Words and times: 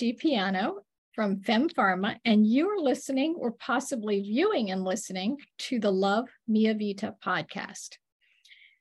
DiPiano 0.00 0.76
from 1.14 1.42
Femme 1.42 1.68
Pharma, 1.68 2.16
and 2.24 2.46
you're 2.46 2.80
listening 2.80 3.34
or 3.38 3.52
possibly 3.52 4.22
viewing 4.22 4.70
and 4.70 4.82
listening 4.82 5.36
to 5.58 5.78
the 5.78 5.92
Love 5.92 6.26
Mia 6.48 6.72
Vita 6.72 7.14
podcast. 7.22 7.98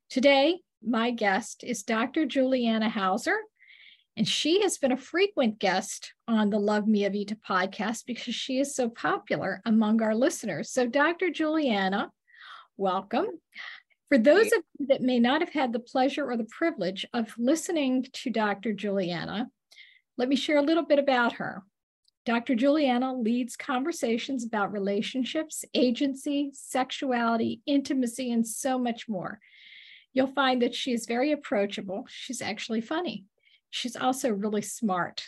Today, 0.09 0.61
my 0.81 1.11
guest 1.11 1.65
is 1.65 1.83
Dr. 1.83 2.25
Juliana 2.25 2.89
Hauser, 2.89 3.35
and 4.15 4.25
she 4.25 4.61
has 4.61 4.77
been 4.77 4.93
a 4.93 4.97
frequent 4.97 5.59
guest 5.59 6.13
on 6.25 6.51
the 6.51 6.59
Love 6.59 6.87
Mia 6.87 7.09
Vita 7.09 7.35
podcast 7.35 8.05
because 8.07 8.33
she 8.33 8.59
is 8.59 8.73
so 8.73 8.87
popular 8.87 9.61
among 9.65 10.01
our 10.01 10.15
listeners. 10.15 10.71
So, 10.71 10.87
Dr. 10.87 11.31
Juliana, 11.31 12.13
welcome. 12.77 13.27
For 14.07 14.17
those 14.17 14.45
of 14.53 14.63
you 14.79 14.87
that 14.87 15.01
may 15.01 15.19
not 15.19 15.41
have 15.41 15.51
had 15.51 15.73
the 15.73 15.79
pleasure 15.79 16.31
or 16.31 16.37
the 16.37 16.47
privilege 16.49 17.05
of 17.13 17.35
listening 17.37 18.05
to 18.13 18.29
Dr. 18.29 18.71
Juliana, 18.71 19.49
let 20.19 20.27
me 20.27 20.35
share 20.35 20.57
a 20.57 20.61
little 20.61 20.83
bit 20.83 20.99
about 20.99 21.33
her. 21.33 21.63
Dr. 22.25 22.53
Juliana 22.53 23.15
leads 23.15 23.55
conversations 23.55 24.43
about 24.43 24.73
relationships, 24.73 25.63
agency, 25.73 26.51
sexuality, 26.53 27.61
intimacy, 27.65 28.29
and 28.29 28.45
so 28.45 28.77
much 28.77 29.07
more. 29.07 29.39
You'll 30.11 30.27
find 30.27 30.61
that 30.61 30.75
she 30.75 30.91
is 30.91 31.05
very 31.05 31.31
approachable. 31.31 32.05
She's 32.09 32.41
actually 32.41 32.81
funny. 32.81 33.23
She's 33.69 33.95
also 33.95 34.29
really 34.29 34.61
smart. 34.61 35.23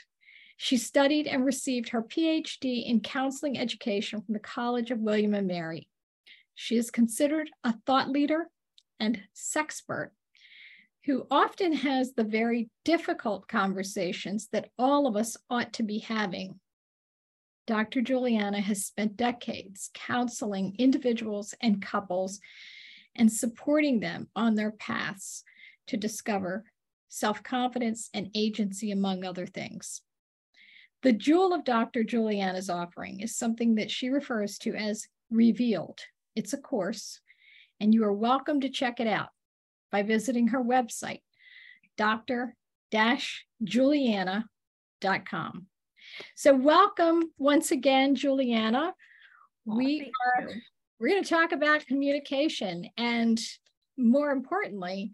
She 0.57 0.75
studied 0.75 1.25
and 1.25 1.45
received 1.45 1.89
her 1.89 2.03
PhD 2.03 2.85
in 2.85 2.99
counseling 2.99 3.57
education 3.57 4.21
from 4.21 4.33
the 4.33 4.39
College 4.39 4.91
of 4.91 4.99
William 4.99 5.33
and 5.33 5.47
Mary. 5.47 5.87
She 6.53 6.75
is 6.75 6.91
considered 6.91 7.49
a 7.63 7.75
thought 7.85 8.09
leader 8.09 8.49
and 8.99 9.21
sexpert 9.33 10.09
who 11.05 11.25
often 11.31 11.73
has 11.73 12.13
the 12.13 12.23
very 12.23 12.69
difficult 12.85 13.47
conversations 13.47 14.47
that 14.51 14.69
all 14.77 15.07
of 15.07 15.15
us 15.15 15.35
ought 15.49 15.73
to 15.73 15.83
be 15.83 15.99
having. 15.99 16.59
Dr. 17.65 18.01
Juliana 18.01 18.61
has 18.61 18.85
spent 18.85 19.17
decades 19.17 19.89
counseling 19.93 20.75
individuals 20.77 21.55
and 21.61 21.81
couples 21.81 22.39
and 23.15 23.31
supporting 23.31 23.99
them 23.99 24.27
on 24.35 24.55
their 24.55 24.71
paths 24.71 25.43
to 25.87 25.97
discover 25.97 26.63
self 27.09 27.43
confidence 27.43 28.09
and 28.13 28.29
agency, 28.35 28.91
among 28.91 29.25
other 29.25 29.45
things. 29.45 30.01
The 31.03 31.13
jewel 31.13 31.53
of 31.53 31.65
Dr. 31.65 32.03
Juliana's 32.03 32.69
offering 32.69 33.21
is 33.21 33.35
something 33.35 33.75
that 33.75 33.91
she 33.91 34.09
refers 34.09 34.57
to 34.59 34.75
as 34.75 35.07
Revealed. 35.29 35.99
It's 36.35 36.53
a 36.53 36.57
course, 36.57 37.21
and 37.79 37.93
you 37.93 38.03
are 38.03 38.13
welcome 38.13 38.61
to 38.61 38.69
check 38.69 38.99
it 38.99 39.07
out 39.07 39.29
by 39.91 40.03
visiting 40.03 40.47
her 40.49 40.63
website, 40.63 41.21
dr 41.97 42.55
juliana.com. 43.63 44.45
So, 46.35 46.55
welcome 46.55 47.31
once 47.37 47.71
again, 47.71 48.15
Juliana. 48.15 48.93
we 49.65 50.11
are 50.25 50.49
we're 50.99 51.09
going 51.09 51.23
to 51.23 51.29
talk 51.29 51.51
about 51.51 51.87
communication 51.87 52.87
and 52.95 53.39
more 53.97 54.29
importantly, 54.29 55.13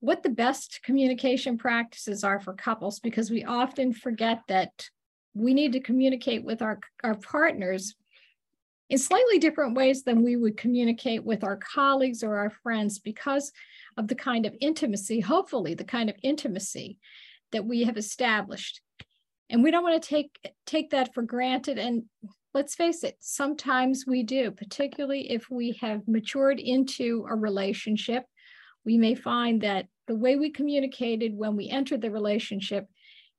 what 0.00 0.22
the 0.22 0.28
best 0.28 0.80
communication 0.82 1.56
practices 1.56 2.24
are 2.24 2.40
for 2.40 2.52
couples 2.52 2.98
because 2.98 3.30
we 3.30 3.44
often 3.44 3.92
forget 3.92 4.40
that 4.48 4.88
we 5.32 5.54
need 5.54 5.72
to 5.72 5.80
communicate 5.80 6.44
with 6.44 6.62
our, 6.62 6.80
our 7.02 7.14
partners 7.14 7.94
in 8.90 8.98
slightly 8.98 9.38
different 9.38 9.74
ways 9.74 10.02
than 10.02 10.22
we 10.22 10.36
would 10.36 10.56
communicate 10.56 11.24
with 11.24 11.42
our 11.42 11.56
colleagues 11.56 12.22
or 12.22 12.36
our 12.36 12.50
friends 12.50 12.98
because 12.98 13.52
of 13.96 14.08
the 14.08 14.14
kind 14.14 14.46
of 14.46 14.54
intimacy, 14.60 15.20
hopefully 15.20 15.74
the 15.74 15.84
kind 15.84 16.10
of 16.10 16.16
intimacy 16.22 16.98
that 17.52 17.64
we 17.64 17.84
have 17.84 17.96
established. 17.96 18.80
And 19.50 19.62
we 19.62 19.70
don't 19.70 19.82
want 19.82 20.02
to 20.02 20.08
take 20.08 20.36
take 20.66 20.90
that 20.90 21.14
for 21.14 21.22
granted. 21.22 21.78
And 21.78 22.04
let's 22.54 22.74
face 22.74 23.04
it, 23.04 23.16
sometimes 23.20 24.04
we 24.06 24.22
do, 24.22 24.50
particularly 24.50 25.30
if 25.30 25.50
we 25.50 25.78
have 25.80 26.08
matured 26.08 26.60
into 26.60 27.26
a 27.28 27.34
relationship. 27.34 28.24
We 28.84 28.98
may 28.98 29.14
find 29.14 29.60
that 29.62 29.86
the 30.06 30.16
way 30.16 30.36
we 30.36 30.50
communicated 30.50 31.34
when 31.34 31.56
we 31.56 31.68
entered 31.68 32.02
the 32.02 32.10
relationship 32.10 32.86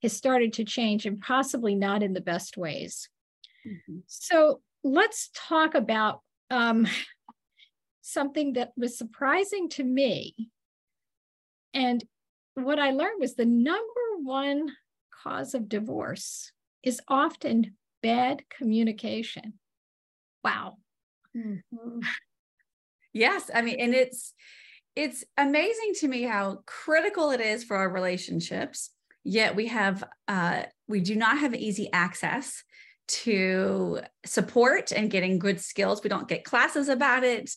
has 0.01 0.13
started 0.13 0.53
to 0.53 0.65
change 0.65 1.05
and 1.05 1.21
possibly 1.21 1.75
not 1.75 2.03
in 2.03 2.13
the 2.13 2.21
best 2.21 2.57
ways. 2.57 3.09
Mm-hmm. 3.67 3.99
So 4.07 4.61
let's 4.83 5.29
talk 5.33 5.75
about 5.75 6.21
um, 6.49 6.87
something 8.05 8.53
that 8.53 8.71
was 8.77 8.97
surprising 8.97 9.67
to 9.69 9.83
me. 9.83 10.35
And 11.73 12.03
what 12.53 12.79
I 12.79 12.91
learned 12.91 13.19
was 13.19 13.35
the 13.35 13.45
number 13.45 13.81
one 14.21 14.71
cause 15.23 15.53
of 15.55 15.67
divorce 15.67 16.51
is 16.83 17.01
often 17.07 17.75
bad 18.03 18.43
communication. 18.49 19.53
Wow. 20.43 20.77
Mm-hmm. 21.35 21.99
Yes, 23.11 23.49
I 23.53 23.61
mean, 23.61 23.79
and 23.79 23.93
it's 23.93 24.33
it's 24.95 25.23
amazing 25.37 25.93
to 25.99 26.07
me 26.07 26.23
how 26.23 26.59
critical 26.65 27.31
it 27.31 27.41
is 27.41 27.63
for 27.63 27.75
our 27.75 27.89
relationships. 27.89 28.91
Yet 29.23 29.55
we 29.55 29.67
have 29.67 30.03
uh, 30.27 30.63
we 30.87 30.99
do 30.99 31.15
not 31.15 31.39
have 31.39 31.55
easy 31.55 31.89
access 31.91 32.63
to 33.07 34.01
support 34.25 34.91
and 34.91 35.09
getting 35.09 35.39
good 35.39 35.59
skills. 35.59 36.03
We 36.03 36.09
don't 36.09 36.27
get 36.27 36.43
classes 36.43 36.89
about 36.89 37.23
it. 37.23 37.51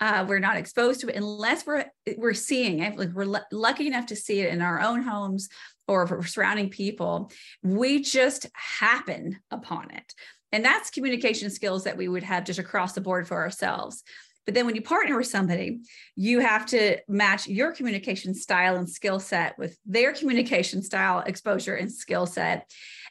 Uh, 0.00 0.24
we're 0.26 0.38
not 0.38 0.56
exposed 0.56 1.00
to 1.00 1.08
it 1.08 1.16
unless 1.16 1.66
we're 1.66 1.84
we're 2.16 2.34
seeing 2.34 2.80
it. 2.80 2.96
Like 2.96 3.10
we're 3.12 3.40
lucky 3.52 3.86
enough 3.86 4.06
to 4.06 4.16
see 4.16 4.40
it 4.40 4.52
in 4.52 4.62
our 4.62 4.80
own 4.80 5.02
homes 5.02 5.48
or 5.86 6.06
for 6.06 6.22
surrounding 6.24 6.70
people. 6.70 7.30
We 7.62 8.00
just 8.00 8.46
happen 8.54 9.38
upon 9.50 9.90
it, 9.90 10.14
and 10.52 10.64
that's 10.64 10.90
communication 10.90 11.50
skills 11.50 11.84
that 11.84 11.98
we 11.98 12.08
would 12.08 12.22
have 12.22 12.44
just 12.44 12.58
across 12.58 12.94
the 12.94 13.02
board 13.02 13.28
for 13.28 13.36
ourselves. 13.36 14.02
But 14.46 14.54
then 14.54 14.64
when 14.66 14.74
you 14.74 14.82
partner 14.82 15.16
with 15.18 15.26
somebody, 15.26 15.80
you 16.16 16.40
have 16.40 16.66
to 16.66 16.98
match 17.06 17.46
your 17.46 17.72
communication 17.72 18.34
style 18.34 18.76
and 18.76 18.88
skill 18.88 19.20
set 19.20 19.56
with 19.58 19.78
their 19.84 20.12
communication 20.12 20.82
style, 20.82 21.22
exposure, 21.26 21.74
and 21.74 21.92
skill 21.92 22.26
set. 22.26 22.68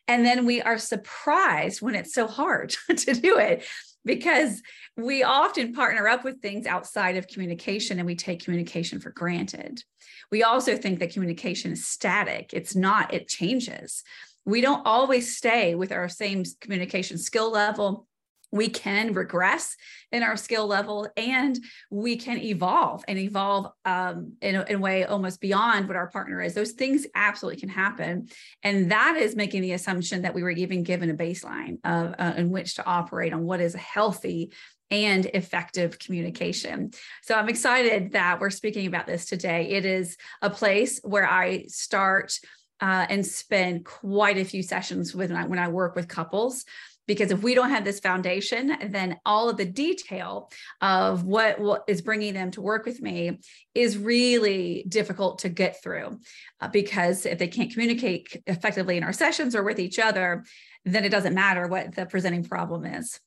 And 0.08 0.26
then 0.26 0.46
we 0.46 0.62
are 0.62 0.80
surprised 0.80 1.84
when 1.84 1.94
it's 1.94 2.16
so 2.16 2.26
hard 2.26 2.76
to 2.90 3.14
do 3.14 3.38
it 3.38 3.64
because 4.06 4.62
we 4.98 5.24
often 5.24 5.74
partner 5.74 6.08
up 6.08 6.24
with 6.24 6.42
things 6.42 6.66
outside 6.66 7.18
of 7.18 7.28
communication 7.28 8.00
and 8.00 8.06
we 8.06 8.16
take 8.16 8.44
communication 8.44 9.00
for 9.00 9.12
granted. 9.12 9.84
We 10.32 10.44
also 10.44 10.78
think 10.78 11.00
that 11.00 11.14
communication 11.14 11.72
is 11.72 11.88
static, 11.88 12.52
it's 12.54 12.76
not, 12.76 13.14
it 13.14 13.28
changes. 13.28 14.04
We 14.46 14.62
don't 14.62 14.86
always 14.86 15.38
stay 15.38 15.76
with 15.76 15.92
our 15.92 16.10
same 16.10 16.44
communication 16.60 17.18
skill 17.18 17.52
level 17.52 18.08
we 18.52 18.70
can 18.70 19.14
regress 19.14 19.76
in 20.12 20.24
our 20.24 20.36
skill 20.36 20.66
level 20.68 21.08
and 21.16 21.60
we 21.92 22.16
can 22.16 22.38
evolve 22.38 23.04
and 23.08 23.20
evolve 23.20 23.72
um, 23.86 24.34
in, 24.42 24.56
a, 24.56 24.64
in, 24.64 24.76
a, 24.76 24.80
way 24.80 25.04
almost 25.06 25.40
beyond 25.40 25.88
what 25.88 25.98
our 25.98 26.10
partner 26.10 26.42
is. 26.42 26.54
Those 26.54 26.72
things 26.72 27.06
absolutely 27.16 27.60
can 27.60 27.70
happen. 27.70 28.28
And 28.64 28.92
that 28.92 29.18
is 29.18 29.36
making 29.36 29.62
the 29.62 29.74
assumption 29.74 30.24
that 30.24 30.34
we 30.34 30.42
were 30.42 30.52
even 30.52 30.84
given 30.84 31.10
a 31.10 31.14
baseline 31.14 31.78
of, 31.84 32.16
uh, 32.18 32.34
in 32.38 32.50
which 32.50 32.76
to 32.76 32.86
operate 32.86 33.34
on 33.34 33.44
what 33.44 33.62
is 33.62 33.76
healthy 33.76 34.52
and 34.92 35.26
effective 35.28 36.00
communication. 36.00 36.92
So 37.22 37.36
I'm 37.36 37.50
excited 37.50 38.14
that 38.14 38.40
we're 38.40 38.50
speaking 38.50 38.88
about 38.88 39.06
this 39.06 39.26
today. 39.26 39.70
It 39.70 39.86
is 39.86 40.18
a 40.42 40.50
place 40.50 41.00
where 41.04 41.30
I 41.30 41.66
start 41.68 42.40
uh, 42.81 43.06
and 43.10 43.26
spend 43.26 43.86
quite 43.86 44.38
a 44.38 44.46
few 44.46 44.64
sessions 44.64 45.14
with 45.14 45.31
when 45.31 45.40
I, 45.40 45.46
when 45.46 45.60
I 45.60 45.68
work 45.68 45.96
with 45.96 46.08
couples 46.08 46.66
because 47.09 47.31
if 47.31 47.42
we 47.42 47.56
don't 47.56 47.72
have 47.72 47.84
this 47.84 48.00
foundation 48.00 48.72
then 48.90 49.18
all 49.25 49.50
of 49.50 49.58
the 49.58 49.66
detail 49.66 50.52
of 50.80 51.24
what, 51.24 51.59
what 51.59 51.84
is 51.88 52.03
bringing 52.03 52.36
them 52.36 52.52
to 52.52 52.62
work 52.62 52.86
with 52.86 53.02
me 53.02 53.40
is 53.74 53.98
really 53.98 54.86
difficult 54.88 55.39
to 55.39 55.50
get 55.50 55.81
through. 55.81 56.19
Uh, 56.62 56.68
because 56.68 57.25
if 57.25 57.39
they 57.39 57.48
can't 57.48 57.72
communicate 57.72 58.42
effectively 58.45 58.95
in 58.95 59.04
our 59.04 59.12
sessions 59.12 59.56
or 59.56 59.63
with 59.63 59.80
each 59.80 59.98
other 59.98 60.45
then 60.86 61.04
it 61.04 61.10
doesn't 61.10 61.34
matter 61.34 61.68
what 61.68 61.95
the 61.95 62.06
presenting 62.06 62.44
problem 62.44 62.86
is. 62.86 63.19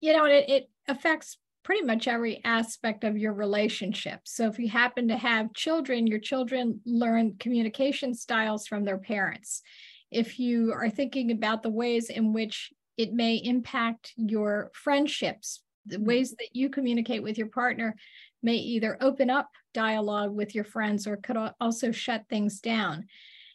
You 0.00 0.12
know 0.12 0.24
it, 0.24 0.48
it 0.48 0.70
affects 0.86 1.36
pretty 1.64 1.82
much 1.82 2.06
every 2.06 2.40
aspect 2.44 3.02
of 3.02 3.18
your 3.18 3.32
relationship. 3.32 4.20
So 4.24 4.46
if 4.46 4.58
you 4.58 4.68
happen 4.68 5.08
to 5.08 5.16
have 5.16 5.52
children, 5.52 6.06
your 6.06 6.20
children 6.20 6.80
learn 6.86 7.36
communication 7.38 8.14
styles 8.14 8.66
from 8.66 8.84
their 8.84 8.98
parents 8.98 9.62
if 10.10 10.38
you 10.38 10.72
are 10.72 10.90
thinking 10.90 11.30
about 11.30 11.62
the 11.62 11.70
ways 11.70 12.10
in 12.10 12.32
which 12.32 12.70
it 12.96 13.12
may 13.12 13.36
impact 13.36 14.12
your 14.16 14.70
friendships, 14.74 15.62
the 15.86 15.96
mm-hmm. 15.96 16.06
ways 16.06 16.30
that 16.32 16.48
you 16.52 16.68
communicate 16.68 17.22
with 17.22 17.38
your 17.38 17.48
partner 17.48 17.96
may 18.42 18.56
either 18.56 18.96
open 19.00 19.30
up 19.30 19.48
dialogue 19.72 20.34
with 20.34 20.54
your 20.54 20.64
friends 20.64 21.06
or 21.06 21.16
could 21.16 21.36
also 21.60 21.92
shut 21.92 22.24
things 22.28 22.60
down 22.60 23.06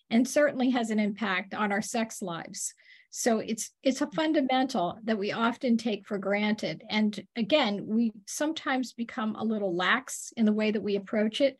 and 0.09 0.27
certainly 0.27 0.69
has 0.69 0.89
an 0.89 0.99
impact 0.99 1.53
on 1.53 1.71
our 1.71 1.81
sex 1.81 2.21
lives. 2.21 2.73
So 3.09 3.39
it's 3.39 3.71
it's 3.81 4.01
a 4.01 4.11
fundamental 4.11 4.99
that 5.05 5.17
we 5.17 5.31
often 5.31 5.77
take 5.77 6.05
for 6.05 6.17
granted. 6.17 6.83
And 6.89 7.17
again 7.35 7.85
we 7.87 8.11
sometimes 8.27 8.93
become 8.93 9.35
a 9.35 9.43
little 9.43 9.75
lax 9.75 10.33
in 10.35 10.45
the 10.45 10.53
way 10.53 10.71
that 10.71 10.83
we 10.83 10.95
approach 10.95 11.41
it. 11.41 11.57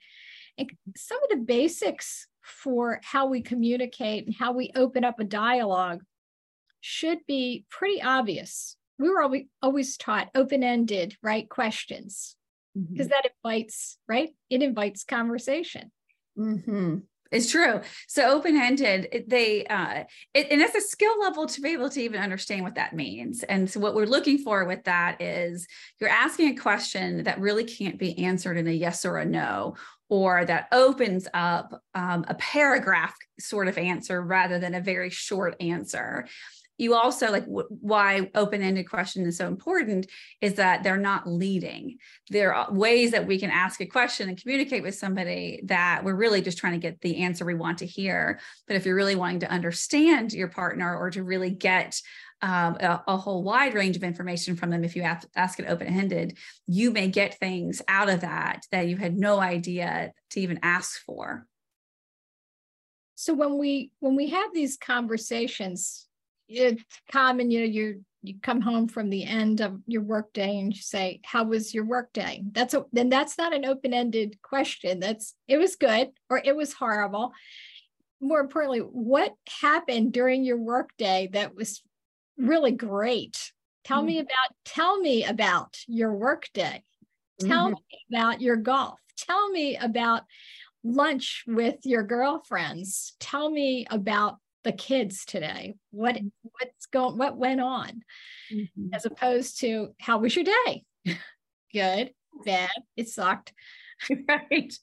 And 0.58 0.70
some 0.96 1.18
of 1.24 1.30
the 1.30 1.46
basics 1.46 2.28
for 2.46 3.00
how 3.04 3.28
we 3.28 3.42
communicate 3.42 4.26
and 4.26 4.36
how 4.36 4.54
we 4.54 4.72
open 4.76 5.04
up 5.04 5.20
a 5.20 5.24
dialogue 5.24 6.04
should 6.82 7.20
be 7.28 7.66
pretty 7.70 8.02
obvious. 8.02 8.78
We 9.00 9.10
were 9.10 9.22
always, 9.22 9.46
always 9.62 9.98
taught 9.98 10.30
open 10.36 10.64
ended, 10.64 11.18
right? 11.22 11.50
Questions, 11.50 12.36
because 12.74 13.08
mm-hmm. 13.08 13.10
that 13.10 13.32
invites, 13.44 13.98
right? 14.08 14.30
It 14.50 14.62
invites 14.62 15.04
conversation. 15.04 15.92
Mm-hmm. 16.38 16.98
It's 17.32 17.52
true. 17.52 17.82
So 18.08 18.30
open 18.30 18.56
ended, 18.56 19.26
they 19.28 19.66
uh, 19.66 20.04
it, 20.34 20.48
and 20.52 20.62
it's 20.62 20.76
a 20.76 20.82
skill 20.82 21.20
level 21.20 21.48
to 21.48 21.62
be 21.62 21.70
able 21.70 21.90
to 21.90 22.02
even 22.02 22.22
understand 22.22 22.64
what 22.64 22.76
that 22.76 22.94
means. 22.94 23.44
And 23.44 23.70
so 23.70 23.80
what 23.80 23.96
we're 23.96 24.06
looking 24.06 24.38
for 24.38 24.66
with 24.66 24.84
that 24.84 25.22
is 25.22 25.68
you're 26.00 26.10
asking 26.10 26.50
a 26.50 26.62
question 26.62 27.24
that 27.24 27.40
really 27.40 27.64
can't 27.64 27.98
be 27.98 28.18
answered 28.20 28.58
in 28.58 28.68
a 28.68 28.72
yes 28.72 29.06
or 29.06 29.18
a 29.18 29.26
no, 29.26 29.76
or 30.08 30.46
that 30.46 30.68
opens 30.72 31.28
up 31.34 31.82
um, 31.96 32.26
a 32.28 32.36
paragraph 32.36 33.16
sort 33.40 33.68
of 33.68 33.78
answer 33.78 34.22
rather 34.22 34.60
than 34.60 34.76
a 34.76 34.82
very 34.82 35.10
short 35.10 35.56
answer 35.60 36.28
you 36.78 36.94
also 36.94 37.32
like 37.32 37.46
w- 37.46 37.68
why 37.70 38.30
open-ended 38.36 38.90
question 38.90 39.26
is 39.26 39.38
so 39.38 39.48
important 39.48 40.08
is 40.42 40.56
that 40.56 40.84
they're 40.84 40.98
not 40.98 41.28
leading. 41.28 41.98
There 42.30 42.54
are 42.54 42.72
ways 42.72 43.12
that 43.12 43.28
we 43.28 43.40
can 43.40 43.50
ask 43.50 43.80
a 43.82 43.86
question 43.86 44.30
and 44.30 44.42
communicate 44.42 44.84
with 44.84 44.96
somebody 44.96 45.62
that 45.66 46.04
we're 46.04 46.16
really 46.16 46.42
just 46.42 46.58
trying 46.58 46.74
to 46.74 46.80
get 46.80 47.02
the 47.02 47.24
answer 47.24 47.46
we 47.46 47.54
want 47.54 47.80
to 47.80 47.86
hear. 47.86 48.40
But 48.68 48.76
if 48.76 48.86
you're 48.86 48.96
really 48.96 49.16
wanting 49.16 49.42
to 49.42 49.52
understand 49.52 50.34
your 50.34 50.50
partner 50.50 50.98
or 50.98 51.12
to 51.12 51.24
really 51.24 51.52
get 51.52 52.00
um, 52.42 52.76
a, 52.82 53.02
a, 53.08 53.18
whole 53.18 53.44
wide 53.44 53.74
range 53.74 53.96
of 53.96 54.04
information 54.04 54.58
from 54.58 54.70
them 54.70 54.84
if 54.84 54.96
you 54.96 55.04
ask, 55.04 55.26
ask 55.38 55.58
it 55.58 55.68
open-ended 55.70 56.38
you 56.68 56.92
may 56.92 57.08
get 57.08 57.40
things 57.40 57.82
out 57.88 58.10
of 58.10 58.22
that 58.22 58.64
that 58.72 58.88
you 58.88 58.98
had 58.98 59.18
no 59.18 59.40
idea 59.40 60.12
to 60.32 60.42
even 60.42 60.60
ask 60.62 61.02
for. 61.06 61.48
So 63.16 63.34
when 63.34 63.58
we 63.58 63.92
when 64.00 64.16
we 64.16 64.30
have 64.30 64.54
these 64.54 64.78
conversations 64.78 66.05
it's 66.48 66.84
common, 67.12 67.52
you 67.52 67.60
know, 67.60 67.66
you 67.66 68.06
you 68.22 68.36
come 68.42 68.62
home 68.62 68.88
from 68.88 69.10
the 69.10 69.24
end 69.24 69.62
of 69.62 69.80
your 69.86 70.02
workday 70.02 70.58
and 70.58 70.74
you 70.74 70.82
say, 70.82 71.22
"How 71.24 71.44
was 71.44 71.74
your 71.74 71.86
workday?" 71.86 72.44
That's 72.52 72.74
a 72.74 72.86
then 72.92 73.10
that's 73.10 73.38
not 73.38 73.54
an 73.54 73.66
open-ended 73.66 74.42
question. 74.42 75.00
That's 75.00 75.36
it 75.48 75.58
was 75.58 75.76
good 75.76 76.10
or 76.30 76.42
it 76.44 76.56
was 76.56 76.74
horrible. 76.74 77.34
More 78.20 78.40
importantly, 78.40 78.80
what 78.80 79.34
happened 79.62 80.14
during 80.14 80.44
your 80.44 80.58
workday 80.58 81.30
that 81.34 81.56
was 81.56 81.84
really 82.38 82.72
great? 82.72 83.52
Tell 83.84 84.00
mm-hmm. 84.00 84.08
me 84.08 84.20
about 84.20 84.56
tell 84.66 85.00
me 85.00 85.24
about 85.26 85.78
your 85.88 86.14
workday. 86.14 86.84
Tell 87.40 87.68
mm-hmm. 87.68 87.76
me 87.76 88.18
about 88.18 88.42
your 88.42 88.56
golf. 88.56 89.00
Tell 89.18 89.50
me 89.50 89.78
about 89.78 90.24
lunch 90.84 91.44
with 91.48 91.78
your 91.84 92.04
girlfriends. 92.04 93.14
Tell 93.20 93.50
me 93.50 93.86
about 93.90 94.38
the 94.66 94.74
kids 94.74 95.24
today? 95.24 95.76
What 95.92 96.16
mm-hmm. 96.16 96.28
what's 96.60 96.88
going 96.88 97.18
what 97.18 97.38
went 97.38 97.62
on? 97.62 98.04
Mm-hmm. 98.54 98.94
as 98.94 99.06
opposed 99.06 99.62
to 99.62 99.96
how 100.00 100.18
was 100.18 100.36
your 100.36 100.46
day? 100.46 100.84
Good 101.74 102.12
bad 102.44 102.70
it 102.98 103.08
sucked 103.08 103.54
right. 104.28 104.74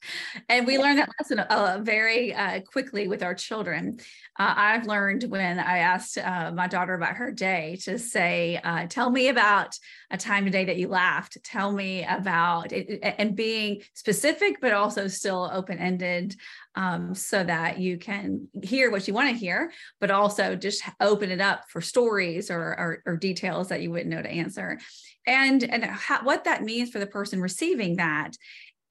And 0.49 0.67
we 0.67 0.79
learned 0.79 0.99
that 0.99 1.11
lesson 1.21 1.39
uh, 1.41 1.81
very 1.83 2.35
uh, 2.35 2.61
quickly 2.61 3.09
with 3.09 3.23
our 3.23 3.35
children. 3.35 3.99
Uh, 4.39 4.55
i've 4.57 4.87
learned 4.87 5.25
when 5.25 5.59
i 5.59 5.79
asked 5.79 6.17
uh, 6.17 6.51
my 6.55 6.67
daughter 6.67 6.95
about 6.95 7.17
her 7.17 7.31
day 7.31 7.77
to 7.83 7.99
say 7.99 8.59
uh, 8.65 8.87
tell 8.89 9.11
me 9.11 9.29
about 9.29 9.77
a 10.11 10.17
time 10.17 10.45
today 10.45 10.67
that 10.67 10.77
you 10.77 10.89
laughed. 10.89 11.39
Tell 11.43 11.73
me 11.73 12.05
about 12.05 12.73
it 12.73 13.01
and 13.03 13.35
being 13.35 13.83
specific 13.95 14.61
but 14.61 14.73
also 14.73 15.09
still 15.09 15.51
open-ended 15.53 16.37
um, 16.75 17.15
so 17.15 17.43
that 17.45 17.79
you 17.79 17.99
can 17.99 18.49
hear 18.63 18.91
what 18.91 19.09
you 19.09 19.15
want 19.15 19.29
to 19.31 19.35
hear 19.35 19.73
but 20.01 20.11
also 20.11 20.55
just 20.57 20.83
open 21.01 21.31
it 21.31 21.41
up 21.41 21.65
for 21.69 21.81
stories 21.81 22.51
or, 22.51 22.61
or, 22.61 23.03
or 23.07 23.17
details 23.17 23.69
that 23.69 23.83
you 23.83 23.91
wouldn't 23.91 24.11
know 24.11 24.23
to 24.23 24.31
answer. 24.31 24.79
And 25.27 25.63
and 25.63 25.85
how, 25.85 26.25
what 26.25 26.45
that 26.45 26.65
means 26.65 26.91
for 26.91 26.99
the 26.99 27.07
person 27.07 27.41
receiving 27.41 27.97
that 27.97 28.33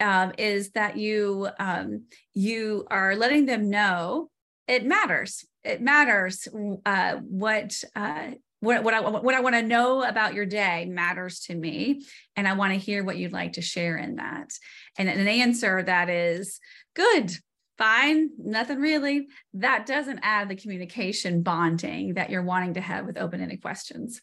um, 0.01 0.33
is 0.37 0.71
that 0.71 0.97
you 0.97 1.47
um, 1.59 2.05
you 2.33 2.85
are 2.89 3.15
letting 3.15 3.45
them 3.45 3.69
know 3.69 4.29
it 4.67 4.85
matters. 4.85 5.45
It 5.63 5.81
matters 5.81 6.47
uh, 6.85 7.15
what. 7.17 7.81
Uh, 7.95 8.31
what, 8.63 8.83
what 8.83 8.93
I 8.93 8.99
what 8.99 9.33
I 9.33 9.41
want 9.41 9.55
to 9.55 9.63
know 9.63 10.03
about 10.03 10.35
your 10.35 10.45
day 10.45 10.85
matters 10.85 11.39
to 11.45 11.55
me, 11.55 12.05
and 12.35 12.47
I 12.47 12.53
want 12.53 12.73
to 12.73 12.79
hear 12.79 13.03
what 13.03 13.17
you'd 13.17 13.31
like 13.31 13.53
to 13.53 13.61
share 13.63 13.97
in 13.97 14.17
that. 14.17 14.51
And 14.99 15.09
an 15.09 15.27
answer 15.27 15.81
that 15.81 16.11
is 16.11 16.59
good, 16.95 17.31
fine, 17.79 18.29
nothing 18.37 18.77
really. 18.77 19.29
That 19.55 19.87
doesn't 19.87 20.19
add 20.21 20.47
the 20.47 20.55
communication 20.55 21.41
bonding 21.41 22.13
that 22.13 22.29
you're 22.29 22.43
wanting 22.43 22.75
to 22.75 22.81
have 22.81 23.07
with 23.07 23.17
open-ended 23.17 23.63
questions 23.63 24.21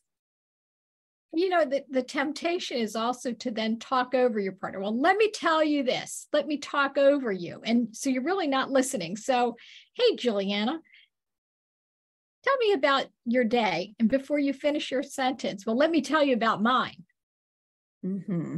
you 1.34 1.48
know 1.48 1.64
the, 1.64 1.84
the 1.90 2.02
temptation 2.02 2.78
is 2.78 2.96
also 2.96 3.32
to 3.32 3.50
then 3.50 3.78
talk 3.78 4.14
over 4.14 4.40
your 4.40 4.52
partner. 4.52 4.80
Well 4.80 4.98
let 4.98 5.16
me 5.16 5.30
tell 5.30 5.62
you 5.62 5.82
this. 5.82 6.26
Let 6.32 6.46
me 6.46 6.58
talk 6.58 6.96
over 6.96 7.30
you. 7.30 7.60
And 7.64 7.88
so 7.92 8.10
you're 8.10 8.22
really 8.22 8.48
not 8.48 8.70
listening. 8.70 9.16
So 9.16 9.56
hey 9.94 10.16
juliana 10.16 10.80
tell 12.44 12.56
me 12.58 12.72
about 12.72 13.06
your 13.26 13.44
day. 13.44 13.94
And 13.98 14.08
before 14.08 14.38
you 14.38 14.52
finish 14.52 14.90
your 14.90 15.02
sentence 15.02 15.66
well 15.66 15.76
let 15.76 15.90
me 15.90 16.00
tell 16.00 16.22
you 16.22 16.34
about 16.34 16.62
mine. 16.62 17.04
Mm-hmm. 18.04 18.56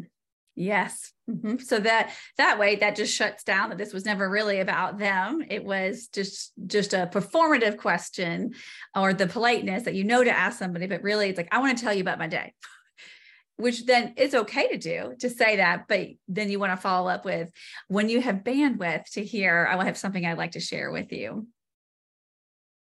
Yes. 0.61 1.13
Mm-hmm. 1.31 1.59
so 1.59 1.79
that 1.79 2.13
that 2.39 2.59
way 2.59 2.75
that 2.77 2.97
just 2.97 3.15
shuts 3.15 3.45
down 3.45 3.69
that 3.69 3.79
this 3.79 3.93
was 3.93 4.05
never 4.05 4.29
really 4.29 4.59
about 4.59 4.99
them. 4.99 5.45
It 5.49 5.65
was 5.65 6.09
just 6.09 6.53
just 6.67 6.93
a 6.93 7.09
performative 7.13 7.77
question 7.77 8.55
or 8.97 9.15
the 9.15 9.29
politeness 9.29 9.85
that 9.85 9.95
you 9.95 10.03
know 10.03 10.25
to 10.25 10.31
ask 10.31 10.59
somebody 10.59 10.89
but 10.89 11.05
really 11.05 11.29
it's 11.29 11.37
like 11.37 11.49
i 11.53 11.61
want 11.61 11.79
to 11.79 11.85
tell 11.85 11.95
you 11.95 12.01
about 12.01 12.19
my 12.19 12.27
day. 12.27 12.53
Which 13.57 13.87
then 13.87 14.15
it's 14.17 14.35
okay 14.35 14.69
to 14.69 14.79
do 14.79 15.15
to 15.21 15.31
say 15.31 15.57
that 15.57 15.87
but 15.87 16.09
then 16.27 16.51
you 16.51 16.59
want 16.59 16.73
to 16.73 16.77
follow 16.77 17.09
up 17.09 17.25
with 17.25 17.51
when 17.89 18.09
you 18.09 18.21
have 18.21 18.37
bandwidth 18.37 19.11
to 19.13 19.25
hear 19.25 19.69
i 19.71 19.77
will 19.77 19.85
have 19.85 19.99
something 19.99 20.27
i'd 20.27 20.39
like 20.39 20.53
to 20.53 20.61
share 20.61 20.91
with 20.91 21.13
you. 21.13 21.47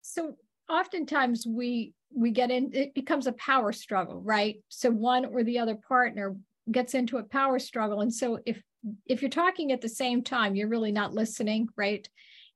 So 0.03 0.37
oftentimes 0.69 1.45
we 1.45 1.93
we 2.13 2.31
get 2.31 2.49
in 2.49 2.71
it 2.73 2.93
becomes 2.93 3.27
a 3.27 3.33
power 3.33 3.73
struggle 3.73 4.21
right? 4.21 4.57
So 4.69 4.89
one 4.89 5.25
or 5.25 5.43
the 5.43 5.59
other 5.59 5.75
partner 5.75 6.35
gets 6.69 6.93
into 6.93 7.17
a 7.17 7.23
power 7.23 7.59
struggle. 7.59 8.01
And 8.01 8.13
so 8.13 8.39
if 8.45 8.61
if 9.05 9.21
you're 9.21 9.29
talking 9.29 9.71
at 9.71 9.81
the 9.81 9.89
same 9.89 10.23
time 10.23 10.55
you're 10.55 10.67
really 10.67 10.91
not 10.91 11.13
listening 11.13 11.69
right? 11.75 12.07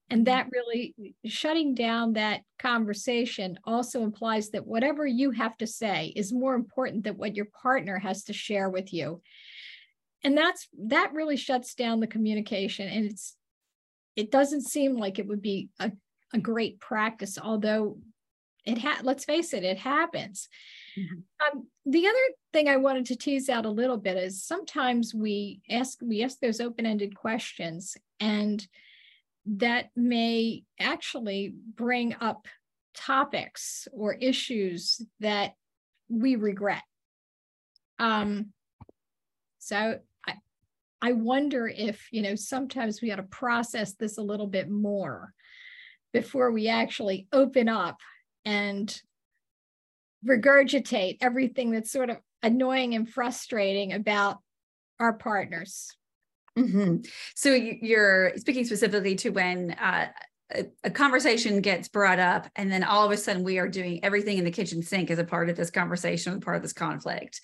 And 0.09 0.25
mm-hmm. 0.25 0.35
that 0.35 0.47
really 0.51 0.93
shutting 1.25 1.73
down 1.73 2.13
that 2.13 2.41
conversation 2.59 3.57
also 3.63 4.03
implies 4.03 4.49
that 4.51 4.67
whatever 4.67 5.05
you 5.05 5.31
have 5.31 5.57
to 5.57 5.67
say 5.67 6.13
is 6.15 6.33
more 6.33 6.55
important 6.55 7.03
than 7.03 7.17
what 7.17 7.35
your 7.35 7.47
partner 7.61 7.97
has 7.99 8.23
to 8.25 8.33
share 8.33 8.69
with 8.69 8.93
you. 8.93 9.21
And 10.23 10.37
that's 10.37 10.67
that 10.87 11.13
really 11.13 11.37
shuts 11.37 11.75
down 11.75 11.99
the 11.99 12.07
communication. 12.07 12.87
And 12.87 13.05
it's 13.05 13.35
it 14.15 14.31
doesn't 14.31 14.61
seem 14.67 14.95
like 14.95 15.19
it 15.19 15.27
would 15.27 15.41
be 15.41 15.69
a, 15.79 15.91
a 16.33 16.39
great 16.39 16.79
practice 16.79 17.37
although 17.41 17.97
it 18.65 18.77
ha- 18.77 19.01
let's 19.03 19.25
face 19.25 19.53
it 19.53 19.63
it 19.63 19.77
happens 19.77 20.49
mm-hmm. 20.97 21.57
um, 21.57 21.67
the 21.85 22.07
other 22.07 22.17
thing 22.53 22.67
i 22.67 22.77
wanted 22.77 23.05
to 23.05 23.15
tease 23.15 23.49
out 23.49 23.65
a 23.65 23.69
little 23.69 23.97
bit 23.97 24.17
is 24.17 24.43
sometimes 24.43 25.13
we 25.13 25.61
ask 25.69 25.99
we 26.01 26.23
ask 26.23 26.39
those 26.39 26.59
open-ended 26.59 27.15
questions 27.15 27.97
and 28.19 28.67
that 29.45 29.89
may 29.95 30.63
actually 30.79 31.53
bring 31.75 32.15
up 32.19 32.47
topics 32.95 33.87
or 33.93 34.13
issues 34.13 35.01
that 35.19 35.53
we 36.09 36.35
regret 36.35 36.83
um, 37.99 38.47
so 39.59 39.99
I, 40.27 40.33
I 41.01 41.11
wonder 41.13 41.67
if 41.67 42.07
you 42.11 42.21
know 42.21 42.35
sometimes 42.35 43.01
we 43.01 43.09
got 43.09 43.17
to 43.17 43.23
process 43.23 43.93
this 43.93 44.17
a 44.17 44.23
little 44.23 44.47
bit 44.47 44.69
more 44.69 45.33
before 46.13 46.51
we 46.51 46.67
actually 46.67 47.27
open 47.33 47.67
up 47.67 47.97
and 48.45 49.01
regurgitate 50.25 51.17
everything 51.21 51.71
that's 51.71 51.91
sort 51.91 52.09
of 52.09 52.17
annoying 52.43 52.95
and 52.95 53.09
frustrating 53.09 53.93
about 53.93 54.39
our 54.99 55.13
partners. 55.13 55.91
Mm-hmm. 56.57 56.97
So 57.35 57.53
you're 57.53 58.33
speaking 58.37 58.65
specifically 58.65 59.15
to 59.15 59.29
when 59.29 59.71
uh, 59.71 60.07
a, 60.53 60.65
a, 60.85 60.89
conversation 60.89 61.59
gets 61.59 61.89
brought 61.89 62.19
up, 62.19 62.47
and 62.55 62.71
then 62.71 62.83
all 62.83 63.05
of 63.05 63.11
a 63.11 63.17
sudden 63.17 63.43
we 63.43 63.59
are 63.59 63.67
doing 63.67 64.03
everything 64.03 64.37
in 64.37 64.45
the 64.45 64.51
kitchen 64.51 64.81
sink 64.81 65.11
as 65.11 65.19
a 65.19 65.25
part 65.25 65.49
of 65.49 65.57
this 65.57 65.69
conversation, 65.69 66.39
part 66.39 66.55
of 66.55 66.61
this 66.61 66.71
conflict. 66.71 67.41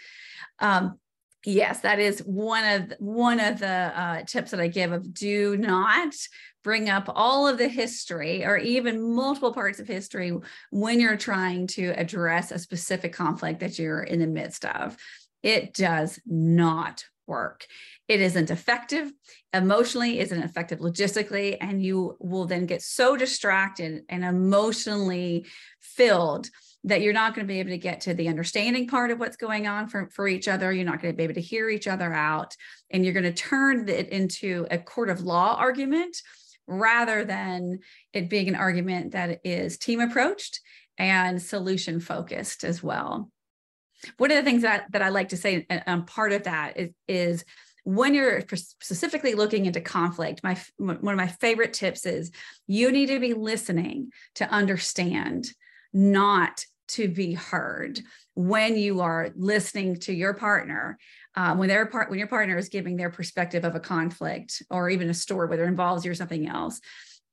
Um, 0.60 0.98
yes 1.46 1.80
that 1.80 2.00
is 2.00 2.20
one 2.20 2.64
of 2.66 2.94
one 3.00 3.40
of 3.40 3.60
the 3.60 3.68
uh, 3.68 4.24
tips 4.24 4.52
that 4.52 4.60
i 4.60 4.68
give 4.68 4.92
of 4.92 5.14
do 5.14 5.58
not 5.58 6.14
bring 6.64 6.90
up 6.90 7.06
all 7.08 7.48
of 7.48 7.58
the 7.58 7.68
history 7.68 8.46
or 8.46 8.58
even 8.58 9.16
multiple 9.16 9.54
parts 9.54 9.80
of 9.80 9.88
history 9.88 10.32
when 10.70 11.00
you're 11.00 11.18
trying 11.18 11.66
to 11.66 11.88
address 11.98 12.52
a 12.52 12.60
specific 12.60 13.14
conflict 13.14 13.60
that 13.60 13.80
you're 13.80 14.04
in 14.04 14.20
the 14.20 14.28
midst 14.28 14.66
of 14.66 14.96
it 15.44 15.74
does 15.74 16.20
not 16.26 17.04
work. 17.28 17.66
It 18.08 18.22
isn't 18.22 18.52
effective 18.52 19.12
emotionally, 19.54 20.20
isn't 20.20 20.44
effective 20.44 20.80
logistically, 20.80 21.58
and 21.60 21.84
you 21.84 22.18
will 22.20 22.46
then 22.46 22.66
get 22.66 22.82
so 22.82 23.16
distracted 23.16 24.04
and 24.10 24.24
emotionally 24.24 25.46
filled 25.80 26.50
that 26.84 27.02
you're 27.02 27.14
not 27.14 27.36
going 27.36 27.46
to 27.46 27.54
be 27.54 27.60
able 27.60 27.70
to 27.70 27.78
get 27.78 28.02
to 28.02 28.14
the 28.14 28.28
understanding 28.28 28.88
part 28.88 29.12
of 29.12 29.20
what's 29.20 29.38
going 29.38 29.68
on 29.68 29.88
for, 29.88 30.10
for 30.12 30.28
each 30.28 30.48
other. 30.48 30.72
You're 30.72 30.86
not 30.86 31.02
going 31.02 31.14
to 31.14 31.18
be 31.18 31.24
able 31.24 31.36
to 31.36 31.42
hear 31.42 31.70
each 31.70 31.88
other 31.88 32.12
out, 32.14 32.56
and 32.90 33.04
you're 33.04 33.14
going 33.14 33.24
to 33.24 33.34
turn 33.34 33.88
it 33.88 34.10
into 34.10 34.66
a 34.72 34.78
court 34.78 35.10
of 35.10 35.22
law 35.22 35.56
argument 35.58 36.18
rather 36.68 37.26
than 37.26 37.80
it 38.14 38.30
being 38.30 38.48
an 38.48 38.56
argument 38.56 39.12
that 39.12 39.42
is 39.44 39.78
team 39.78 40.00
approached 40.00 40.62
and 40.98 41.42
solution 41.42 42.00
focused 42.00 42.64
as 42.64 42.82
well. 42.82 43.30
One 44.18 44.32
of 44.32 44.38
the 44.38 44.44
things 44.44 44.64
that, 44.64 44.92
that 44.92 45.02
I 45.02 45.10
like 45.10 45.30
to 45.30 45.38
say, 45.38 45.66
and 45.70 46.08
part 46.08 46.32
of 46.32 46.44
that 46.44 46.78
is, 46.78 46.90
is 47.08 47.46
when 47.84 48.14
you're 48.14 48.42
specifically 48.54 49.34
looking 49.34 49.66
into 49.66 49.82
conflict, 49.82 50.44
my 50.44 50.58
one 50.78 50.98
of 51.00 51.18
my 51.18 51.28
favorite 51.28 51.74
tips 51.74 52.06
is 52.06 52.32
you 52.68 52.92
need 52.92 53.08
to 53.08 53.20
be 53.20 53.34
listening 53.34 54.12
to 54.36 54.50
understand, 54.50 55.52
not 55.94 56.66
to 56.90 57.08
be 57.08 57.34
heard. 57.34 58.00
When 58.34 58.78
you 58.78 59.02
are 59.02 59.32
listening 59.36 59.98
to 60.02 60.14
your 60.14 60.34
partner, 60.34 60.98
um, 61.36 61.58
when 61.58 61.70
their 61.70 61.86
part 61.86 62.10
when 62.10 62.20
your 62.20 62.28
partner 62.28 62.58
is 62.58 62.70
giving 62.70 62.98
their 62.98 63.10
perspective 63.10 63.64
of 63.64 63.76
a 63.76 63.80
conflict 63.80 64.62
or 64.70 64.90
even 64.90 65.10
a 65.10 65.14
story, 65.14 65.48
whether 65.48 65.64
it 65.64 65.70
involves 65.70 66.06
you 66.06 66.12
or 66.12 66.16
something 66.16 66.48
else, 66.48 66.80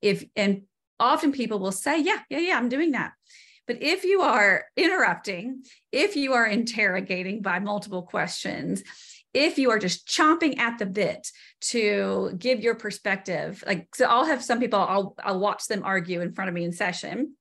if 0.01 0.25
and 0.37 0.63
often 1.01 1.33
people 1.33 1.59
will 1.59 1.73
say, 1.73 2.01
"Yeah, 2.01 2.21
yeah, 2.31 2.39
yeah, 2.39 2.57
I'm 2.57 2.69
doing 2.69 2.93
that." 2.93 3.13
But 3.67 3.83
if 3.83 4.05
you 4.05 4.23
are 4.23 4.65
interrupting, 4.77 5.63
if 5.93 6.17
you 6.17 6.33
are 6.33 6.47
interrogating 6.47 7.43
by 7.43 7.59
multiple 7.59 8.03
questions, 8.03 8.83
if 9.35 9.59
you 9.59 9.71
are 9.71 9.79
just 9.79 10.07
chomping 10.07 10.59
at 10.59 10.79
the 10.79 10.87
bit 10.87 11.29
to 11.61 12.33
give 12.39 12.61
your 12.61 12.75
perspective, 12.77 13.63
like 13.67 13.95
so 13.95 14.07
I'll 14.07 14.25
have 14.25 14.43
some 14.43 14.61
people, 14.61 14.81
I'll 14.81 15.15
I'll 15.23 15.41
watch 15.41 15.67
them 15.67 15.83
argue 15.85 16.21
in 16.21 16.33
front 16.33 16.49
of 16.49 16.55
me 16.55 16.65
in 16.65 16.73
session 16.73 17.35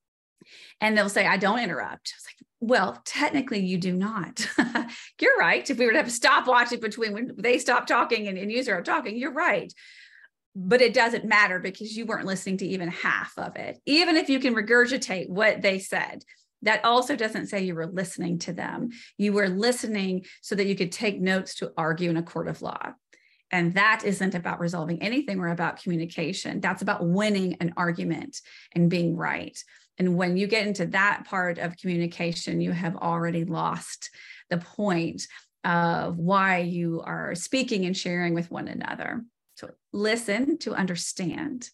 and 0.82 0.98
they'll 0.98 1.10
say, 1.10 1.26
I 1.26 1.38
don't 1.38 1.60
interrupt. 1.60 2.14
I 2.14 2.18
was 2.18 2.26
like, 2.26 2.48
well, 2.60 3.02
technically 3.06 3.66
you 3.66 3.78
do 3.78 3.94
not. 3.94 4.48
you're 5.22 5.38
right. 5.38 5.70
If 5.70 5.78
we 5.78 5.86
were 5.86 5.92
to 5.92 5.98
have 6.00 6.08
a 6.08 6.12
stopwatch 6.12 6.70
between 6.80 7.14
when 7.14 7.32
they 7.38 7.60
stop 7.60 7.88
talking 7.88 8.28
and, 8.28 8.38
and 8.38 8.52
you 8.52 8.64
start 8.64 8.86
talking, 8.86 9.18
you're 9.18 9.34
right 9.34 9.74
but 10.60 10.82
it 10.82 10.96
doesn't 10.96 11.24
matter 11.24 11.60
because 11.60 11.96
you 11.96 12.08
weren't 12.08 12.26
listening 12.26 12.58
to 12.58 12.66
even 12.66 12.90
half 12.90 13.32
of 13.38 13.56
it. 13.58 13.80
Even 13.86 14.18
if 14.18 14.28
you 14.28 14.40
can 14.40 14.56
regurgitate 14.56 15.30
what 15.30 15.62
they 15.62 15.78
said, 15.78 16.24
that 16.64 16.84
also 16.84 17.16
doesn't 17.16 17.46
say 17.46 17.64
you 17.64 17.76
were 17.76 17.86
listening 17.86 18.40
to 18.40 18.54
them. 18.54 18.90
You 19.20 19.34
were 19.34 19.50
listening 19.50 20.26
so 20.42 20.56
that 20.56 20.66
you 20.66 20.76
could 20.76 20.92
take 20.92 21.22
notes 21.22 21.56
to 21.56 21.72
argue 21.78 22.10
in 22.10 22.18
a 22.18 22.24
court 22.24 22.48
of 22.48 22.64
law. 22.64 22.94
And 23.52 23.76
that 23.76 24.02
isn't 24.04 24.34
about 24.34 24.60
resolving 24.60 25.02
anything 25.02 25.40
or 25.40 25.50
about 25.50 25.82
communication. 25.82 26.60
That's 26.60 26.82
about 26.82 27.06
winning 27.06 27.58
an 27.62 27.74
argument 27.78 28.42
and 28.74 28.90
being 28.90 29.16
right. 29.16 29.58
And 29.98 30.16
when 30.16 30.38
you 30.38 30.48
get 30.48 30.68
into 30.68 30.86
that 30.88 31.26
part 31.26 31.58
of 31.58 31.78
communication, 31.78 32.62
you 32.62 32.72
have 32.72 32.96
already 32.96 33.46
lost 33.46 34.12
the 34.50 34.58
point 34.58 35.28
of 35.64 36.18
why 36.18 36.60
you 36.60 37.02
are 37.04 37.36
speaking 37.36 37.86
and 37.86 37.98
sharing 37.98 38.34
with 38.34 38.52
one 38.52 38.68
another 38.68 39.24
to 39.58 39.74
listen, 39.92 40.58
to 40.60 40.74
understand. 40.74 41.70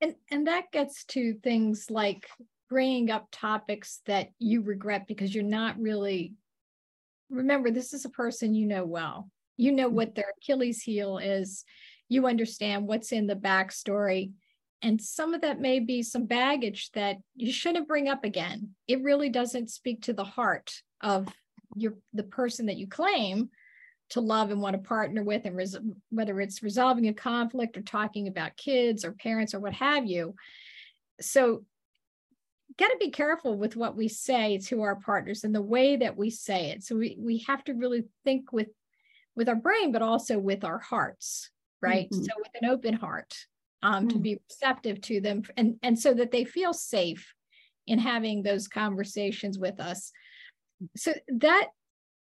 And, 0.00 0.14
and 0.30 0.46
that 0.46 0.70
gets 0.72 1.04
to 1.06 1.34
things 1.42 1.86
like 1.90 2.26
bringing 2.70 3.10
up 3.10 3.28
topics 3.32 4.00
that 4.06 4.28
you 4.38 4.62
regret 4.62 5.06
because 5.06 5.34
you're 5.34 5.44
not 5.44 5.78
really, 5.78 6.34
remember, 7.28 7.70
this 7.70 7.92
is 7.92 8.04
a 8.04 8.10
person 8.10 8.54
you 8.54 8.66
know 8.66 8.84
well. 8.84 9.28
You 9.56 9.72
know 9.72 9.88
mm-hmm. 9.88 9.96
what 9.96 10.14
their 10.14 10.32
Achilles 10.38 10.82
heel 10.82 11.18
is. 11.18 11.64
You 12.08 12.26
understand 12.26 12.86
what's 12.86 13.12
in 13.12 13.26
the 13.26 13.36
backstory. 13.36 14.32
And 14.82 15.00
some 15.00 15.34
of 15.34 15.42
that 15.42 15.60
may 15.60 15.80
be 15.80 16.02
some 16.02 16.24
baggage 16.24 16.90
that 16.92 17.18
you 17.36 17.52
shouldn't 17.52 17.88
bring 17.88 18.08
up 18.08 18.24
again. 18.24 18.70
It 18.88 19.02
really 19.02 19.28
doesn't 19.28 19.70
speak 19.70 20.02
to 20.02 20.12
the 20.12 20.24
heart 20.24 20.72
of 21.00 21.28
your 21.76 21.94
the 22.12 22.22
person 22.22 22.66
that 22.66 22.76
you 22.76 22.88
claim 22.88 23.50
to 24.10 24.20
love 24.20 24.50
and 24.50 24.60
want 24.60 24.74
to 24.74 24.88
partner 24.88 25.22
with 25.22 25.44
and 25.44 25.56
res- 25.56 25.78
whether 26.10 26.40
it's 26.40 26.62
resolving 26.62 27.08
a 27.08 27.14
conflict 27.14 27.76
or 27.76 27.82
talking 27.82 28.28
about 28.28 28.56
kids 28.56 29.04
or 29.04 29.12
parents 29.12 29.54
or 29.54 29.60
what 29.60 29.72
have 29.72 30.06
you 30.06 30.34
so 31.20 31.64
got 32.76 32.88
to 32.88 32.96
be 32.98 33.10
careful 33.10 33.56
with 33.56 33.76
what 33.76 33.96
we 33.96 34.08
say 34.08 34.58
to 34.58 34.82
our 34.82 34.96
partners 34.96 35.44
and 35.44 35.54
the 35.54 35.62
way 35.62 35.96
that 35.96 36.16
we 36.16 36.30
say 36.30 36.70
it 36.70 36.82
so 36.82 36.96
we, 36.96 37.16
we 37.18 37.38
have 37.46 37.62
to 37.64 37.72
really 37.72 38.04
think 38.24 38.52
with 38.52 38.68
with 39.36 39.48
our 39.48 39.54
brain 39.54 39.92
but 39.92 40.02
also 40.02 40.38
with 40.38 40.64
our 40.64 40.78
hearts 40.78 41.50
right 41.80 42.10
mm-hmm. 42.10 42.24
so 42.24 42.30
with 42.36 42.62
an 42.62 42.68
open 42.68 42.94
heart 42.94 43.34
um, 43.82 43.94
mm-hmm. 43.94 44.08
to 44.08 44.18
be 44.18 44.38
receptive 44.48 45.00
to 45.00 45.20
them 45.20 45.42
and 45.56 45.76
and 45.82 45.98
so 45.98 46.14
that 46.14 46.30
they 46.30 46.44
feel 46.44 46.72
safe 46.72 47.34
in 47.86 47.98
having 47.98 48.42
those 48.42 48.68
conversations 48.68 49.58
with 49.58 49.80
us 49.80 50.12
so 50.96 51.12
that 51.28 51.68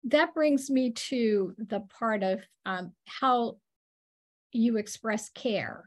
that 0.04 0.34
brings 0.34 0.70
me 0.70 0.90
to 0.90 1.54
the 1.58 1.80
part 1.98 2.22
of 2.22 2.42
um, 2.66 2.92
how 3.06 3.56
you 4.52 4.76
express 4.76 5.30
care 5.30 5.84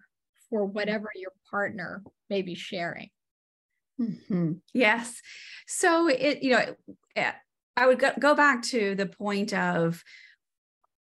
for 0.50 0.66
whatever 0.66 1.10
your 1.16 1.32
partner 1.50 2.04
may 2.30 2.42
be 2.42 2.56
sharing. 2.56 3.10
Mm-hmm. 4.00 4.54
Yes. 4.74 5.22
So 5.68 6.08
it, 6.08 6.44
you 6.44 6.52
know, 6.52 6.76
eh, 7.16 7.32
I 7.78 7.88
would 7.88 8.00
go, 8.00 8.12
go 8.20 8.36
back 8.36 8.64
to 8.64 8.96
the 8.96 9.06
point 9.06 9.54
of 9.54 10.04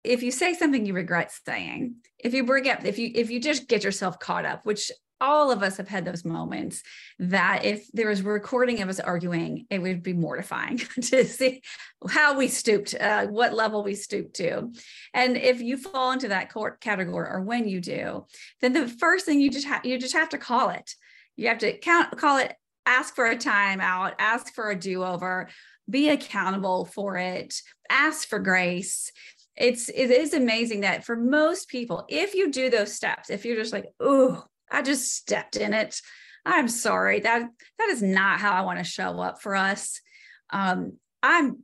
if 0.04 0.24
you 0.24 0.32
say 0.32 0.54
something 0.54 0.86
you 0.86 0.94
regret 0.94 1.32
saying, 1.46 1.96
if 2.18 2.34
you 2.34 2.46
bring 2.46 2.70
up, 2.70 2.86
if 2.86 2.98
you 2.98 3.12
if 3.14 3.30
you 3.30 3.40
just 3.40 3.68
get 3.68 3.84
yourself 3.84 4.20
caught 4.20 4.46
up, 4.46 4.66
which 4.66 4.92
all 5.22 5.52
of 5.52 5.64
us 5.64 5.78
have 5.78 5.88
had 5.88 6.06
those 6.06 6.24
moments 6.24 6.82
that 7.20 7.66
if 7.66 7.88
there 7.92 8.08
was 8.08 8.22
a 8.22 8.24
recording 8.24 8.82
of 8.82 8.90
us 8.90 9.00
arguing, 9.00 9.66
it 9.70 9.80
would 9.80 10.02
be 10.02 10.14
mortifying 10.14 10.78
to 11.02 11.26
see 11.26 11.62
how 12.08 12.38
we 12.38 12.48
stooped, 12.48 12.96
uh, 12.96 13.28
what 13.28 13.54
level 13.54 13.84
we 13.84 13.96
stooped 13.96 14.36
to. 14.36 14.72
And 15.14 15.36
if 15.36 15.60
you 15.60 15.78
fall 15.78 16.14
into 16.14 16.30
that 16.30 16.52
court 16.52 16.80
category, 16.80 17.28
or 17.30 17.42
when 17.42 17.68
you 17.68 17.82
do, 17.82 18.26
then 18.62 18.74
the 18.74 18.88
first 18.88 19.26
thing 19.26 19.42
you 19.42 19.50
just 19.50 19.68
have 19.68 19.86
you 19.86 19.98
just 20.00 20.16
have 20.16 20.30
to 20.30 20.38
call 20.38 20.70
it. 20.70 20.94
You 21.36 21.48
have 21.50 21.60
to 21.60 21.78
count, 21.78 22.18
call 22.18 22.38
it, 22.38 22.54
ask 22.86 23.16
for 23.16 23.26
a 23.26 23.36
timeout, 23.36 24.14
ask 24.20 24.54
for 24.54 24.70
a 24.72 24.76
do-over, 24.76 25.50
be 25.90 26.10
accountable 26.10 26.86
for 26.86 27.18
it, 27.18 27.62
ask 27.90 28.28
for 28.28 28.40
grace 28.40 29.12
it's 29.60 29.90
it 29.90 30.10
is 30.10 30.34
amazing 30.34 30.82
that 30.82 31.06
for 31.06 31.16
most 31.16 31.68
people 31.68 32.06
if 32.08 32.34
you 32.34 32.50
do 32.50 32.70
those 32.70 32.94
steps 32.94 33.30
if 33.30 33.46
you're 33.46 33.58
just 33.58 33.74
like 33.74 33.88
oh 34.00 34.44
I 34.72 34.82
just 34.82 35.14
stepped 35.14 35.56
in 35.56 35.74
it. 35.74 36.02
I'm 36.46 36.68
sorry. 36.68 37.20
That 37.20 37.50
that 37.78 37.90
is 37.90 38.02
not 38.02 38.40
how 38.40 38.52
I 38.52 38.62
want 38.62 38.80
to 38.80 38.84
show 38.84 39.20
up 39.20 39.42
for 39.42 39.56
us. 39.56 40.02
Um, 40.50 40.94
I'm 41.22 41.64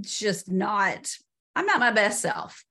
just 0.00 0.50
not, 0.50 1.10
I'm 1.54 1.66
not 1.66 1.80
my 1.80 1.92
best 1.92 2.20
self. 2.20 2.64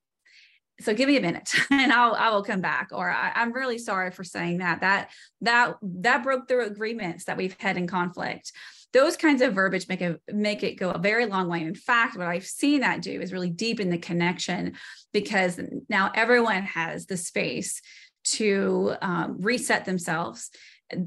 So 0.82 0.94
give 0.94 1.08
me 1.08 1.16
a 1.18 1.22
minute 1.22 1.50
and 1.72 1.92
I'll 1.92 2.14
I 2.14 2.30
will 2.32 2.44
come 2.44 2.62
back. 2.62 2.90
Or 2.92 3.10
I, 3.10 3.32
I'm 3.36 3.54
really 3.54 3.78
sorry 3.78 4.12
for 4.12 4.24
saying 4.24 4.60
that. 4.60 4.82
That 4.82 5.12
that 5.42 5.76
that 5.82 6.24
broke 6.24 6.48
through 6.48 6.66
agreements 6.66 7.26
that 7.26 7.38
we've 7.38 7.56
had 7.60 7.78
in 7.78 7.88
conflict 7.88 8.52
those 8.96 9.18
kinds 9.18 9.42
of 9.42 9.54
verbiage 9.54 9.90
make 9.90 10.00
a 10.00 10.18
make 10.32 10.64
it 10.64 10.80
go 10.80 10.90
a 10.90 10.98
very 10.98 11.26
long 11.26 11.50
way. 11.50 11.62
In 11.62 11.76
fact, 11.76 12.18
what 12.18 12.28
I've 12.28 12.46
seen 12.46 12.80
that 12.80 13.02
do 13.02 13.20
is 13.20 13.34
really 13.34 13.50
deepen 13.50 13.90
the 13.90 13.98
connection 13.98 14.78
because 15.12 15.60
now 15.90 16.14
everyone 16.16 16.64
has 16.64 17.06
the 17.06 17.18
space 17.18 17.82
to 18.24 18.96
um, 19.02 19.36
reset 19.42 19.84
themselves. 19.84 20.50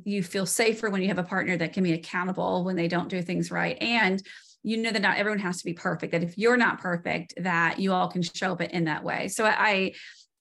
You 0.04 0.22
feel 0.22 0.44
safer 0.44 0.90
when 0.90 1.00
you 1.00 1.08
have 1.08 1.18
a 1.18 1.22
partner 1.22 1.56
that 1.56 1.72
can 1.72 1.82
be 1.82 1.94
accountable 1.94 2.62
when 2.62 2.76
they 2.76 2.88
don't 2.88 3.08
do 3.08 3.22
things 3.22 3.50
right. 3.50 3.78
And 3.80 4.22
you 4.62 4.76
know 4.76 4.90
that 4.90 5.00
not 5.00 5.16
everyone 5.16 5.38
has 5.38 5.56
to 5.56 5.64
be 5.64 5.72
perfect, 5.72 6.12
that 6.12 6.22
if 6.22 6.36
you're 6.36 6.58
not 6.58 6.82
perfect, 6.82 7.32
that 7.38 7.78
you 7.78 7.94
all 7.94 8.08
can 8.08 8.20
show 8.20 8.52
up 8.52 8.60
in 8.60 8.84
that 8.84 9.02
way. 9.02 9.28
So 9.28 9.46
I, 9.46 9.92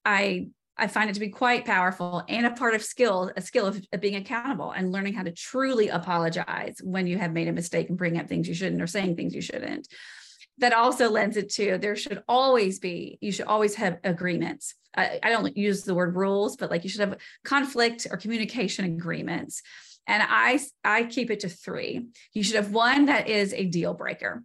I, 0.04 0.48
I 0.78 0.88
find 0.88 1.10
it 1.10 1.14
to 1.14 1.20
be 1.20 1.30
quite 1.30 1.66
powerful 1.66 2.24
and 2.28 2.46
a 2.46 2.52
part 2.52 2.76
of 2.76 2.84
skill, 2.84 3.32
a 3.36 3.42
skill 3.42 3.66
of, 3.66 3.82
of, 3.92 4.00
being 4.00 4.16
accountable 4.16 4.72
and 4.72 4.92
learning 4.92 5.14
how 5.14 5.24
to 5.24 5.32
truly 5.32 5.88
apologize 5.90 6.78
when 6.84 7.08
you 7.08 7.18
have 7.18 7.34
made 7.34 7.48
a 7.48 7.54
mistake 7.54 7.90
and 7.90 7.98
bring 7.98 8.20
up 8.20 8.28
things 8.28 8.48
you 8.48 8.54
shouldn't 8.54 8.82
or 8.82 8.88
saying 8.88 9.16
things 9.16 9.34
you 9.34 9.42
shouldn't. 9.42 9.88
That 10.60 10.74
also 10.74 11.10
lends 11.10 11.38
it 11.38 11.50
to 11.54 11.78
there 11.78 11.96
should 11.96 12.24
always 12.28 12.80
be, 12.80 13.18
you 13.22 13.32
should 13.32 13.48
always 13.48 13.76
have 13.76 13.98
agreements 14.04 14.76
I, 14.98 15.20
I 15.22 15.30
don't 15.30 15.56
use 15.56 15.84
the 15.84 15.94
word 15.94 16.16
rules, 16.16 16.58
but 16.58 16.72
like 16.72 16.84
you 16.84 16.90
should 16.90 17.02
have 17.02 17.18
conflict 17.46 18.08
or 18.10 18.18
communication 18.18 18.84
agreements. 18.86 19.62
And 20.08 20.24
I, 20.28 20.60
I 20.84 21.04
keep 21.04 21.30
it 21.30 21.42
to 21.42 21.50
three. 21.50 22.08
You 22.34 22.44
should 22.44 22.56
have 22.56 22.72
one 22.72 23.06
that 23.06 23.30
is 23.30 23.54
a 23.54 23.66
deal 23.66 23.94
breaker. 23.94 24.44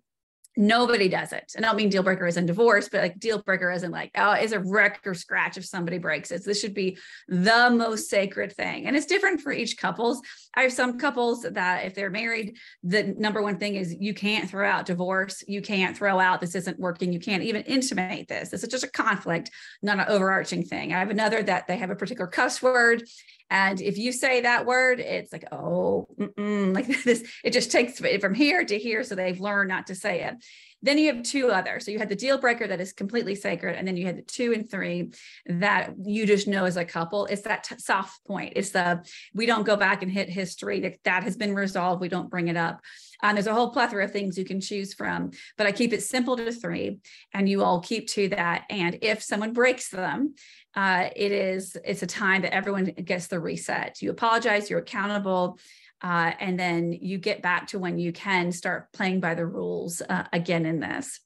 Nobody 0.56 1.08
does 1.08 1.32
it. 1.32 1.52
And 1.56 1.64
I 1.64 1.68
don't 1.68 1.76
mean 1.76 1.88
deal 1.88 2.02
breaker 2.02 2.26
as 2.26 2.36
in 2.36 2.44
divorce, 2.44 2.88
but 2.90 3.00
like 3.00 3.18
deal 3.18 3.40
breaker 3.42 3.70
as 3.70 3.84
in 3.84 3.90
like, 3.90 4.10
oh, 4.16 4.32
is 4.32 4.52
a 4.52 4.60
wreck 4.60 5.00
or 5.06 5.14
scratch 5.14 5.56
if 5.56 5.64
somebody 5.64 5.96
breaks 5.96 6.30
it. 6.30 6.42
So 6.42 6.50
this 6.50 6.60
should 6.60 6.74
be 6.74 6.98
the 7.26 7.70
most 7.70 8.10
sacred 8.10 8.52
thing. 8.52 8.86
And 8.86 8.94
it's 8.94 9.06
different 9.06 9.40
for 9.40 9.50
each 9.50 9.78
couples. 9.78 10.20
I 10.54 10.62
have 10.62 10.72
some 10.72 10.98
couples 10.98 11.46
that 11.50 11.86
if 11.86 11.94
they're 11.94 12.10
married, 12.10 12.58
the 12.82 13.14
number 13.16 13.42
one 13.42 13.58
thing 13.58 13.76
is 13.76 13.96
you 13.98 14.12
can't 14.12 14.50
throw 14.50 14.68
out 14.68 14.84
divorce. 14.84 15.42
You 15.48 15.62
can't 15.62 15.96
throw 15.96 16.20
out 16.20 16.40
this 16.42 16.54
isn't 16.54 16.78
working. 16.78 17.14
You 17.14 17.20
can't 17.20 17.42
even 17.42 17.62
intimate 17.62 18.28
this. 18.28 18.50
This 18.50 18.62
is 18.62 18.68
just 18.68 18.84
a 18.84 18.90
conflict, 18.90 19.50
not 19.80 20.00
an 20.00 20.06
overarching 20.08 20.64
thing. 20.64 20.92
I 20.92 20.98
have 20.98 21.10
another 21.10 21.42
that 21.42 21.66
they 21.66 21.78
have 21.78 21.90
a 21.90 21.96
particular 21.96 22.26
cuss 22.26 22.60
word 22.60 23.04
and 23.52 23.82
if 23.82 23.98
you 23.98 24.12
say 24.12 24.40
that 24.40 24.64
word, 24.64 24.98
it's 24.98 25.30
like, 25.30 25.44
oh, 25.52 26.08
like 26.38 26.86
this, 27.04 27.22
it 27.44 27.52
just 27.52 27.70
takes 27.70 28.00
it 28.00 28.20
from 28.22 28.32
here 28.32 28.64
to 28.64 28.78
here. 28.78 29.04
So 29.04 29.14
they've 29.14 29.38
learned 29.38 29.68
not 29.68 29.88
to 29.88 29.94
say 29.94 30.22
it. 30.22 30.42
Then 30.80 30.96
you 30.96 31.12
have 31.12 31.22
two 31.22 31.50
other. 31.50 31.78
So 31.78 31.90
you 31.90 31.98
had 31.98 32.08
the 32.08 32.16
deal 32.16 32.38
breaker 32.38 32.66
that 32.66 32.80
is 32.80 32.94
completely 32.94 33.34
sacred. 33.34 33.76
And 33.76 33.86
then 33.86 33.98
you 33.98 34.06
had 34.06 34.16
the 34.16 34.22
two 34.22 34.54
and 34.54 34.68
three 34.70 35.10
that 35.44 35.92
you 36.02 36.24
just 36.24 36.48
know 36.48 36.64
as 36.64 36.78
a 36.78 36.84
couple. 36.86 37.26
It's 37.26 37.42
that 37.42 37.64
t- 37.64 37.74
soft 37.76 38.24
point. 38.24 38.54
It's 38.56 38.70
the, 38.70 39.04
we 39.34 39.44
don't 39.44 39.66
go 39.66 39.76
back 39.76 40.02
and 40.02 40.10
hit 40.10 40.30
history 40.30 40.80
that, 40.80 41.04
that 41.04 41.22
has 41.22 41.36
been 41.36 41.54
resolved. 41.54 42.00
We 42.00 42.08
don't 42.08 42.30
bring 42.30 42.48
it 42.48 42.56
up. 42.56 42.80
And 43.22 43.36
there's 43.36 43.46
a 43.46 43.54
whole 43.54 43.70
plethora 43.70 44.04
of 44.04 44.12
things 44.12 44.36
you 44.36 44.44
can 44.44 44.60
choose 44.60 44.94
from, 44.94 45.30
but 45.56 45.66
I 45.66 45.72
keep 45.72 45.92
it 45.92 46.02
simple 46.02 46.36
to 46.36 46.50
three 46.52 46.98
and 47.32 47.48
you 47.48 47.62
all 47.62 47.80
keep 47.80 48.08
to 48.08 48.28
that. 48.30 48.64
And 48.68 48.98
if 49.02 49.22
someone 49.22 49.52
breaks 49.52 49.90
them, 49.90 50.34
uh, 50.74 51.10
it 51.14 51.32
is 51.32 51.76
it's 51.84 52.02
a 52.02 52.06
time 52.06 52.42
that 52.42 52.54
everyone 52.54 52.86
gets 52.86 53.28
the 53.28 53.38
reset. 53.38 54.02
You 54.02 54.10
apologize 54.10 54.70
you're 54.70 54.80
accountable 54.80 55.58
uh, 56.02 56.32
and 56.40 56.58
then 56.58 56.92
you 56.92 57.18
get 57.18 57.42
back 57.42 57.68
to 57.68 57.78
when 57.78 57.98
you 57.98 58.12
can 58.12 58.50
start 58.50 58.92
playing 58.92 59.20
by 59.20 59.34
the 59.34 59.46
rules 59.46 60.02
uh, 60.08 60.24
again 60.32 60.66
in 60.66 60.80
this. 60.80 61.20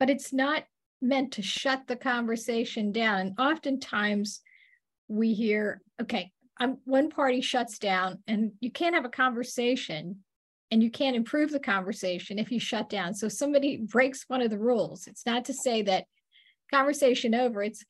But 0.00 0.08
it's 0.08 0.32
not 0.32 0.64
meant 1.02 1.32
to 1.32 1.42
shut 1.42 1.86
the 1.86 1.96
conversation 1.96 2.92
down. 2.92 3.20
And 3.20 3.38
oftentimes 3.38 4.40
we 5.08 5.34
hear 5.34 5.82
okay 6.00 6.32
I'm, 6.58 6.78
one 6.84 7.10
party 7.10 7.40
shuts 7.40 7.78
down 7.78 8.22
and 8.26 8.52
you 8.60 8.70
can't 8.70 8.94
have 8.94 9.04
a 9.04 9.10
conversation 9.10 10.18
and 10.70 10.82
you 10.82 10.90
can't 10.90 11.16
improve 11.16 11.50
the 11.50 11.60
conversation 11.60 12.38
if 12.38 12.50
you 12.50 12.60
shut 12.60 12.88
down 12.88 13.14
so 13.14 13.28
somebody 13.28 13.76
breaks 13.76 14.24
one 14.28 14.42
of 14.42 14.50
the 14.50 14.58
rules 14.58 15.06
it's 15.06 15.26
not 15.26 15.44
to 15.46 15.54
say 15.54 15.82
that 15.82 16.04
conversation 16.72 17.34
over. 17.34 17.62
It's 17.62 17.84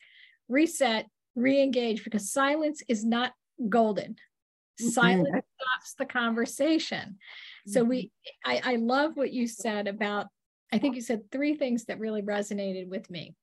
reset, 0.48 1.06
re-engage 1.34 2.04
because 2.04 2.30
silence 2.30 2.82
is 2.88 3.04
not 3.04 3.32
golden. 3.68 4.12
Mm-hmm. 4.80 4.88
Silence 4.88 5.28
stops 5.28 5.94
the 5.98 6.06
conversation. 6.06 7.18
So 7.66 7.84
we 7.84 8.10
mm-hmm. 8.44 8.68
I, 8.68 8.72
I 8.72 8.76
love 8.76 9.12
what 9.14 9.32
you 9.32 9.46
said 9.46 9.86
about 9.86 10.26
I 10.72 10.78
think 10.78 10.96
you 10.96 11.02
said 11.02 11.30
three 11.30 11.54
things 11.54 11.84
that 11.84 11.98
really 11.98 12.22
resonated 12.22 12.88
with 12.88 13.08
me. 13.10 13.34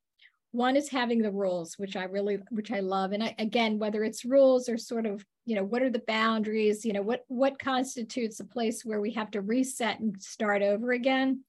One 0.51 0.75
is 0.75 0.89
having 0.89 1.21
the 1.21 1.31
rules, 1.31 1.75
which 1.77 1.95
I 1.95 2.05
really, 2.05 2.39
which 2.49 2.71
I 2.71 2.79
love. 2.79 3.11
And 3.11 3.23
I, 3.23 3.35
again, 3.37 3.77
whether 3.77 4.03
it's 4.03 4.25
rules 4.25 4.67
or 4.67 4.77
sort 4.77 5.05
of, 5.05 5.23
you 5.45 5.55
know, 5.55 5.63
what 5.63 5.83
are 5.83 5.91
the 5.91 6.03
boundaries, 6.07 6.85
you 6.85 6.93
know, 6.93 7.03
what 7.03 7.23
what 7.27 7.59
constitutes 7.59 8.39
a 8.39 8.45
place 8.45 8.83
where 8.83 8.99
we 8.99 9.11
have 9.11 9.29
to 9.31 9.41
reset 9.41 9.99
and 9.99 10.19
start 10.21 10.61
over 10.63 10.91
again. 10.91 11.43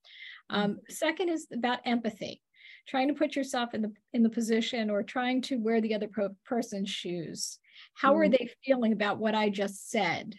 Um, 0.50 0.72
mm-hmm. 0.72 0.78
second 0.88 1.28
is 1.30 1.46
about 1.52 1.80
empathy 1.84 2.42
trying 2.90 3.08
to 3.08 3.14
put 3.14 3.36
yourself 3.36 3.72
in 3.74 3.82
the 3.82 3.92
in 4.12 4.22
the 4.22 4.28
position 4.28 4.90
or 4.90 5.02
trying 5.02 5.40
to 5.40 5.56
wear 5.56 5.80
the 5.80 5.94
other 5.94 6.08
pro- 6.08 6.34
person's 6.44 6.90
shoes 6.90 7.58
how 7.94 8.12
mm-hmm. 8.12 8.20
are 8.20 8.28
they 8.28 8.50
feeling 8.64 8.92
about 8.92 9.18
what 9.18 9.34
i 9.34 9.48
just 9.48 9.90
said 9.90 10.34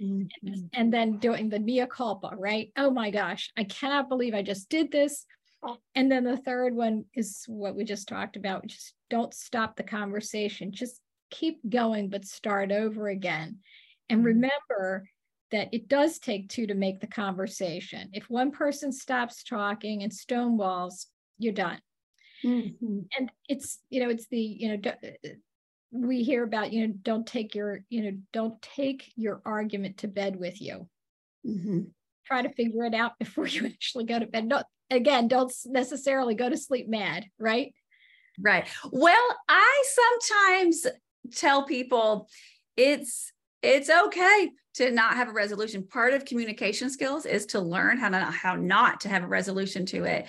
mm-hmm. 0.00 0.66
and 0.74 0.92
then 0.92 1.18
doing 1.18 1.48
the 1.48 1.58
mea 1.58 1.86
culpa 1.86 2.30
right 2.36 2.70
oh 2.76 2.90
my 2.90 3.10
gosh 3.10 3.50
i 3.56 3.64
cannot 3.64 4.08
believe 4.08 4.34
i 4.34 4.42
just 4.42 4.68
did 4.68 4.92
this 4.92 5.24
and 5.94 6.10
then 6.10 6.24
the 6.24 6.36
third 6.36 6.74
one 6.74 7.04
is 7.14 7.44
what 7.48 7.74
we 7.74 7.84
just 7.84 8.08
talked 8.08 8.36
about 8.36 8.66
just 8.66 8.94
don't 9.10 9.34
stop 9.34 9.76
the 9.76 9.82
conversation 9.82 10.70
just 10.72 11.00
keep 11.30 11.58
going 11.68 12.08
but 12.08 12.24
start 12.24 12.70
over 12.70 13.08
again 13.08 13.58
and 14.08 14.18
mm-hmm. 14.18 14.26
remember 14.26 15.08
that 15.52 15.68
it 15.72 15.88
does 15.88 16.18
take 16.18 16.48
two 16.48 16.66
to 16.66 16.74
make 16.74 17.00
the 17.00 17.06
conversation. 17.06 18.10
If 18.12 18.28
one 18.28 18.50
person 18.50 18.92
stops 18.92 19.44
talking 19.44 20.02
and 20.02 20.12
stonewalls, 20.12 21.06
you're 21.38 21.52
done. 21.52 21.80
Mm-hmm. 22.44 22.98
And 23.16 23.30
it's, 23.48 23.80
you 23.88 24.02
know, 24.02 24.10
it's 24.10 24.26
the, 24.28 24.40
you 24.40 24.76
know, 24.76 24.92
we 25.92 26.22
hear 26.24 26.42
about, 26.42 26.72
you 26.72 26.86
know, 26.86 26.94
don't 27.02 27.26
take 27.26 27.54
your, 27.54 27.80
you 27.88 28.02
know, 28.02 28.18
don't 28.32 28.60
take 28.60 29.12
your 29.16 29.40
argument 29.44 29.98
to 29.98 30.08
bed 30.08 30.36
with 30.36 30.60
you. 30.60 30.88
Mm-hmm. 31.46 31.80
Try 32.26 32.42
to 32.42 32.50
figure 32.50 32.84
it 32.84 32.94
out 32.94 33.12
before 33.18 33.46
you 33.46 33.66
actually 33.66 34.04
go 34.04 34.18
to 34.18 34.26
bed. 34.26 34.46
No, 34.46 34.62
again, 34.90 35.28
don't 35.28 35.52
necessarily 35.66 36.34
go 36.34 36.48
to 36.48 36.56
sleep 36.56 36.88
mad, 36.88 37.26
right? 37.38 37.74
Right. 38.40 38.66
Well, 38.90 39.36
I 39.48 39.84
sometimes 39.94 40.86
tell 41.34 41.64
people 41.64 42.28
it's 42.76 43.32
it's 43.62 43.90
okay 43.90 44.50
to 44.74 44.90
not 44.90 45.16
have 45.16 45.28
a 45.28 45.32
resolution. 45.32 45.86
Part 45.86 46.12
of 46.12 46.24
communication 46.24 46.90
skills 46.90 47.24
is 47.26 47.46
to 47.46 47.60
learn 47.60 47.98
how 47.98 48.10
to 48.10 48.20
how 48.20 48.54
not 48.56 49.00
to 49.00 49.08
have 49.08 49.24
a 49.24 49.28
resolution 49.28 49.86
to 49.86 50.04
it 50.04 50.26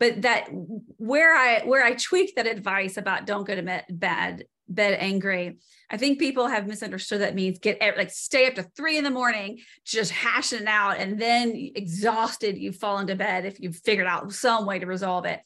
but 0.00 0.22
that 0.22 0.48
where 0.96 1.36
i 1.36 1.60
where 1.64 1.84
i 1.84 1.92
tweak 1.92 2.34
that 2.34 2.48
advice 2.48 2.96
about 2.96 3.26
don't 3.26 3.46
go 3.46 3.54
to 3.54 3.84
bed 3.90 4.44
bed 4.70 4.96
angry 5.00 5.58
i 5.90 5.96
think 5.96 6.18
people 6.18 6.46
have 6.46 6.66
misunderstood 6.66 7.20
that 7.20 7.34
means 7.34 7.58
get 7.58 7.80
like 7.96 8.10
stay 8.10 8.46
up 8.46 8.54
to 8.54 8.62
three 8.62 8.96
in 8.96 9.04
the 9.04 9.10
morning 9.10 9.58
just 9.84 10.12
hashing 10.12 10.62
it 10.62 10.68
out 10.68 10.98
and 10.98 11.20
then 11.20 11.52
exhausted 11.74 12.56
you 12.56 12.72
fall 12.72 12.98
into 12.98 13.16
bed 13.16 13.44
if 13.44 13.60
you've 13.60 13.76
figured 13.76 14.06
out 14.06 14.32
some 14.32 14.66
way 14.66 14.78
to 14.78 14.86
resolve 14.86 15.24
it. 15.24 15.40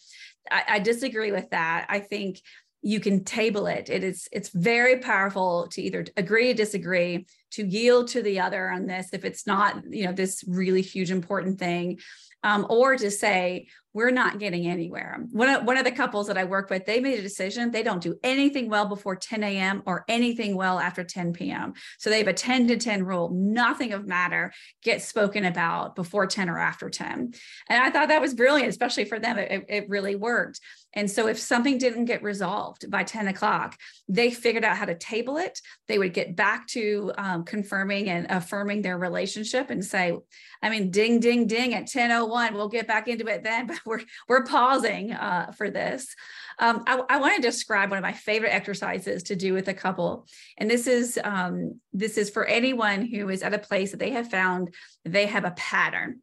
I, 0.51 0.65
I 0.69 0.79
disagree 0.79 1.33
with 1.33 1.51
that. 1.51 1.87
I 1.89 2.01
think 2.01 2.41
you 2.83 3.01
can 3.01 3.25
table 3.25 3.67
it. 3.67 3.89
It 3.89 4.05
is 4.05 4.29
it's 4.31 4.51
very 4.51 4.99
powerful 4.99 5.69
to 5.73 5.83
either 5.83 6.05
agree 6.17 6.51
or 6.51 6.55
disagree 6.55 7.27
to 7.53 7.67
yield 7.67 8.09
to 8.09 8.23
the 8.23 8.41
other 8.41 8.69
on 8.69 8.87
this 8.87 9.09
if 9.13 9.25
it's 9.25 9.47
not 9.47 9.83
you 9.89 10.05
know 10.05 10.13
this 10.13 10.45
really 10.47 10.83
huge 10.83 11.11
important 11.11 11.59
thing 11.59 11.99
um, 12.43 12.67
or 12.69 12.97
to 12.97 13.11
say 13.11 13.69
we're 13.95 14.11
not 14.11 14.41
getting 14.41 14.67
anywhere. 14.67 15.25
One 15.31 15.49
of, 15.49 15.65
one 15.65 15.79
of 15.79 15.85
the 15.85 15.93
couples 15.93 16.27
that 16.27 16.37
I 16.37 16.43
work 16.43 16.69
with, 16.69 16.85
they 16.85 16.99
made 16.99 17.19
a 17.19 17.23
decision. 17.23 17.71
They 17.71 17.85
don't 17.85 18.03
do 18.03 18.17
anything 18.25 18.69
well 18.69 18.87
before 18.87 19.15
10 19.15 19.45
a.m. 19.45 19.83
or 19.87 20.05
anything 20.09 20.57
well 20.57 20.81
after 20.81 21.05
10 21.05 21.33
p.m. 21.33 21.75
So 21.99 22.11
they 22.11 22.19
have 22.19 22.27
a 22.27 22.33
10 22.33 22.67
to 22.69 22.77
10 22.77 23.05
rule. 23.05 23.31
Nothing 23.33 23.93
of 23.93 24.05
matter 24.05 24.53
gets 24.83 25.07
spoken 25.07 25.45
about 25.45 25.95
before 25.95 26.27
10 26.27 26.51
or 26.51 26.59
after 26.59 26.91
10. 26.91 27.35
And 27.71 27.83
I 27.83 27.91
thought 27.91 28.09
that 28.09 28.21
was 28.21 28.35
brilliant, 28.35 28.69
especially 28.69 29.05
for 29.05 29.21
them. 29.21 29.39
It, 29.39 29.65
it 29.69 29.89
really 29.89 30.17
worked. 30.17 30.61
And 30.95 31.11
so 31.11 31.27
if 31.27 31.39
something 31.39 31.79
didn't 31.79 32.05
get 32.07 32.23
resolved 32.23 32.91
by 32.91 33.05
10 33.05 33.29
o'clock, 33.29 33.77
they 34.09 34.31
figured 34.31 34.65
out 34.65 34.77
how 34.77 34.85
to 34.87 34.95
table 34.95 35.37
it. 35.37 35.61
They 35.89 35.99
would 35.99 36.15
get 36.15 36.37
back 36.37 36.67
to 36.69 37.13
um, 37.19 37.45
confirming 37.45 38.09
and 38.09 38.27
affirming 38.31 38.83
their 38.83 38.97
relationship 38.97 39.71
and 39.71 39.85
say, 39.85 40.17
I 40.63 40.71
mean, 40.71 40.91
ding, 40.91 41.21
ding, 41.21 41.47
ding 41.47 41.75
at 41.75 41.87
10.01, 41.87 42.55
we'll 42.55 42.69
get 42.69 42.87
back 42.87 43.09
into 43.09 43.27
it 43.27 43.43
then, 43.43 43.67
but 43.84 43.84
we're, 43.87 44.01
we're 44.29 44.45
pausing 44.45 45.13
uh, 45.13 45.53
for 45.53 45.71
this. 45.71 46.15
Um, 46.59 46.85
I, 46.87 47.01
I 47.09 47.17
want 47.19 47.37
to 47.37 47.43
describe 47.43 47.91
one 47.91 47.99
of 47.99 48.03
my 48.03 48.13
favorite 48.13 48.55
exercises 48.55 49.25
to 49.25 49.37
do 49.37 49.55
with 49.55 49.69
a 49.69 49.75
couple. 49.75 50.27
And 50.59 50.71
this 50.71 50.87
is, 50.87 51.19
um, 51.23 51.81
this 51.93 52.17
is 52.17 52.31
for 52.31 52.45
anyone 52.45 53.07
who 53.07 53.29
is 53.29 53.43
at 53.43 53.55
a 53.55 53.59
place 53.59 53.91
that 53.91 54.01
they 54.01 54.11
have 54.11 54.31
found 54.31 54.75
they 55.05 55.27
have 55.27 55.45
a 55.45 55.53
pattern 55.53 56.21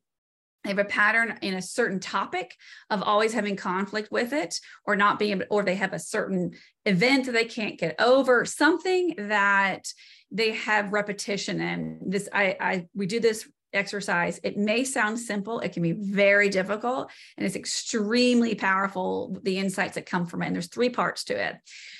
they 0.63 0.69
have 0.69 0.79
a 0.79 0.85
pattern 0.85 1.37
in 1.41 1.55
a 1.55 1.61
certain 1.61 1.99
topic 1.99 2.55
of 2.89 3.01
always 3.01 3.33
having 3.33 3.55
conflict 3.55 4.11
with 4.11 4.31
it 4.31 4.59
or 4.85 4.95
not 4.95 5.17
being 5.17 5.31
able, 5.31 5.45
or 5.49 5.63
they 5.63 5.75
have 5.75 5.93
a 5.93 5.99
certain 5.99 6.51
event 6.85 7.25
that 7.25 7.31
they 7.31 7.45
can't 7.45 7.79
get 7.79 7.99
over 7.99 8.45
something 8.45 9.15
that 9.17 9.91
they 10.29 10.51
have 10.51 10.93
repetition 10.93 11.59
in 11.59 11.99
this 12.05 12.29
i 12.31 12.55
i 12.59 12.87
we 12.93 13.05
do 13.05 13.19
this 13.19 13.49
exercise. 13.73 14.39
It 14.43 14.57
may 14.57 14.83
sound 14.83 15.19
simple, 15.19 15.59
it 15.59 15.73
can 15.73 15.83
be 15.83 15.93
very 15.93 16.49
difficult, 16.49 17.09
and 17.37 17.45
it's 17.45 17.55
extremely 17.55 18.55
powerful. 18.55 19.37
The 19.43 19.57
insights 19.57 19.95
that 19.95 20.05
come 20.05 20.25
from 20.25 20.43
it. 20.43 20.47
And 20.47 20.55
there's 20.55 20.67
three 20.67 20.89
parts 20.89 21.23
to 21.25 21.33
it. 21.33 21.55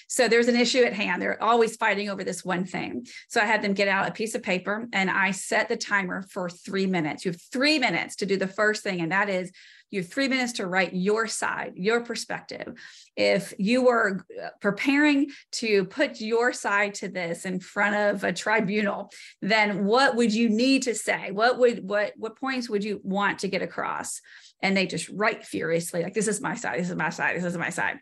So 0.08 0.28
there's 0.28 0.48
an 0.48 0.56
issue 0.56 0.84
at 0.84 0.94
hand. 0.94 1.22
They're 1.22 1.42
always 1.42 1.78
fighting 1.78 2.10
over 2.10 2.24
this 2.24 2.44
one 2.44 2.66
thing. 2.66 3.06
So 3.30 3.40
I 3.40 3.46
had 3.46 3.62
them 3.62 3.74
get 3.74 3.88
out 3.88 4.10
a 4.10 4.12
piece 4.12 4.36
of 4.36 4.44
paper 4.44 4.88
and 4.92 5.10
I 5.10 5.32
set 5.32 5.70
the 5.70 5.78
timer 5.78 6.24
for 6.24 6.50
three 6.50 6.86
minutes. 6.86 7.24
You 7.24 7.32
have 7.32 7.42
three 7.42 7.80
minutes 7.80 8.18
to 8.18 8.26
do 8.26 8.36
the 8.36 8.48
first 8.48 8.84
thing, 8.84 9.00
and 9.02 9.12
that 9.12 9.30
is 9.30 9.52
you 9.92 10.02
have 10.02 10.10
three 10.10 10.28
minutes 10.28 10.54
to 10.54 10.66
write 10.66 10.94
your 10.94 11.28
side, 11.28 11.74
your 11.76 12.02
perspective. 12.02 12.74
If 13.16 13.54
you 13.58 13.84
were 13.84 14.26
uh, 14.42 14.50
preparing 14.62 15.28
to 15.54 15.86
put 15.86 16.22
your 16.22 16.54
side 16.54 16.96
to 16.96 17.10
this 17.10 17.46
in 17.46 17.60
front 17.60 17.96
of 17.96 18.24
a 18.24 18.34
tribunal, 18.34 19.12
then 19.42 19.86
what 19.86 20.16
would 20.16 20.34
you 20.34 20.50
need 20.50 20.84
to 20.84 20.96
say? 20.96 21.32
What 21.32 21.60
would 21.60 21.88
what 21.88 22.14
what 22.18 22.38
points 22.38 22.70
would 22.70 22.84
you 22.84 23.02
want 23.04 23.40
to 23.40 23.48
get 23.48 23.62
across? 23.62 24.22
And 24.64 24.76
they 24.76 24.88
just 24.88 25.10
write 25.10 25.46
furiously, 25.46 26.04
like 26.04 26.14
this 26.14 26.28
is 26.28 26.40
my 26.42 26.56
side, 26.56 26.80
this 26.80 26.90
is 26.90 26.96
my 26.96 27.10
side, 27.10 27.36
this 27.36 27.46
is 27.46 27.58
my 27.58 27.70
side 27.70 28.00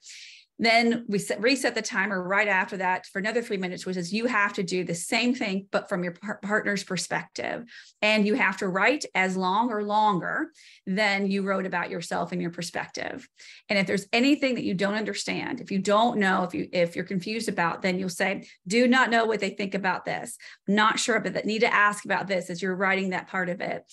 then 0.62 1.06
we 1.08 1.19
set, 1.19 1.41
reset 1.41 1.74
the 1.74 1.82
timer 1.82 2.22
right 2.22 2.48
after 2.48 2.76
that 2.78 3.06
for 3.06 3.19
another 3.19 3.41
three 3.41 3.58
minutes, 3.58 3.86
which 3.86 3.95
is 3.95 4.12
you 4.12 4.26
have 4.26 4.52
to 4.54 4.63
do 4.63 4.84
the 4.84 4.93
same 4.93 5.34
thing, 5.34 5.67
but 5.72 5.88
from 5.88 6.04
your 6.04 6.12
par- 6.12 6.39
partner's 6.43 6.84
perspective. 6.84 7.63
And 8.02 8.28
you 8.28 8.36
have 8.36 8.58
to 8.58 8.67
write 8.67 9.06
as 9.15 9.38
long 9.38 9.72
or 9.72 9.84
longer 9.84 10.52
than 10.86 11.32
you 11.32 11.43
wrote 11.43 11.65
about 11.65 11.89
yourself 11.89 12.34
and 12.34 12.41
your 12.41 12.52
perspective. 12.52 13.26
And 13.69 13.80
if 13.80 13.88
there's 13.88 14.08
anything 14.12 14.56
that 14.56 14.65
you 14.65 14.74
don't 14.74 14.95
understand, 14.95 15.62
if 15.62 15.72
you 15.72 15.80
don't 15.80 16.19
know, 16.19 16.43
if 16.43 16.54
you 16.54 16.67
if 16.74 16.93
you're 16.93 17.06
confused 17.06 17.48
about, 17.48 17.82
then 17.82 17.98
you'll 17.98 18.10
say, 18.10 18.45
do 18.67 18.86
not 18.86 19.10
know 19.10 19.26
what 19.26 19.39
they 19.39 19.52
think 19.52 19.76
about 19.76 20.04
this. 20.04 20.38
Not 20.67 21.00
sure, 21.00 21.22
but 21.22 21.36
that 21.36 21.45
need 21.45 21.60
to 21.60 21.74
ask 21.74 22.04
about 22.04 22.28
this 22.28 22.50
as 22.50 22.62
you're 22.62 22.76
writing 22.76 23.12
that 23.12 23.30
part 23.30 23.48
of 23.48 23.62
it. 23.62 23.84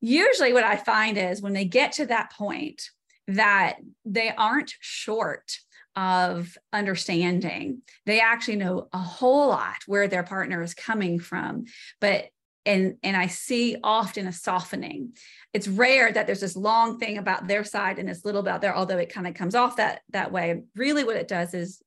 Usually 0.00 0.52
what 0.52 0.62
I 0.62 0.76
find 0.76 1.18
is 1.18 1.42
when 1.42 1.54
they 1.54 1.64
get 1.64 1.92
to 1.92 2.06
that 2.06 2.32
point, 2.32 2.90
that 3.28 3.76
they 4.04 4.30
aren't 4.36 4.74
short 4.80 5.58
of 5.94 6.56
understanding. 6.72 7.82
They 8.04 8.20
actually 8.20 8.56
know 8.56 8.88
a 8.92 8.98
whole 8.98 9.48
lot 9.48 9.76
where 9.86 10.08
their 10.08 10.22
partner 10.22 10.62
is 10.62 10.74
coming 10.74 11.18
from, 11.18 11.64
but 12.00 12.26
and 12.66 12.96
and 13.02 13.16
I 13.16 13.28
see 13.28 13.76
often 13.82 14.26
a 14.26 14.32
softening. 14.32 15.12
It's 15.54 15.68
rare 15.68 16.12
that 16.12 16.26
there's 16.26 16.40
this 16.40 16.56
long 16.56 16.98
thing 16.98 17.16
about 17.16 17.46
their 17.46 17.64
side 17.64 17.98
and 17.98 18.08
this 18.08 18.24
little 18.24 18.40
about 18.40 18.60
there, 18.60 18.76
although 18.76 18.98
it 18.98 19.12
kind 19.12 19.26
of 19.26 19.34
comes 19.34 19.54
off 19.54 19.76
that 19.76 20.02
that 20.10 20.32
way. 20.32 20.62
Really, 20.74 21.04
what 21.04 21.16
it 21.16 21.28
does 21.28 21.54
is 21.54 21.80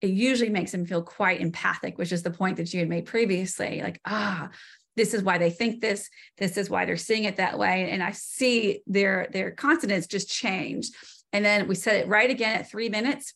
it 0.00 0.10
usually 0.10 0.50
makes 0.50 0.72
them 0.72 0.86
feel 0.86 1.02
quite 1.02 1.40
empathic, 1.40 1.98
which 1.98 2.12
is 2.12 2.22
the 2.22 2.30
point 2.30 2.56
that 2.56 2.72
you 2.72 2.80
had 2.80 2.88
made 2.88 3.06
previously. 3.06 3.82
Like, 3.82 4.00
ah, 4.04 4.48
this 4.98 5.14
is 5.14 5.22
why 5.22 5.38
they 5.38 5.50
think 5.50 5.80
this 5.80 6.10
this 6.36 6.56
is 6.56 6.68
why 6.68 6.84
they're 6.84 6.96
seeing 6.96 7.24
it 7.24 7.36
that 7.36 7.58
way. 7.58 7.88
And 7.90 8.02
i 8.02 8.10
see 8.12 8.82
their 8.86 9.28
their 9.32 9.50
consonants 9.52 10.06
just 10.06 10.28
change. 10.28 10.90
And 11.32 11.44
then 11.44 11.68
we 11.68 11.74
set 11.74 11.96
it 11.96 12.08
right 12.08 12.30
again 12.30 12.56
at 12.56 12.70
three 12.70 12.88
minutes. 12.88 13.32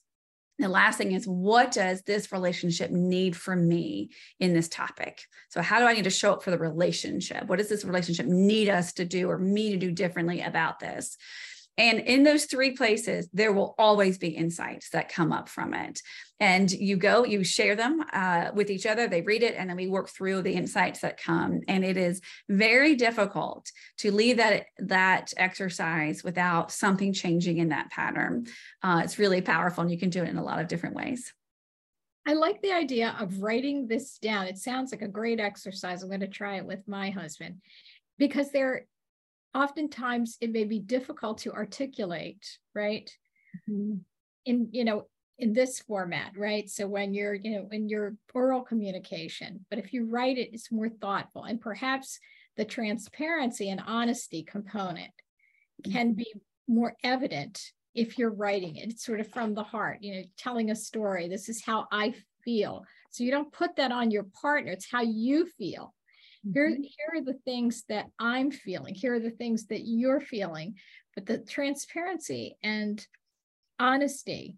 The 0.59 0.69
last 0.69 0.99
thing 0.99 1.13
is 1.13 1.25
what 1.27 1.73
does 1.73 2.03
this 2.03 2.33
relationship 2.33 2.91
need 2.91 3.37
from 3.37 3.67
me 3.67 4.11
in 4.39 4.53
this 4.53 4.69
topic? 4.69 5.23
So 5.49 5.63
how 5.63 5.79
do 5.79 5.87
i 5.87 5.95
need 5.95 6.05
to 6.05 6.11
show 6.11 6.33
up 6.33 6.43
for 6.43 6.51
the 6.51 6.59
relationship? 6.59 7.47
What 7.47 7.59
does 7.59 7.69
this 7.69 7.85
relationship 7.85 8.27
need 8.27 8.69
us 8.69 8.93
to 8.95 9.05
do 9.05 9.31
or 9.31 9.39
me 9.39 9.71
to 9.71 9.79
do 9.79 9.91
differently 9.91 10.43
about 10.43 10.81
this? 10.81 11.17
And 11.79 12.01
in 12.01 12.23
those 12.23 12.45
three 12.45 12.73
places, 12.73 13.29
there 13.33 13.53
will 13.53 13.75
always 13.79 14.19
be 14.19 14.29
insights 14.29 14.91
that 14.91 15.09
come 15.09 15.33
up 15.33 15.49
from 15.49 15.73
it. 15.73 16.03
And 16.43 16.73
you 16.73 16.97
go, 16.97 17.25
you 17.25 17.45
share 17.45 17.77
them 17.77 18.05
uh, 18.13 18.51
with 18.53 18.69
each 18.69 18.85
other, 18.85 19.07
they 19.07 19.23
read 19.23 19.45
it, 19.45 19.55
and 19.57 19.71
then 19.71 19.77
we 19.77 19.87
work 19.87 20.09
through 20.09 20.43
the 20.43 20.55
insights 20.55 20.99
that 21.03 21.23
come. 21.23 21.61
And 21.69 21.85
it 21.85 21.97
is 21.97 22.21
very 22.49 22.97
difficult 22.97 23.71
to 23.99 24.11
leave 24.11 24.39
that, 24.39 24.65
that 24.79 25.33
exercise 25.37 26.25
without 26.25 26.73
something 26.73 27.13
changing 27.13 27.59
in 27.59 27.69
that 27.69 27.93
pattern. 27.93 28.49
Uh, 28.83 29.03
it's 29.05 29.21
really 29.21 29.41
powerful, 29.41 29.83
and 29.83 29.91
you 29.93 29.97
can 29.97 30.11
do 30.11 30.25
it 30.25 30.31
in 30.31 30.37
a 30.37 30.43
lot 30.43 30.59
of 30.59 30.67
different 30.67 30.97
ways. 30.97 31.33
I 32.27 32.33
like 32.33 32.61
the 32.61 32.73
idea 32.73 33.15
of 33.21 33.41
writing 33.41 33.87
this 33.87 34.19
down. 34.19 34.49
It 34.49 34.59
sounds 34.59 34.91
like 34.91 35.03
a 35.03 35.09
great 35.09 35.39
exercise. 35.39 36.03
I'm 36.03 36.09
going 36.09 36.21
to 36.23 36.27
try 36.27 36.57
it 36.57 36.67
with 36.67 36.89
my 36.89 37.11
husband 37.11 37.61
because 38.19 38.51
there 38.51 38.87
oftentimes 39.55 40.39
it 40.41 40.51
may 40.51 40.65
be 40.65 40.81
difficult 40.81 41.39
to 41.39 41.53
articulate, 41.53 42.59
right? 42.75 43.09
Mm-hmm. 43.71 43.99
In, 44.45 44.69
you 44.73 44.85
know, 44.85 45.07
in 45.43 45.53
this 45.53 45.81
format, 45.81 46.31
right? 46.37 46.71
So 46.71 46.87
when 46.87 47.13
you're, 47.13 47.35
you 47.35 47.51
know, 47.51 47.69
in 47.73 47.89
your 47.89 48.15
oral 48.33 48.63
communication, 48.63 49.67
but 49.69 49.81
if 49.81 49.93
you 49.93 50.07
write 50.07 50.39
it, 50.39 50.51
it's 50.53 50.71
more 50.71 50.89
thoughtful. 50.89 51.43
And 51.43 51.61
perhaps 51.61 52.21
the 52.57 52.65
transparency 52.65 53.69
and 53.69 53.83
honesty 53.85 54.45
component 54.45 55.11
can 55.91 56.13
be 56.13 56.33
more 56.69 56.95
evident 57.03 57.61
if 57.93 58.19
you're 58.19 58.31
writing 58.33 58.77
it. 58.77 58.91
It's 58.91 59.05
sort 59.05 59.19
of 59.19 59.33
from 59.33 59.55
the 59.55 59.65
heart, 59.65 59.99
you 60.01 60.15
know, 60.15 60.23
telling 60.39 60.71
a 60.71 60.77
story. 60.77 61.29
This 61.29 61.49
is 61.49 61.65
how 61.65 61.89
I 61.91 62.15
feel. 62.45 62.85
So 63.11 63.25
you 63.25 63.33
don't 63.33 63.53
put 63.53 63.75
that 63.77 63.91
on 63.91 64.13
your 64.13 64.27
partner, 64.41 64.71
it's 64.71 64.91
how 64.91 65.03
you 65.03 65.49
feel. 65.59 65.93
Here, 66.55 66.71
mm-hmm. 66.71 66.83
here 66.83 67.21
are 67.21 67.25
the 67.25 67.39
things 67.45 67.83
that 67.89 68.07
I'm 68.17 68.53
feeling. 68.53 68.95
Here 68.95 69.15
are 69.15 69.21
the 69.21 69.31
things 69.31 69.67
that 69.67 69.83
you're 69.85 70.21
feeling. 70.21 70.77
But 71.17 71.27
the 71.27 71.39
transparency 71.39 72.57
and 72.63 73.05
honesty, 73.81 74.57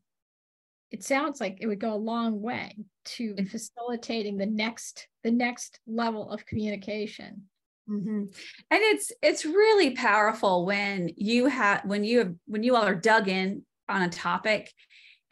it 0.94 1.02
sounds 1.02 1.40
like 1.40 1.58
it 1.60 1.66
would 1.66 1.80
go 1.80 1.92
a 1.92 1.96
long 1.96 2.40
way 2.40 2.76
to 3.04 3.34
facilitating 3.50 4.36
the 4.36 4.46
next 4.46 5.08
the 5.24 5.30
next 5.32 5.80
level 5.88 6.30
of 6.30 6.46
communication. 6.46 7.42
Mm-hmm. 7.90 8.22
And 8.70 8.80
it's 8.92 9.10
it's 9.20 9.44
really 9.44 9.90
powerful 9.90 10.64
when 10.64 11.10
you 11.16 11.46
have 11.46 11.84
when 11.84 12.04
you 12.04 12.18
have 12.18 12.34
when 12.46 12.62
you 12.62 12.76
all 12.76 12.84
are 12.84 12.94
dug 12.94 13.28
in 13.28 13.64
on 13.88 14.02
a 14.02 14.08
topic 14.08 14.72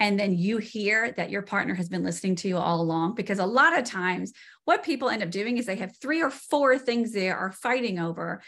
and 0.01 0.19
then 0.19 0.37
you 0.37 0.59
hear 0.59 1.13
that 1.13 1.31
your 1.31 1.43
partner 1.43 1.75
has 1.77 1.89
been 1.89 2.03
listening 2.03 2.35
to 2.37 2.49
you 2.49 2.57
all 2.57 2.81
along 2.81 3.15
because 3.15 3.39
a 3.39 3.47
lot 3.47 3.79
of 3.79 3.85
times 3.85 4.33
what 4.65 4.83
people 4.83 5.09
end 5.09 5.23
up 5.23 5.31
doing 5.31 5.59
is 5.59 5.67
they 5.67 5.77
have 5.77 5.97
three 5.97 6.21
or 6.21 6.31
four 6.31 6.77
things 6.77 7.13
they 7.13 7.31
are 7.31 7.53
fighting 7.53 8.01
over 8.01 8.43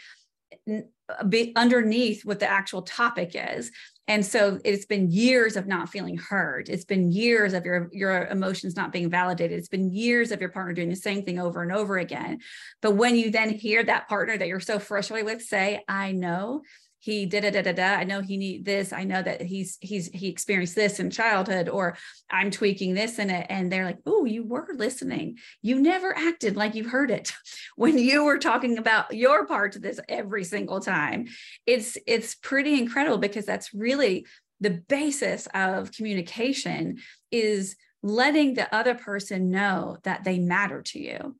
underneath 1.55 2.25
what 2.25 2.39
the 2.39 2.49
actual 2.49 2.81
topic 2.81 3.31
is 3.35 3.71
and 4.07 4.25
so 4.25 4.59
it's 4.63 4.85
been 4.85 5.09
years 5.09 5.55
of 5.55 5.65
not 5.65 5.89
feeling 5.89 6.17
heard. 6.17 6.69
It's 6.69 6.85
been 6.85 7.11
years 7.11 7.53
of 7.53 7.65
your 7.65 7.89
your 7.91 8.25
emotions 8.27 8.75
not 8.75 8.91
being 8.91 9.09
validated. 9.09 9.57
It's 9.57 9.67
been 9.67 9.91
years 9.93 10.31
of 10.31 10.39
your 10.39 10.49
partner 10.49 10.73
doing 10.73 10.89
the 10.89 10.95
same 10.95 11.23
thing 11.23 11.39
over 11.39 11.63
and 11.63 11.71
over 11.71 11.97
again. 11.97 12.39
But 12.81 12.91
when 12.91 13.15
you 13.15 13.31
then 13.31 13.49
hear 13.49 13.83
that 13.83 14.07
partner 14.07 14.37
that 14.37 14.47
you're 14.47 14.59
so 14.59 14.79
frustrated 14.79 15.25
with 15.25 15.41
say 15.41 15.83
i 15.87 16.11
know 16.11 16.61
he 17.05 17.27
did 17.27 17.41
da 17.41 17.51
da 17.51 17.61
da. 17.61 17.71
da. 17.71 17.99
I 17.99 18.03
know 18.03 18.21
he 18.21 18.35
need 18.35 18.65
this. 18.65 18.91
I 18.91 19.03
know 19.03 19.21
that 19.21 19.39
he's 19.39 19.77
he's 19.79 20.07
he 20.07 20.27
experienced 20.27 20.73
this 20.73 20.99
in 20.99 21.11
childhood, 21.11 21.69
or 21.69 21.97
I'm 22.31 22.49
tweaking 22.49 22.95
this 22.95 23.19
in 23.19 23.29
it. 23.29 23.45
And 23.47 23.71
they're 23.71 23.85
like, 23.85 23.99
oh, 24.07 24.25
you 24.25 24.43
were 24.43 24.67
listening. 24.73 25.37
You 25.61 25.79
never 25.79 26.17
acted 26.17 26.55
like 26.55 26.73
you 26.73 26.89
heard 26.89 27.11
it 27.11 27.31
when 27.75 27.99
you 27.99 28.23
were 28.23 28.39
talking 28.39 28.79
about 28.79 29.13
your 29.15 29.45
part 29.45 29.73
to 29.73 29.79
this 29.79 29.99
every 30.09 30.43
single 30.43 30.79
time. 30.79 31.27
It's 31.67 31.95
it's 32.07 32.33
pretty 32.33 32.79
incredible 32.79 33.19
because 33.19 33.45
that's 33.45 33.71
really 33.71 34.25
the 34.59 34.81
basis 34.89 35.47
of 35.53 35.91
communication 35.91 36.97
is 37.29 37.75
letting 38.01 38.55
the 38.55 38.73
other 38.75 38.95
person 38.95 39.51
know 39.51 39.97
that 40.05 40.23
they 40.23 40.39
matter 40.39 40.81
to 40.81 40.99
you 40.99 41.35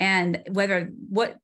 and 0.00 0.42
whether 0.50 0.90
what 1.08 1.38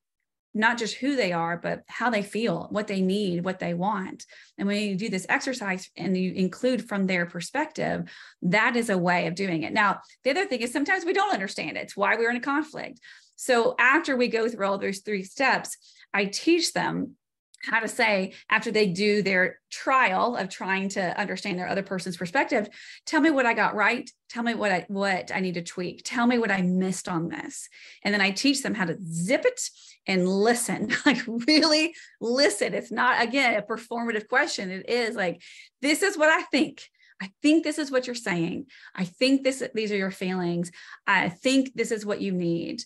not 0.52 0.78
just 0.78 0.96
who 0.96 1.16
they 1.16 1.32
are, 1.32 1.56
but 1.56 1.82
how 1.86 2.10
they 2.10 2.22
feel, 2.22 2.66
what 2.70 2.86
they 2.86 3.00
need, 3.00 3.44
what 3.44 3.58
they 3.58 3.74
want. 3.74 4.24
And 4.58 4.66
when 4.66 4.82
you 4.82 4.96
do 4.96 5.08
this 5.08 5.26
exercise 5.28 5.88
and 5.96 6.16
you 6.16 6.32
include 6.32 6.88
from 6.88 7.06
their 7.06 7.26
perspective, 7.26 8.10
that 8.42 8.76
is 8.76 8.90
a 8.90 8.98
way 8.98 9.26
of 9.26 9.34
doing 9.34 9.62
it. 9.62 9.72
Now, 9.72 10.00
the 10.24 10.30
other 10.30 10.46
thing 10.46 10.60
is 10.60 10.72
sometimes 10.72 11.04
we 11.04 11.12
don't 11.12 11.32
understand 11.32 11.76
it. 11.76 11.82
It's 11.82 11.96
why 11.96 12.16
we're 12.16 12.30
in 12.30 12.36
a 12.36 12.40
conflict. 12.40 13.00
So 13.36 13.74
after 13.78 14.16
we 14.16 14.28
go 14.28 14.48
through 14.48 14.66
all 14.66 14.78
those 14.78 14.98
three 14.98 15.22
steps, 15.22 15.76
I 16.12 16.26
teach 16.26 16.72
them 16.72 17.16
how 17.62 17.80
to 17.80 17.88
say 17.88 18.32
after 18.48 18.70
they 18.70 18.86
do 18.86 19.22
their 19.22 19.58
trial 19.70 20.36
of 20.36 20.48
trying 20.48 20.88
to 20.88 21.20
understand 21.20 21.58
their 21.58 21.68
other 21.68 21.82
person's 21.82 22.16
perspective 22.16 22.68
tell 23.06 23.20
me 23.20 23.30
what 23.30 23.46
i 23.46 23.54
got 23.54 23.74
right 23.74 24.10
tell 24.28 24.42
me 24.42 24.54
what 24.54 24.72
i 24.72 24.84
what 24.88 25.30
i 25.34 25.40
need 25.40 25.54
to 25.54 25.62
tweak 25.62 26.02
tell 26.04 26.26
me 26.26 26.38
what 26.38 26.50
i 26.50 26.62
missed 26.62 27.08
on 27.08 27.28
this 27.28 27.68
and 28.02 28.14
then 28.14 28.20
i 28.20 28.30
teach 28.30 28.62
them 28.62 28.74
how 28.74 28.84
to 28.84 28.96
zip 29.04 29.44
it 29.44 29.60
and 30.06 30.26
listen 30.26 30.90
like 31.06 31.18
really 31.46 31.94
listen 32.20 32.74
it's 32.74 32.92
not 32.92 33.22
again 33.22 33.58
a 33.58 33.62
performative 33.62 34.28
question 34.28 34.70
it 34.70 34.88
is 34.88 35.14
like 35.14 35.42
this 35.82 36.02
is 36.02 36.16
what 36.16 36.28
i 36.28 36.42
think 36.44 36.88
I 37.22 37.30
think 37.42 37.64
this 37.64 37.78
is 37.78 37.90
what 37.90 38.06
you're 38.06 38.14
saying. 38.14 38.66
I 38.94 39.04
think 39.04 39.44
this 39.44 39.62
these 39.74 39.92
are 39.92 39.96
your 39.96 40.10
feelings. 40.10 40.72
I 41.06 41.28
think 41.28 41.74
this 41.74 41.92
is 41.92 42.06
what 42.06 42.22
you 42.22 42.32
need. 42.32 42.82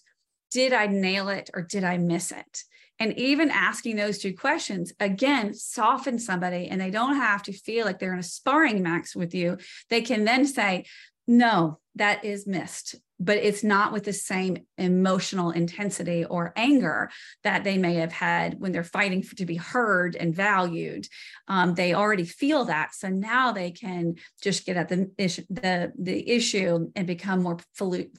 Did 0.51 0.73
I 0.73 0.87
nail 0.87 1.29
it 1.29 1.51
or 1.55 1.63
did 1.63 1.85
I 1.85 1.99
miss 1.99 2.33
it? 2.33 2.65
And 3.01 3.19
even 3.19 3.51
asking 3.51 3.97
those 3.97 4.19
two 4.19 4.35
questions, 4.35 4.93
again, 5.01 5.53
soften 5.53 6.19
somebody 6.19 6.69
and 6.69 6.81
they 6.81 6.91
don't 6.91 7.17
have 7.17 7.43
to 7.45 7.53
feel 7.53 7.85
like 7.85 7.99
they're 7.99 8.13
in 8.13 8.21
a 8.21 8.23
sparring 8.23 8.83
max 8.83 9.17
with 9.17 9.35
you. 9.35 9.59
They 9.91 10.01
can 10.01 10.25
then 10.25 10.47
say, 10.47 10.85
no, 11.27 11.81
that 11.97 12.25
is 12.25 12.47
missed, 12.47 12.97
but 13.19 13.39
it's 13.39 13.65
not 13.65 13.93
with 13.93 14.05
the 14.05 14.13
same 14.13 14.59
emotional 14.77 15.51
intensity 15.53 16.25
or 16.25 16.53
anger 16.55 17.11
that 17.45 17.65
they 17.65 17.79
may 17.79 17.95
have 17.95 18.13
had 18.13 18.61
when 18.61 18.73
they're 18.73 18.85
fighting 18.85 19.23
for, 19.23 19.35
to 19.37 19.47
be 19.47 19.57
heard 19.57 20.17
and 20.17 20.35
valued. 20.35 21.09
Um, 21.49 21.75
they 21.75 21.95
already 21.95 22.25
feel 22.25 22.67
that, 22.67 22.95
so 22.95 23.09
now 23.09 23.53
they 23.53 23.71
can 23.71 24.17
just 24.43 24.67
get 24.67 24.77
at 24.77 24.89
the 24.89 25.11
issue, 25.17 25.45
the 25.49 25.93
the 25.99 26.29
issue 26.29 26.91
and 26.95 27.07
become 27.07 27.43
more 27.43 27.59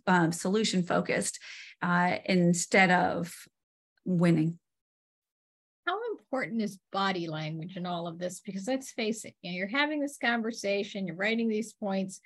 um, 0.08 0.32
solution 0.32 0.84
focused 0.84 1.40
uh, 1.82 2.18
instead 2.26 2.90
of 2.92 3.34
winning 4.06 4.58
how 5.88 6.00
important 6.12 6.62
is 6.62 6.80
body 6.92 7.28
language 7.28 7.78
in 7.78 7.86
all 7.86 8.08
of 8.08 8.20
this? 8.20 8.40
Because 8.40 8.68
let's 8.68 8.92
face 8.92 9.26
it, 9.26 9.36
you 9.42 9.52
know, 9.52 9.58
you're 9.58 9.68
having 9.68 10.00
this 10.00 10.18
conversation, 10.18 11.08
you're 11.08 11.16
writing 11.16 11.48
these 11.48 11.74
points. 11.74 12.22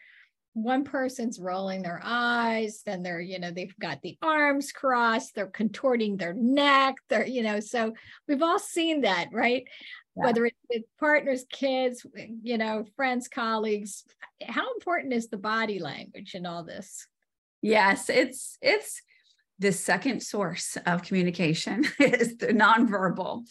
One 0.54 0.84
person's 0.84 1.40
rolling 1.40 1.84
their 1.84 2.02
eyes, 2.04 2.82
then 2.86 3.04
they're, 3.04 3.22
you 3.22 3.40
know, 3.40 3.52
they've 3.52 3.78
got 3.80 4.02
the 4.02 4.18
arms 4.22 4.72
crossed, 4.72 5.36
they're 5.36 5.48
contorting 5.48 6.18
their 6.18 6.34
neck, 6.34 6.96
they're, 7.08 7.28
you 7.28 7.44
know, 7.44 7.60
so 7.60 7.94
we've 8.28 8.42
all 8.42 8.60
seen 8.60 9.02
that, 9.02 9.28
right? 9.32 9.66
yeah. 10.20 10.26
whether 10.26 10.46
it's 10.46 10.58
with 10.70 10.84
partners, 11.00 11.46
kids, 11.52 12.06
you 12.44 12.58
know, 12.58 12.86
friends, 12.96 13.28
colleagues. 13.28 14.04
How 14.46 14.74
important 14.74 15.14
is 15.14 15.30
the 15.30 15.38
body 15.38 15.80
language 15.80 16.36
in 16.36 16.46
all 16.46 16.64
this? 16.64 17.08
Yes, 17.62 18.10
it's 18.10 18.58
it's 18.62 19.02
the 19.60 19.72
second 19.72 20.22
source 20.22 20.78
of 20.86 21.04
communication 21.04 21.86
is 22.00 22.38
the 22.38 22.48
nonverbal. 22.48 23.46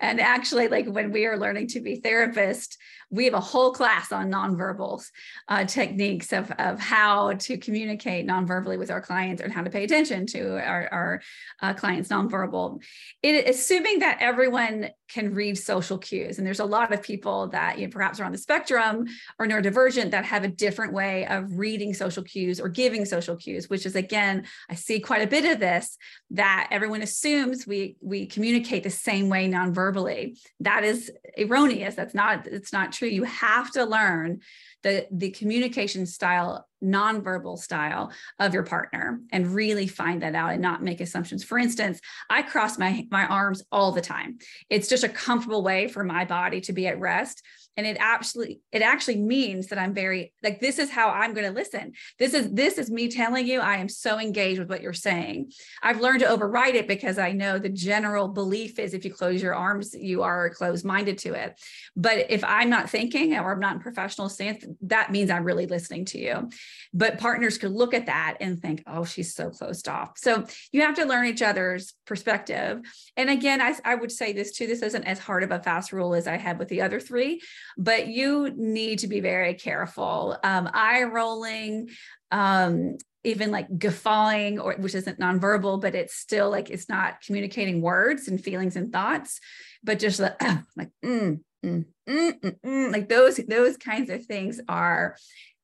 And 0.00 0.20
actually, 0.20 0.68
like 0.68 0.86
when 0.86 1.10
we 1.10 1.26
are 1.26 1.36
learning 1.36 1.68
to 1.68 1.80
be 1.80 2.00
therapists, 2.00 2.76
we 3.10 3.24
have 3.24 3.34
a 3.34 3.40
whole 3.40 3.72
class 3.72 4.12
on 4.12 4.30
nonverbals 4.30 5.06
uh, 5.48 5.64
techniques 5.64 6.32
of, 6.32 6.52
of 6.52 6.78
how 6.78 7.32
to 7.32 7.56
communicate 7.58 8.26
nonverbally 8.26 8.78
with 8.78 8.90
our 8.90 9.00
clients 9.00 9.42
and 9.42 9.52
how 9.52 9.62
to 9.62 9.70
pay 9.70 9.82
attention 9.82 10.26
to 10.26 10.64
our, 10.64 10.88
our 10.92 11.22
uh, 11.62 11.74
clients 11.74 12.10
nonverbal. 12.10 12.80
It, 13.22 13.48
assuming 13.48 14.00
that 14.00 14.18
everyone 14.20 14.90
can 15.08 15.34
read 15.34 15.56
social 15.56 15.98
cues, 15.98 16.38
and 16.38 16.46
there's 16.46 16.60
a 16.60 16.64
lot 16.64 16.92
of 16.92 17.02
people 17.02 17.48
that 17.48 17.78
you 17.78 17.86
know, 17.86 17.90
perhaps 17.90 18.20
are 18.20 18.24
on 18.24 18.32
the 18.32 18.38
spectrum 18.38 19.06
or 19.38 19.46
neurodivergent 19.46 20.10
that 20.10 20.24
have 20.24 20.44
a 20.44 20.48
different 20.48 20.92
way 20.92 21.26
of 21.26 21.58
reading 21.58 21.94
social 21.94 22.22
cues 22.22 22.60
or 22.60 22.68
giving 22.68 23.04
social 23.04 23.36
cues, 23.36 23.68
which 23.70 23.86
is 23.86 23.96
again, 23.96 24.44
I 24.68 24.74
see 24.74 25.00
quite 25.00 25.22
a 25.22 25.26
bit 25.26 25.44
of 25.44 25.60
this 25.60 25.96
that 26.30 26.68
everyone 26.70 27.02
assumes 27.02 27.66
we 27.66 27.96
we 28.00 28.26
communicate 28.26 28.82
the 28.82 28.90
same 28.90 29.28
way 29.28 29.48
nonverbally. 29.48 30.38
That 30.60 30.84
is 30.84 31.10
erroneous. 31.38 31.94
That's 31.94 32.14
not 32.14 32.46
it's 32.46 32.72
not 32.72 32.92
true. 32.92 33.08
You 33.08 33.24
have 33.24 33.70
to 33.72 33.84
learn 33.84 34.40
the, 34.82 35.06
the 35.10 35.30
communication 35.30 36.06
style, 36.06 36.66
nonverbal 36.82 37.58
style 37.58 38.12
of 38.38 38.54
your 38.54 38.62
partner 38.62 39.20
and 39.32 39.54
really 39.54 39.86
find 39.86 40.22
that 40.22 40.34
out 40.34 40.52
and 40.52 40.62
not 40.62 40.82
make 40.82 41.00
assumptions. 41.00 41.42
For 41.42 41.58
instance, 41.58 42.00
I 42.30 42.42
cross 42.42 42.78
my, 42.78 43.06
my 43.10 43.26
arms 43.26 43.64
all 43.72 43.92
the 43.92 44.00
time. 44.00 44.38
It's 44.70 44.88
just 44.88 45.04
a 45.04 45.08
comfortable 45.08 45.62
way 45.62 45.88
for 45.88 46.04
my 46.04 46.24
body 46.24 46.60
to 46.62 46.72
be 46.72 46.86
at 46.86 47.00
rest 47.00 47.42
and 47.78 47.86
it 47.86 47.96
actually 48.00 48.60
it 48.72 48.82
actually 48.82 49.16
means 49.16 49.68
that 49.68 49.78
i'm 49.78 49.94
very 49.94 50.32
like 50.42 50.58
this 50.58 50.80
is 50.80 50.90
how 50.90 51.10
i'm 51.10 51.32
going 51.32 51.46
to 51.46 51.52
listen. 51.52 51.92
This 52.18 52.34
is 52.34 52.50
this 52.50 52.76
is 52.76 52.90
me 52.90 53.08
telling 53.08 53.46
you 53.46 53.60
i 53.60 53.76
am 53.76 53.88
so 53.88 54.18
engaged 54.18 54.58
with 54.58 54.68
what 54.68 54.82
you're 54.82 54.92
saying. 54.92 55.52
I've 55.82 56.00
learned 56.00 56.20
to 56.20 56.28
override 56.28 56.74
it 56.74 56.88
because 56.88 57.18
i 57.18 57.30
know 57.30 57.58
the 57.58 57.68
general 57.68 58.28
belief 58.28 58.78
is 58.80 58.94
if 58.94 59.04
you 59.04 59.14
close 59.14 59.40
your 59.40 59.54
arms 59.54 59.94
you 59.94 60.22
are 60.22 60.50
closed 60.50 60.84
minded 60.84 61.18
to 61.18 61.34
it. 61.34 61.58
But 61.96 62.26
if 62.30 62.42
i'm 62.42 62.68
not 62.68 62.90
thinking 62.90 63.32
or 63.38 63.52
i'm 63.52 63.60
not 63.60 63.76
in 63.76 63.80
professional 63.80 64.28
stance 64.28 64.66
that 64.82 65.12
means 65.12 65.30
i'm 65.30 65.44
really 65.44 65.66
listening 65.66 66.04
to 66.06 66.18
you. 66.18 66.50
But 66.92 67.18
partners 67.18 67.58
could 67.58 67.72
look 67.72 67.94
at 67.94 68.06
that 68.06 68.38
and 68.40 68.60
think 68.60 68.82
oh 68.88 69.04
she's 69.04 69.34
so 69.34 69.50
closed 69.50 69.88
off. 69.88 70.18
So 70.18 70.44
you 70.72 70.82
have 70.82 70.96
to 70.96 71.04
learn 71.04 71.26
each 71.26 71.42
other's 71.42 71.94
perspective. 72.06 72.80
And 73.16 73.30
again 73.30 73.60
i, 73.60 73.72
I 73.84 73.94
would 73.94 74.10
say 74.10 74.32
this 74.32 74.50
too 74.50 74.66
this 74.66 74.82
isn't 74.82 75.04
as 75.04 75.20
hard 75.20 75.44
of 75.44 75.52
a 75.52 75.62
fast 75.62 75.92
rule 75.92 76.14
as 76.14 76.26
i 76.26 76.36
had 76.36 76.58
with 76.58 76.66
the 76.66 76.82
other 76.82 76.98
three 76.98 77.40
but 77.76 78.08
you 78.08 78.52
need 78.56 79.00
to 79.00 79.08
be 79.08 79.20
very 79.20 79.54
careful. 79.54 80.36
Um, 80.42 80.70
eye 80.72 81.04
rolling, 81.04 81.90
um, 82.30 82.96
even 83.24 83.50
like 83.50 83.78
guffawing, 83.78 84.58
or 84.58 84.74
which 84.74 84.94
isn't 84.94 85.18
nonverbal, 85.18 85.80
but 85.80 85.94
it's 85.94 86.14
still 86.14 86.50
like 86.50 86.70
it's 86.70 86.88
not 86.88 87.20
communicating 87.20 87.82
words 87.82 88.28
and 88.28 88.42
feelings 88.42 88.76
and 88.76 88.92
thoughts, 88.92 89.40
but 89.82 89.98
just 89.98 90.20
like, 90.20 90.36
uh, 90.42 90.58
like 90.76 90.90
mm, 91.04 91.40
mm, 91.64 91.84
mm, 92.08 92.40
mm, 92.40 92.60
mm, 92.64 92.92
like 92.92 93.08
those 93.08 93.36
those 93.48 93.76
kinds 93.76 94.10
of 94.10 94.24
things 94.24 94.60
are 94.68 95.16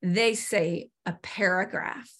they 0.02 0.34
say 0.34 0.90
a 1.06 1.12
paragraph 1.22 2.10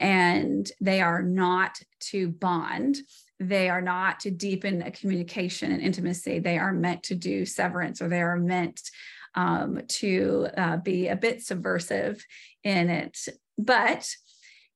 and 0.00 0.70
they 0.80 1.00
are 1.00 1.22
not 1.22 1.78
to 2.00 2.28
bond 2.28 2.98
they 3.40 3.68
are 3.68 3.82
not 3.82 4.20
to 4.20 4.30
deepen 4.30 4.82
a 4.82 4.90
communication 4.90 5.72
and 5.72 5.82
intimacy 5.82 6.38
they 6.38 6.56
are 6.56 6.72
meant 6.72 7.02
to 7.02 7.14
do 7.14 7.44
severance 7.44 8.00
or 8.00 8.08
they 8.08 8.22
are 8.22 8.36
meant 8.36 8.80
um, 9.34 9.80
to 9.88 10.48
uh, 10.56 10.76
be 10.78 11.08
a 11.08 11.16
bit 11.16 11.42
subversive 11.42 12.24
in 12.62 12.88
it. 12.88 13.18
But 13.58 14.08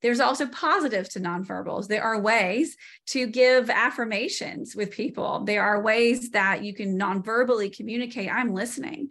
there's 0.01 0.21
also 0.21 0.47
positives 0.47 1.11
to 1.11 1.21
nonverbals. 1.21 1.89
There 1.89 2.05
are 2.05 2.21
ways 2.21 2.77
to 3.09 3.27
give 3.27 3.69
affirmations 3.69 4.77
with 4.77 4.93
people. 4.93 5.45
There 5.45 5.63
are 5.63 5.83
ways 5.83 6.31
that 6.31 6.63
you 6.63 6.73
can 6.73 6.99
nonverbally 6.99 7.77
communicate. 7.77 8.33
I'm 8.33 8.55
listening 8.55 9.09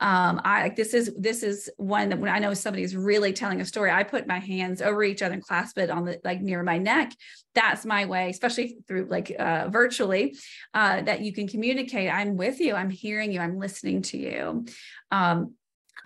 um 0.00 0.40
i 0.44 0.70
this 0.76 0.92
is 0.92 1.10
this 1.18 1.42
is 1.42 1.70
one 1.76 2.10
that 2.10 2.18
when 2.18 2.30
i 2.30 2.38
know 2.38 2.52
somebody 2.52 2.82
is 2.82 2.94
really 2.94 3.32
telling 3.32 3.60
a 3.60 3.64
story 3.64 3.90
i 3.90 4.02
put 4.02 4.26
my 4.26 4.38
hands 4.38 4.82
over 4.82 5.02
each 5.02 5.22
other 5.22 5.34
and 5.34 5.42
clasp 5.42 5.78
it 5.78 5.90
on 5.90 6.04
the 6.04 6.20
like 6.24 6.40
near 6.40 6.62
my 6.62 6.76
neck 6.76 7.12
that's 7.54 7.86
my 7.86 8.04
way 8.04 8.28
especially 8.28 8.76
through 8.86 9.06
like 9.10 9.34
uh, 9.38 9.68
virtually 9.70 10.36
uh, 10.74 11.00
that 11.02 11.20
you 11.22 11.32
can 11.32 11.48
communicate 11.48 12.12
i'm 12.12 12.36
with 12.36 12.60
you 12.60 12.74
i'm 12.74 12.90
hearing 12.90 13.32
you 13.32 13.40
i'm 13.40 13.58
listening 13.58 14.02
to 14.02 14.18
you 14.18 14.66
um, 15.10 15.54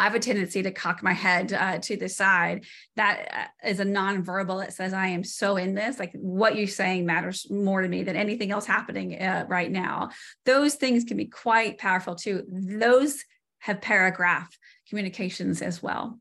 I 0.01 0.05
have 0.05 0.15
a 0.15 0.19
tendency 0.19 0.63
to 0.63 0.71
cock 0.71 1.03
my 1.03 1.13
head 1.13 1.53
uh, 1.53 1.79
to 1.81 1.97
the 1.97 2.09
side. 2.09 2.65
That 2.97 3.51
is 3.65 3.81
uh, 3.81 3.81
is 3.81 3.81
a 3.81 3.85
nonverbal. 3.85 4.65
It 4.65 4.73
says, 4.73 4.95
I 4.95 5.09
am 5.09 5.23
so 5.25 5.57
in 5.57 5.75
this. 5.75 5.99
Like 5.99 6.13
what 6.15 6.57
you're 6.57 6.69
saying 6.69 7.05
matters 7.05 7.47
more 7.51 7.83
to 7.83 7.89
me 7.89 8.03
than 8.03 8.17
anything 8.17 8.51
else 8.51 8.65
happening 8.65 9.21
uh, 9.21 9.45
right 9.47 9.71
now. 9.71 10.09
Those 10.47 10.77
things 10.77 11.05
can 11.05 11.19
be 11.19 11.27
quite 11.27 11.77
powerful 11.77 12.15
too. 12.15 12.45
Those 12.49 13.23
have 13.61 13.81
paragraph 13.81 14.57
communications 14.89 15.63
as 15.63 15.83
well. 15.83 16.19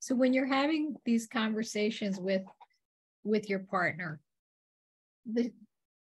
So 0.00 0.14
when 0.14 0.32
you're 0.32 0.46
having 0.46 0.96
these 1.04 1.26
conversations 1.26 2.18
with 2.18 2.42
with 3.24 3.48
your 3.48 3.60
partner, 3.60 4.20
the 5.24 5.52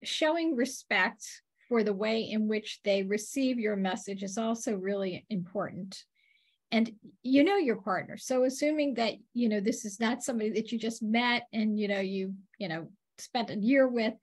showing 0.03 0.55
respect 0.55 1.25
for 1.67 1.83
the 1.83 1.93
way 1.93 2.21
in 2.21 2.47
which 2.47 2.79
they 2.83 3.03
receive 3.03 3.59
your 3.59 3.75
message 3.75 4.23
is 4.23 4.37
also 4.37 4.75
really 4.75 5.25
important. 5.29 6.03
And 6.71 6.91
you 7.23 7.43
know 7.43 7.57
your 7.57 7.81
partner. 7.81 8.17
So 8.17 8.43
assuming 8.43 8.95
that, 8.95 9.15
you 9.33 9.49
know, 9.49 9.59
this 9.59 9.85
is 9.85 9.99
not 9.99 10.23
somebody 10.23 10.51
that 10.51 10.71
you 10.71 10.77
just 10.77 11.01
met 11.01 11.47
and, 11.51 11.79
you 11.79 11.87
know, 11.87 11.99
you, 11.99 12.35
you 12.59 12.67
know, 12.67 12.89
spent 13.17 13.49
a 13.49 13.55
year 13.55 13.87
with, 13.87 14.13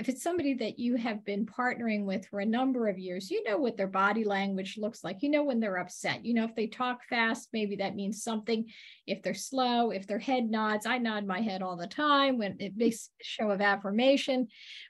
if 0.00 0.08
it's 0.08 0.22
somebody 0.22 0.54
that 0.54 0.78
you 0.78 0.96
have 0.96 1.26
been 1.26 1.44
partnering 1.44 2.06
with 2.06 2.26
for 2.26 2.40
a 2.40 2.46
number 2.46 2.88
of 2.88 2.98
years, 2.98 3.30
you 3.30 3.44
know 3.44 3.58
what 3.58 3.76
their 3.76 3.86
body 3.86 4.24
language 4.24 4.78
looks 4.78 5.04
like. 5.04 5.22
You 5.22 5.28
know 5.28 5.44
when 5.44 5.60
they're 5.60 5.76
upset. 5.76 6.24
You 6.24 6.32
know 6.32 6.44
if 6.44 6.54
they 6.54 6.68
talk 6.68 7.04
fast, 7.10 7.50
maybe 7.52 7.76
that 7.76 7.94
means 7.94 8.22
something. 8.22 8.64
If 9.06 9.22
they're 9.22 9.34
slow, 9.34 9.90
if 9.90 10.06
their 10.06 10.18
head 10.18 10.50
nods, 10.50 10.86
I 10.86 10.96
nod 10.96 11.26
my 11.26 11.42
head 11.42 11.60
all 11.60 11.76
the 11.76 11.86
time 11.86 12.38
when 12.38 12.56
it 12.60 12.78
makes 12.78 13.10
show 13.20 13.50
of 13.50 13.60
affirmation. 13.60 14.48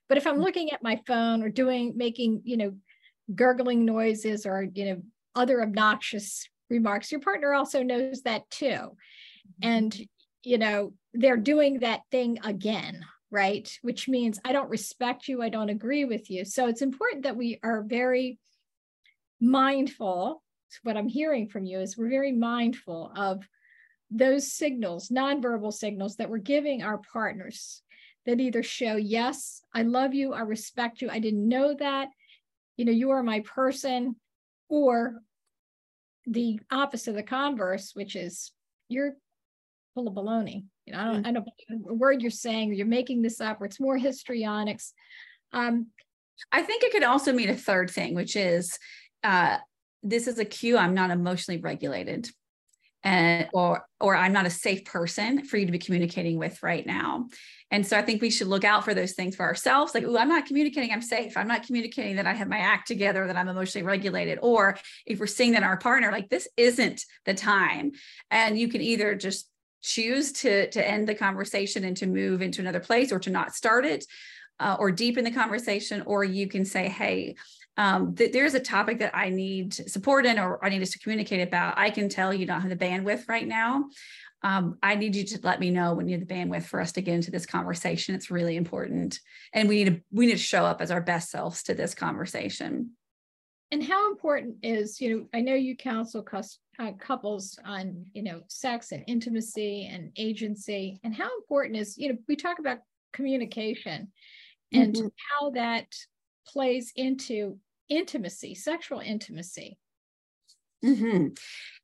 But 0.08 0.16
if 0.16 0.28
I'm 0.28 0.38
mm. 0.38 0.44
looking 0.44 0.70
at 0.70 0.82
my 0.82 1.00
phone 1.08 1.42
or 1.42 1.48
doing 1.48 1.94
making, 1.96 2.42
you 2.44 2.56
know, 2.56 2.76
gurgling 3.34 3.84
noises 3.84 4.46
or 4.46 4.68
you 4.72 4.84
know 4.84 5.02
other 5.34 5.60
obnoxious 5.60 6.48
remarks, 6.68 7.10
your 7.10 7.20
partner 7.20 7.52
also 7.52 7.82
knows 7.82 8.22
that 8.22 8.48
too. 8.48 8.66
Mm-hmm. 8.66 9.62
And 9.62 10.00
you 10.44 10.58
know, 10.58 10.92
they're 11.14 11.36
doing 11.36 11.80
that 11.80 12.02
thing 12.12 12.38
again 12.44 13.04
right? 13.30 13.78
Which 13.82 14.08
means 14.08 14.40
I 14.44 14.52
don't 14.52 14.70
respect 14.70 15.28
you, 15.28 15.42
I 15.42 15.48
don't 15.48 15.68
agree 15.68 16.04
with 16.04 16.30
you. 16.30 16.44
So 16.44 16.66
it's 16.66 16.82
important 16.82 17.24
that 17.24 17.36
we 17.36 17.60
are 17.62 17.82
very 17.82 18.38
mindful. 19.40 20.42
What 20.82 20.96
I'm 20.96 21.08
hearing 21.08 21.48
from 21.48 21.64
you 21.64 21.80
is 21.80 21.96
we're 21.96 22.08
very 22.08 22.32
mindful 22.32 23.12
of 23.16 23.46
those 24.10 24.52
signals, 24.52 25.08
nonverbal 25.08 25.72
signals 25.72 26.16
that 26.16 26.28
we're 26.28 26.38
giving 26.38 26.82
our 26.82 26.98
partners 27.12 27.82
that 28.26 28.40
either 28.40 28.62
show, 28.62 28.96
yes, 28.96 29.62
I 29.72 29.82
love 29.82 30.14
you, 30.14 30.32
I 30.32 30.40
respect 30.40 31.00
you, 31.00 31.08
I 31.10 31.20
didn't 31.20 31.48
know 31.48 31.74
that, 31.74 32.08
you 32.76 32.84
know, 32.84 32.92
you 32.92 33.10
are 33.10 33.22
my 33.22 33.40
person, 33.40 34.16
or 34.68 35.22
the 36.26 36.60
opposite 36.70 37.10
of 37.10 37.16
the 37.16 37.22
converse, 37.22 37.92
which 37.94 38.16
is 38.16 38.52
you're 38.88 39.14
full 39.94 40.08
of 40.08 40.14
baloney. 40.14 40.64
You 40.86 40.92
know, 40.92 41.00
I 41.00 41.04
don't, 41.04 41.22
mm. 41.22 41.26
I 41.26 41.32
don't 41.32 41.48
a 41.88 41.94
word 41.94 42.22
you're 42.22 42.30
saying, 42.30 42.74
you're 42.74 42.86
making 42.86 43.22
this 43.22 43.40
up, 43.40 43.60
or 43.60 43.66
it's 43.66 43.80
more 43.80 43.98
histrionics. 43.98 44.92
Um, 45.52 45.86
I 46.50 46.62
think 46.62 46.82
it 46.82 46.92
could 46.92 47.04
also 47.04 47.32
mean 47.32 47.50
a 47.50 47.56
third 47.56 47.90
thing, 47.90 48.14
which 48.14 48.34
is 48.36 48.78
uh, 49.22 49.58
this 50.02 50.26
is 50.26 50.38
a 50.38 50.44
cue. 50.44 50.78
I'm 50.78 50.94
not 50.94 51.10
emotionally 51.10 51.60
regulated, 51.60 52.30
and 53.04 53.48
or 53.52 53.84
or 54.00 54.16
I'm 54.16 54.32
not 54.32 54.46
a 54.46 54.50
safe 54.50 54.84
person 54.84 55.44
for 55.44 55.58
you 55.58 55.66
to 55.66 55.72
be 55.72 55.78
communicating 55.78 56.38
with 56.38 56.62
right 56.62 56.86
now. 56.86 57.28
And 57.70 57.86
so 57.86 57.98
I 57.98 58.02
think 58.02 58.22
we 58.22 58.30
should 58.30 58.46
look 58.48 58.64
out 58.64 58.84
for 58.84 58.94
those 58.94 59.12
things 59.12 59.36
for 59.36 59.44
ourselves. 59.44 59.94
Like, 59.94 60.04
oh, 60.04 60.16
I'm 60.16 60.28
not 60.28 60.46
communicating, 60.46 60.90
I'm 60.90 61.02
safe. 61.02 61.36
I'm 61.36 61.46
not 61.46 61.64
communicating 61.64 62.16
that 62.16 62.26
I 62.26 62.32
have 62.32 62.48
my 62.48 62.58
act 62.58 62.88
together, 62.88 63.26
that 63.26 63.36
I'm 63.36 63.48
emotionally 63.48 63.86
regulated. 63.86 64.38
Or 64.40 64.78
if 65.06 65.20
we're 65.20 65.26
seeing 65.26 65.52
that 65.52 65.62
our 65.62 65.76
partner, 65.76 66.10
like, 66.10 66.30
this 66.30 66.48
isn't 66.56 67.04
the 67.26 67.34
time. 67.34 67.92
And 68.30 68.58
you 68.58 68.68
can 68.68 68.80
either 68.80 69.14
just 69.14 69.49
choose 69.82 70.32
to 70.32 70.70
to 70.70 70.86
end 70.86 71.08
the 71.08 71.14
conversation 71.14 71.84
and 71.84 71.96
to 71.96 72.06
move 72.06 72.42
into 72.42 72.60
another 72.60 72.80
place 72.80 73.12
or 73.12 73.18
to 73.18 73.30
not 73.30 73.54
start 73.54 73.84
it 73.84 74.04
uh, 74.58 74.76
or 74.78 74.90
deepen 74.90 75.24
the 75.24 75.30
conversation 75.30 76.02
or 76.06 76.24
you 76.24 76.46
can 76.48 76.64
say 76.64 76.88
hey 76.88 77.34
um, 77.76 78.14
th- 78.14 78.32
there's 78.32 78.54
a 78.54 78.60
topic 78.60 78.98
that 78.98 79.16
i 79.16 79.30
need 79.30 79.72
support 79.72 80.26
in 80.26 80.38
or 80.38 80.62
i 80.64 80.68
need 80.68 80.82
us 80.82 80.90
to 80.90 80.98
communicate 80.98 81.46
about. 81.46 81.78
I 81.78 81.90
can 81.90 82.08
tell 82.08 82.34
you 82.34 82.46
don't 82.46 82.60
have 82.60 82.70
the 82.70 82.76
bandwidth 82.76 83.28
right 83.28 83.46
now. 83.46 83.86
Um, 84.42 84.78
i 84.82 84.94
need 84.94 85.14
you 85.14 85.24
to 85.24 85.40
let 85.42 85.60
me 85.60 85.70
know 85.70 85.94
when 85.94 86.08
you 86.08 86.18
have 86.18 86.26
the 86.26 86.34
bandwidth 86.34 86.64
for 86.64 86.80
us 86.80 86.92
to 86.92 87.02
get 87.02 87.14
into 87.14 87.30
this 87.30 87.46
conversation. 87.46 88.14
It's 88.14 88.30
really 88.30 88.56
important. 88.56 89.20
And 89.52 89.68
we 89.68 89.84
need 89.84 89.94
to 89.94 90.00
we 90.12 90.26
need 90.26 90.32
to 90.32 90.38
show 90.38 90.64
up 90.64 90.80
as 90.80 90.90
our 90.90 91.00
best 91.00 91.30
selves 91.30 91.62
to 91.64 91.74
this 91.74 91.94
conversation 91.94 92.92
and 93.72 93.84
how 93.84 94.10
important 94.10 94.56
is 94.62 95.00
you 95.00 95.16
know 95.16 95.26
i 95.34 95.40
know 95.40 95.54
you 95.54 95.76
counsel 95.76 96.26
uh, 96.78 96.92
couples 96.98 97.58
on 97.64 98.04
you 98.12 98.22
know 98.22 98.40
sex 98.48 98.92
and 98.92 99.04
intimacy 99.06 99.88
and 99.90 100.10
agency 100.16 100.98
and 101.04 101.14
how 101.14 101.28
important 101.38 101.76
is 101.76 101.96
you 101.98 102.08
know 102.08 102.18
we 102.28 102.36
talk 102.36 102.58
about 102.58 102.78
communication 103.12 104.08
and 104.72 104.94
mm-hmm. 104.94 105.08
how 105.30 105.50
that 105.50 105.86
plays 106.46 106.92
into 106.96 107.58
intimacy 107.88 108.54
sexual 108.54 109.00
intimacy 109.00 109.78
mm-hmm. 110.84 111.28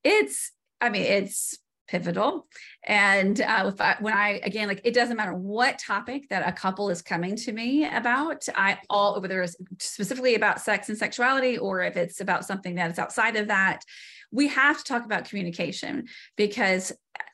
it's 0.05 0.53
i 0.81 0.89
mean 0.89 1.03
it's 1.03 1.59
pivotal. 1.89 2.47
And 2.85 3.41
uh, 3.41 3.73
I, 3.79 3.97
when 4.01 4.15
I, 4.15 4.41
again, 4.43 4.69
like 4.69 4.81
it 4.85 4.95
doesn't 4.95 5.17
matter 5.17 5.35
what 5.35 5.79
topic 5.79 6.29
that 6.31 6.47
a 6.47 6.53
couple 6.53 6.91
is 6.91 7.03
coming 7.03 7.37
to 7.37 7.53
me 7.53 7.87
about, 7.87 8.47
I 8.55 8.79
all, 8.91 9.21
whether 9.21 9.43
it's 9.43 9.57
specifically 9.79 10.35
about 10.35 10.61
sex 10.61 10.89
and 10.89 10.99
sexuality, 10.99 11.59
or 11.59 11.83
if 11.83 11.97
it's 11.97 12.21
about 12.21 12.45
something 12.45 12.75
that 12.77 12.91
is 12.91 12.99
outside 12.99 13.37
of 13.37 13.49
that, 13.49 13.83
we 14.33 14.49
have 14.49 14.79
to 14.79 14.85
talk 14.85 15.05
about 15.05 15.29
communication 15.29 16.07
because 16.37 16.93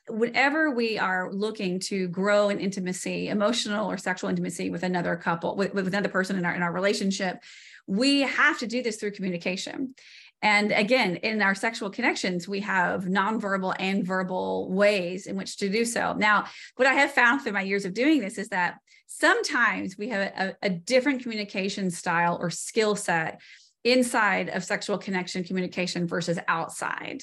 whenever 0.09 0.71
we 0.71 0.97
are 0.97 1.31
looking 1.31 1.79
to 1.79 2.07
grow 2.09 2.49
an 2.49 2.59
intimacy, 2.59 3.29
emotional 3.29 3.89
or 3.89 3.97
sexual 3.97 4.29
intimacy 4.29 4.69
with 4.69 4.83
another 4.83 5.15
couple, 5.15 5.55
with, 5.55 5.73
with 5.73 5.87
another 5.87 6.09
person 6.09 6.37
in 6.37 6.45
our, 6.45 6.53
in 6.53 6.61
our 6.61 6.71
relationship, 6.71 7.41
we 7.87 8.21
have 8.21 8.59
to 8.59 8.67
do 8.67 8.81
this 8.81 8.97
through 8.97 9.11
communication. 9.11 9.95
And 10.43 10.73
again, 10.73 11.15
in 11.15 11.41
our 11.41 11.55
sexual 11.55 11.89
connections, 11.89 12.49
we 12.49 12.59
have 12.59 13.05
nonverbal 13.05 13.75
and 13.79 14.05
verbal 14.05 14.69
ways 14.69 15.25
in 15.25 15.37
which 15.37 15.55
to 15.57 15.69
do 15.69 15.85
so. 15.85 16.13
Now, 16.17 16.45
what 16.75 16.85
I 16.85 16.93
have 16.95 17.13
found 17.13 17.41
through 17.41 17.53
my 17.53 17.61
years 17.61 17.85
of 17.85 17.93
doing 17.93 18.19
this 18.19 18.37
is 18.37 18.49
that 18.49 18.75
sometimes 19.07 19.97
we 19.97 20.09
have 20.09 20.21
a, 20.21 20.55
a 20.61 20.69
different 20.69 21.23
communication 21.23 21.89
style 21.89 22.37
or 22.41 22.49
skill 22.49 22.97
set 22.97 23.39
inside 23.85 24.49
of 24.49 24.65
sexual 24.65 24.97
connection 24.97 25.45
communication 25.45 26.07
versus 26.07 26.37
outside 26.49 27.21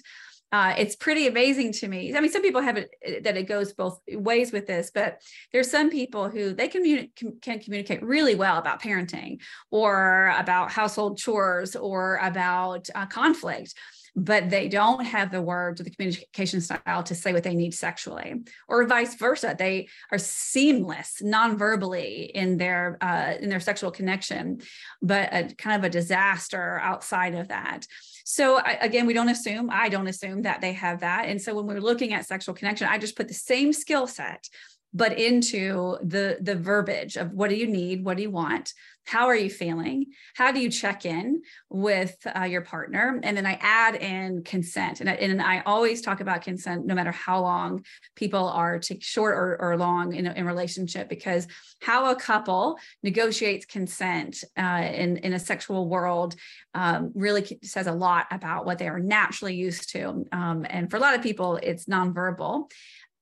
uh, 0.52 0.74
it's 0.76 0.96
pretty 0.96 1.26
amazing 1.26 1.72
to 1.72 1.88
me. 1.88 2.14
I 2.14 2.20
mean, 2.20 2.30
some 2.30 2.42
people 2.42 2.60
have 2.60 2.76
it 2.76 2.90
eh, 3.04 3.20
that 3.22 3.36
it 3.36 3.44
goes 3.44 3.72
both 3.72 4.00
ways 4.08 4.52
with 4.52 4.66
this, 4.66 4.90
but 4.92 5.20
there's 5.52 5.70
some 5.70 5.90
people 5.90 6.28
who 6.28 6.52
they 6.52 6.68
can, 6.68 7.08
can 7.40 7.60
communicate 7.60 8.02
really 8.02 8.34
well 8.34 8.58
about 8.58 8.82
parenting 8.82 9.40
or 9.70 10.34
about 10.36 10.70
household 10.72 11.18
chores 11.18 11.76
or 11.76 12.16
about 12.16 12.88
uh, 12.94 13.06
conflict 13.06 13.74
but 14.16 14.50
they 14.50 14.68
don't 14.68 15.04
have 15.04 15.30
the 15.30 15.40
words 15.40 15.80
or 15.80 15.84
the 15.84 15.90
communication 15.90 16.60
style 16.60 17.02
to 17.02 17.14
say 17.14 17.32
what 17.32 17.44
they 17.44 17.54
need 17.54 17.72
sexually 17.72 18.42
or 18.68 18.84
vice 18.86 19.14
versa 19.14 19.54
they 19.58 19.88
are 20.10 20.18
seamless 20.18 21.22
non-verbally 21.22 22.30
in 22.34 22.56
their 22.56 22.98
uh, 23.00 23.34
in 23.40 23.48
their 23.48 23.60
sexual 23.60 23.90
connection 23.90 24.60
but 25.00 25.32
a, 25.32 25.54
kind 25.54 25.76
of 25.76 25.84
a 25.84 25.90
disaster 25.90 26.80
outside 26.82 27.34
of 27.34 27.48
that 27.48 27.86
so 28.30 28.58
I, 28.58 28.78
again, 28.80 29.06
we 29.06 29.12
don't 29.12 29.28
assume, 29.28 29.70
I 29.72 29.88
don't 29.88 30.06
assume 30.06 30.42
that 30.42 30.60
they 30.60 30.72
have 30.74 31.00
that. 31.00 31.24
And 31.26 31.42
so 31.42 31.52
when 31.52 31.66
we're 31.66 31.80
looking 31.80 32.12
at 32.12 32.26
sexual 32.26 32.54
connection, 32.54 32.86
I 32.88 32.96
just 32.96 33.16
put 33.16 33.26
the 33.26 33.34
same 33.34 33.72
skill 33.72 34.06
set 34.06 34.48
but 34.92 35.18
into 35.18 35.96
the 36.02 36.38
the 36.40 36.56
verbiage 36.56 37.16
of 37.16 37.32
what 37.32 37.50
do 37.50 37.56
you 37.56 37.66
need? 37.66 38.04
What 38.04 38.16
do 38.16 38.22
you 38.22 38.30
want? 38.30 38.72
How 39.06 39.26
are 39.26 39.36
you 39.36 39.50
feeling? 39.50 40.06
How 40.34 40.52
do 40.52 40.60
you 40.60 40.70
check 40.70 41.04
in 41.04 41.42
with 41.68 42.16
uh, 42.26 42.44
your 42.44 42.60
partner? 42.60 43.18
And 43.24 43.36
then 43.36 43.46
i 43.46 43.58
add 43.60 43.96
in 43.96 44.44
consent. 44.44 45.00
And 45.00 45.10
I, 45.10 45.14
and 45.14 45.42
I 45.42 45.62
always 45.66 46.00
talk 46.00 46.20
about 46.20 46.42
consent 46.42 46.86
no 46.86 46.94
matter 46.94 47.10
how 47.10 47.40
long 47.40 47.84
people 48.14 48.48
are 48.48 48.78
to 48.78 49.00
short 49.00 49.34
or, 49.34 49.56
or 49.60 49.76
long 49.76 50.14
in 50.14 50.26
a 50.26 50.32
in 50.34 50.44
relationship 50.44 51.08
because 51.08 51.48
how 51.82 52.10
a 52.10 52.14
couple 52.14 52.78
negotiates 53.02 53.66
consent 53.66 54.44
uh, 54.56 54.88
in 54.92 55.16
in 55.18 55.32
a 55.32 55.40
sexual 55.40 55.88
world 55.88 56.36
um, 56.74 57.10
really 57.14 57.58
says 57.62 57.86
a 57.86 57.92
lot 57.92 58.26
about 58.30 58.64
what 58.64 58.78
they 58.78 58.86
are 58.86 59.00
naturally 59.00 59.54
used 59.54 59.90
to. 59.90 60.24
Um, 60.30 60.66
and 60.68 60.90
for 60.90 60.98
a 60.98 61.00
lot 61.00 61.14
of 61.14 61.22
people 61.22 61.58
it's 61.62 61.86
nonverbal 61.86 62.70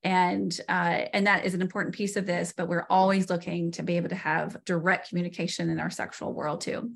and 0.05 0.61
uh, 0.69 1.07
and 1.13 1.27
that 1.27 1.45
is 1.45 1.55
an 1.55 1.63
important 1.63 1.95
piece 1.95 2.17
of 2.17 2.27
this 2.27 2.53
but 2.57 2.69
we're 2.69 2.87
always 2.89 3.31
looking 3.31 3.71
to 3.73 3.83
be 3.83 3.97
able 3.97 4.09
to 4.09 4.15
have 4.15 4.63
direct 4.65 5.09
communication 5.09 5.71
in 5.71 5.81
our 5.81 5.91
sexual 5.91 6.33
world 6.33 6.61
too. 6.61 6.91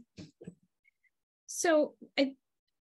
So 1.46 1.94
I, 2.18 2.34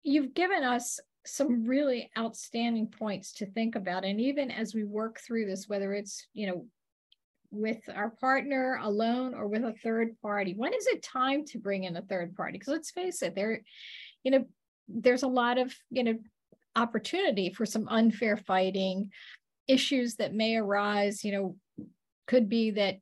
you've 0.04 0.34
given 0.34 0.64
us 0.64 1.00
some 1.26 1.66
really 1.66 2.10
outstanding 2.18 2.88
points 2.88 3.34
to 3.34 3.46
think 3.46 3.76
about 3.76 4.06
and 4.06 4.22
even 4.22 4.52
as 4.52 4.74
we 4.74 4.84
work 4.84 5.20
through 5.20 5.46
this 5.46 5.68
whether 5.68 5.94
it's 5.94 6.28
you 6.34 6.48
know 6.48 6.66
with 7.52 7.80
our 7.94 8.10
partner 8.10 8.80
alone 8.84 9.34
or 9.34 9.48
with 9.48 9.64
a 9.64 9.74
third 9.84 10.10
party 10.22 10.54
when 10.56 10.74
is 10.74 10.88
it 10.88 11.02
time 11.02 11.44
to 11.46 11.58
bring 11.58 11.84
in 11.86 11.96
a 11.96 12.02
third 12.02 12.36
party? 12.36 12.58
Because 12.58 12.72
let's 12.72 12.92
face 12.92 13.22
it 13.22 13.36
there 13.36 13.62
you 14.24 14.32
know 14.32 14.46
there's 14.88 15.24
a 15.24 15.28
lot 15.28 15.58
of 15.58 15.76
you 15.90 16.04
know 16.04 16.18
opportunity 16.76 17.50
for 17.50 17.66
some 17.66 17.88
unfair 17.90 18.38
fighting 18.38 19.10
issues 19.68 20.16
that 20.16 20.34
may 20.34 20.56
arise, 20.56 21.24
you 21.24 21.32
know, 21.32 21.56
could 22.28 22.50
be 22.50 22.72
that 22.72 22.98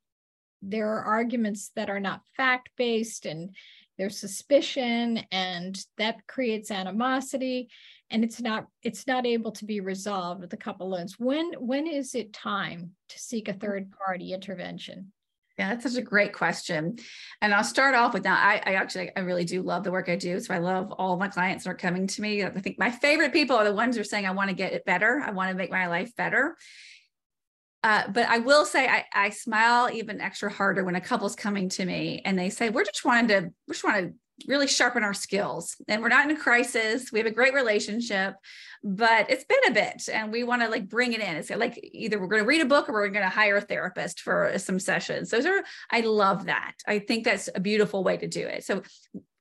there 0.61 0.89
are 0.89 1.03
arguments 1.03 1.71
that 1.75 1.89
are 1.89 1.99
not 1.99 2.21
fact 2.37 2.69
based 2.77 3.25
and 3.25 3.55
there's 3.97 4.19
suspicion 4.19 5.19
and 5.31 5.77
that 5.97 6.25
creates 6.27 6.71
animosity 6.71 7.69
and 8.09 8.23
it's 8.23 8.41
not 8.41 8.65
it's 8.81 9.05
not 9.07 9.25
able 9.25 9.51
to 9.51 9.65
be 9.65 9.81
resolved 9.81 10.41
with 10.41 10.53
a 10.53 10.57
couple 10.57 10.89
loans. 10.89 11.15
When 11.19 11.53
when 11.53 11.87
is 11.87 12.15
it 12.15 12.33
time 12.33 12.91
to 13.09 13.19
seek 13.19 13.47
a 13.47 13.51
mm-hmm. 13.51 13.59
third 13.59 13.91
party 13.91 14.33
intervention 14.33 15.11
yeah, 15.57 15.69
that's 15.69 15.83
such 15.83 16.01
a 16.01 16.05
great 16.05 16.33
question. 16.33 16.97
And 17.41 17.53
I'll 17.53 17.63
start 17.63 17.93
off 17.93 18.13
with 18.13 18.23
that. 18.23 18.43
I, 18.43 18.71
I, 18.71 18.75
actually, 18.75 19.11
I 19.15 19.19
really 19.19 19.45
do 19.45 19.61
love 19.61 19.83
the 19.83 19.91
work 19.91 20.09
I 20.09 20.15
do. 20.15 20.39
So 20.39 20.53
I 20.53 20.57
love 20.57 20.91
all 20.93 21.17
my 21.17 21.27
clients 21.27 21.63
that 21.63 21.69
are 21.69 21.75
coming 21.75 22.07
to 22.07 22.21
me. 22.21 22.43
I 22.43 22.49
think 22.49 22.79
my 22.79 22.89
favorite 22.89 23.33
people 23.33 23.55
are 23.55 23.63
the 23.63 23.73
ones 23.73 23.95
who 23.95 24.01
are 24.01 24.05
saying, 24.05 24.25
I 24.25 24.31
want 24.31 24.49
to 24.49 24.55
get 24.55 24.73
it 24.73 24.83
better. 24.83 25.21
I 25.23 25.31
want 25.31 25.51
to 25.51 25.55
make 25.55 25.69
my 25.69 25.87
life 25.87 26.15
better. 26.15 26.57
Uh, 27.83 28.07
but 28.07 28.27
I 28.29 28.39
will 28.39 28.65
say 28.65 28.87
I, 28.87 29.05
I 29.13 29.29
smile 29.29 29.89
even 29.91 30.21
extra 30.21 30.49
harder 30.51 30.83
when 30.83 30.95
a 30.95 31.01
couple's 31.01 31.35
coming 31.35 31.69
to 31.69 31.85
me 31.85 32.21
and 32.23 32.39
they 32.39 32.49
say, 32.49 32.69
we're 32.69 32.85
just 32.85 33.05
wanting 33.05 33.27
to, 33.27 33.51
we 33.67 33.73
just 33.73 33.83
want 33.83 33.97
to 33.97 34.13
really 34.47 34.67
sharpen 34.67 35.03
our 35.03 35.13
skills. 35.13 35.75
And 35.87 36.01
we're 36.01 36.09
not 36.09 36.29
in 36.29 36.35
a 36.35 36.39
crisis. 36.39 37.11
We 37.11 37.19
have 37.19 37.27
a 37.27 37.31
great 37.31 37.53
relationship 37.53 38.35
but 38.83 39.29
it's 39.29 39.45
been 39.45 39.57
a 39.69 39.71
bit 39.71 40.09
and 40.11 40.31
we 40.31 40.43
want 40.43 40.61
to 40.61 40.67
like 40.67 40.89
bring 40.89 41.13
it 41.13 41.21
in. 41.21 41.37
It's 41.37 41.49
like 41.49 41.79
either 41.93 42.19
we're 42.19 42.27
going 42.27 42.41
to 42.41 42.47
read 42.47 42.61
a 42.61 42.65
book 42.65 42.89
or 42.89 42.93
we're 42.93 43.07
going 43.07 43.23
to 43.23 43.29
hire 43.29 43.55
a 43.55 43.61
therapist 43.61 44.19
for 44.19 44.51
some 44.57 44.77
sessions. 44.77 45.29
Those 45.29 45.45
are 45.45 45.63
i 45.89 46.01
love 46.01 46.45
that. 46.45 46.73
I 46.85 46.99
think 46.99 47.23
that's 47.23 47.49
a 47.55 47.61
beautiful 47.61 48.03
way 48.03 48.17
to 48.17 48.27
do 48.27 48.45
it. 48.45 48.65
So 48.65 48.83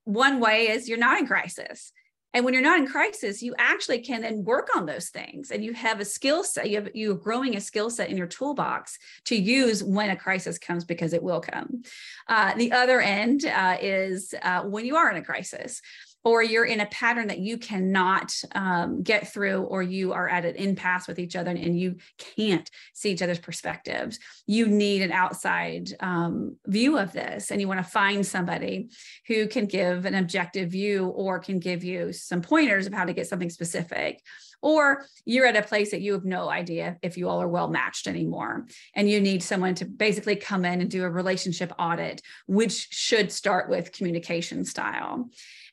one 0.05 0.38
way 0.38 0.68
is 0.68 0.88
you're 0.88 0.98
not 0.98 1.18
in 1.18 1.26
crisis 1.26 1.92
and 2.34 2.44
when 2.44 2.54
you're 2.54 2.62
not 2.62 2.78
in 2.78 2.86
crisis 2.86 3.42
you 3.42 3.54
actually 3.58 4.00
can 4.00 4.22
then 4.22 4.44
work 4.44 4.68
on 4.76 4.86
those 4.86 5.08
things. 5.10 5.50
And 5.50 5.64
you 5.64 5.72
have 5.74 6.00
a 6.00 6.04
skill 6.04 6.44
set 6.44 6.68
you 6.70 6.76
have 6.76 6.88
you're 6.94 7.14
growing 7.14 7.56
a 7.56 7.60
skill 7.60 7.90
set 7.90 8.10
in 8.10 8.16
your 8.16 8.26
toolbox 8.26 8.98
to 9.26 9.36
use 9.36 9.82
when 9.82 10.10
a 10.10 10.16
crisis 10.16 10.58
comes 10.58 10.84
because 10.84 11.12
it 11.12 11.22
will 11.22 11.40
come. 11.40 11.82
Uh, 12.28 12.54
the 12.54 12.72
other 12.72 13.00
end 13.00 13.44
uh, 13.44 13.76
is 13.80 14.34
uh, 14.42 14.62
when 14.62 14.84
you 14.84 14.96
are 14.96 15.10
in 15.10 15.16
a 15.16 15.24
crisis 15.24 15.80
or 16.24 16.42
you're 16.42 16.64
in 16.64 16.80
a 16.80 16.87
pattern 16.87 17.28
that 17.28 17.40
you 17.40 17.58
cannot 17.58 18.32
um, 18.54 19.02
get 19.02 19.32
through, 19.32 19.62
or 19.62 19.82
you 19.82 20.12
are 20.12 20.28
at 20.28 20.44
an 20.44 20.56
impasse 20.56 21.08
with 21.08 21.18
each 21.18 21.37
other 21.37 21.50
and 21.50 21.78
you 21.78 21.96
can't 22.18 22.70
see 22.92 23.11
each 23.11 23.22
other's 23.22 23.38
perspectives. 23.38 24.18
You 24.46 24.68
need 24.68 25.02
an 25.02 25.12
outside 25.12 25.90
um, 26.00 26.56
view 26.66 26.98
of 26.98 27.12
this, 27.12 27.50
and 27.50 27.61
you 27.61 27.68
want 27.68 27.85
to 27.85 27.90
find 27.90 28.24
somebody 28.24 28.90
who 29.26 29.46
can 29.48 29.66
give 29.66 30.04
an 30.04 30.14
objective 30.14 30.70
view 30.70 31.06
or 31.06 31.38
can 31.38 31.58
give 31.58 31.82
you 31.82 32.12
some 32.12 32.42
pointers 32.42 32.87
of 32.87 32.92
how 32.92 33.04
to 33.04 33.12
get 33.12 33.26
something 33.26 33.50
specific. 33.50 34.22
Or 34.62 35.06
you're 35.24 35.46
at 35.46 35.56
a 35.56 35.62
place 35.62 35.90
that 35.90 36.02
you 36.02 36.12
have 36.12 36.24
no 36.24 36.48
idea 36.48 36.96
if 37.02 37.16
you 37.16 37.28
all 37.28 37.42
are 37.42 37.48
well 37.48 37.68
matched 37.68 38.06
anymore, 38.06 38.66
and 38.94 39.11
you 39.11 39.20
need 39.20 39.42
someone 39.42 39.74
to 39.76 39.85
basically 39.85 40.37
come 40.37 40.64
in 40.64 40.80
and 40.80 40.88
do 40.88 41.02
a 41.02 41.11
relationship 41.11 41.72
audit, 41.80 42.22
which 42.46 42.87
should 42.90 43.32
start 43.32 43.68
with 43.68 43.90
communication 43.90 44.64
style. 44.64 45.28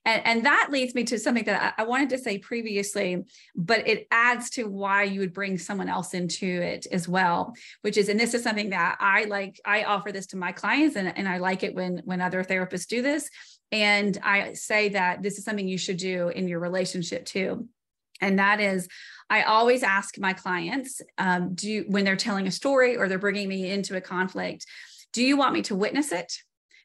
And, 0.06 0.26
and 0.26 0.46
that 0.46 0.70
leads 0.72 0.96
me 0.96 1.04
to 1.06 1.20
something 1.20 1.44
that 1.46 1.76
I, 1.78 1.84
I 1.84 1.86
wanted 1.86 2.10
to 2.10 2.18
say 2.18 2.38
previously, 2.38 3.24
but 3.56 3.88
it 3.88 4.08
adds 4.12 4.50
to 4.52 4.66
why 4.66 5.04
you 5.04 5.20
would 5.20 5.34
bring 5.34 5.58
someone 5.58 5.90
else 5.90 6.14
into 6.14 6.48
it 6.48 6.88
as 6.92 7.08
well, 7.08 7.54
which 7.82 7.98
is, 7.98 8.10
and 8.10 8.20
this 8.20 8.34
is 8.34 8.44
something 8.44 8.70
that 8.70 8.98
I 9.00 9.26
like, 9.26 9.60
I 9.66 9.84
offer 9.84 10.12
this 10.12 10.28
to 10.28 10.38
my 10.38 10.52
clients 10.52 10.96
and, 10.96 11.16
and 11.18 11.28
I 11.28 11.38
like 11.38 11.64
it 11.64 11.76
when, 11.76 12.02
when 12.06 12.22
other 12.22 12.44
therapists 12.44 12.88
do 12.88 13.02
this. 13.02 13.30
And 13.72 14.18
I 14.24 14.54
say 14.54 14.90
that 14.90 15.22
this 15.22 15.38
is 15.38 15.44
something 15.44 15.68
you 15.68 15.78
should 15.78 15.98
do 15.98 16.30
in 16.30 16.48
your 16.48 16.60
relationship 16.60 17.26
too. 17.26 17.68
And 18.22 18.40
that 18.40 18.60
is, 18.60 18.88
I 19.30 19.44
always 19.44 19.84
ask 19.84 20.18
my 20.18 20.34
clients, 20.34 21.02
um, 21.18 21.54
do 21.54 21.86
when 21.88 22.04
they're 22.04 22.16
telling 22.16 22.48
a 22.48 22.52
story 22.52 22.98
or 22.98 23.08
they're 23.08 23.20
bringing 23.20 23.48
me 23.48 23.70
into 23.70 23.96
a 23.96 24.02
conflict, 24.02 24.66
do 25.14 25.24
you 25.24 25.38
want 25.38 25.54
me 25.54 25.62
to 25.64 25.76
witness 25.76 26.12
it? 26.12 26.34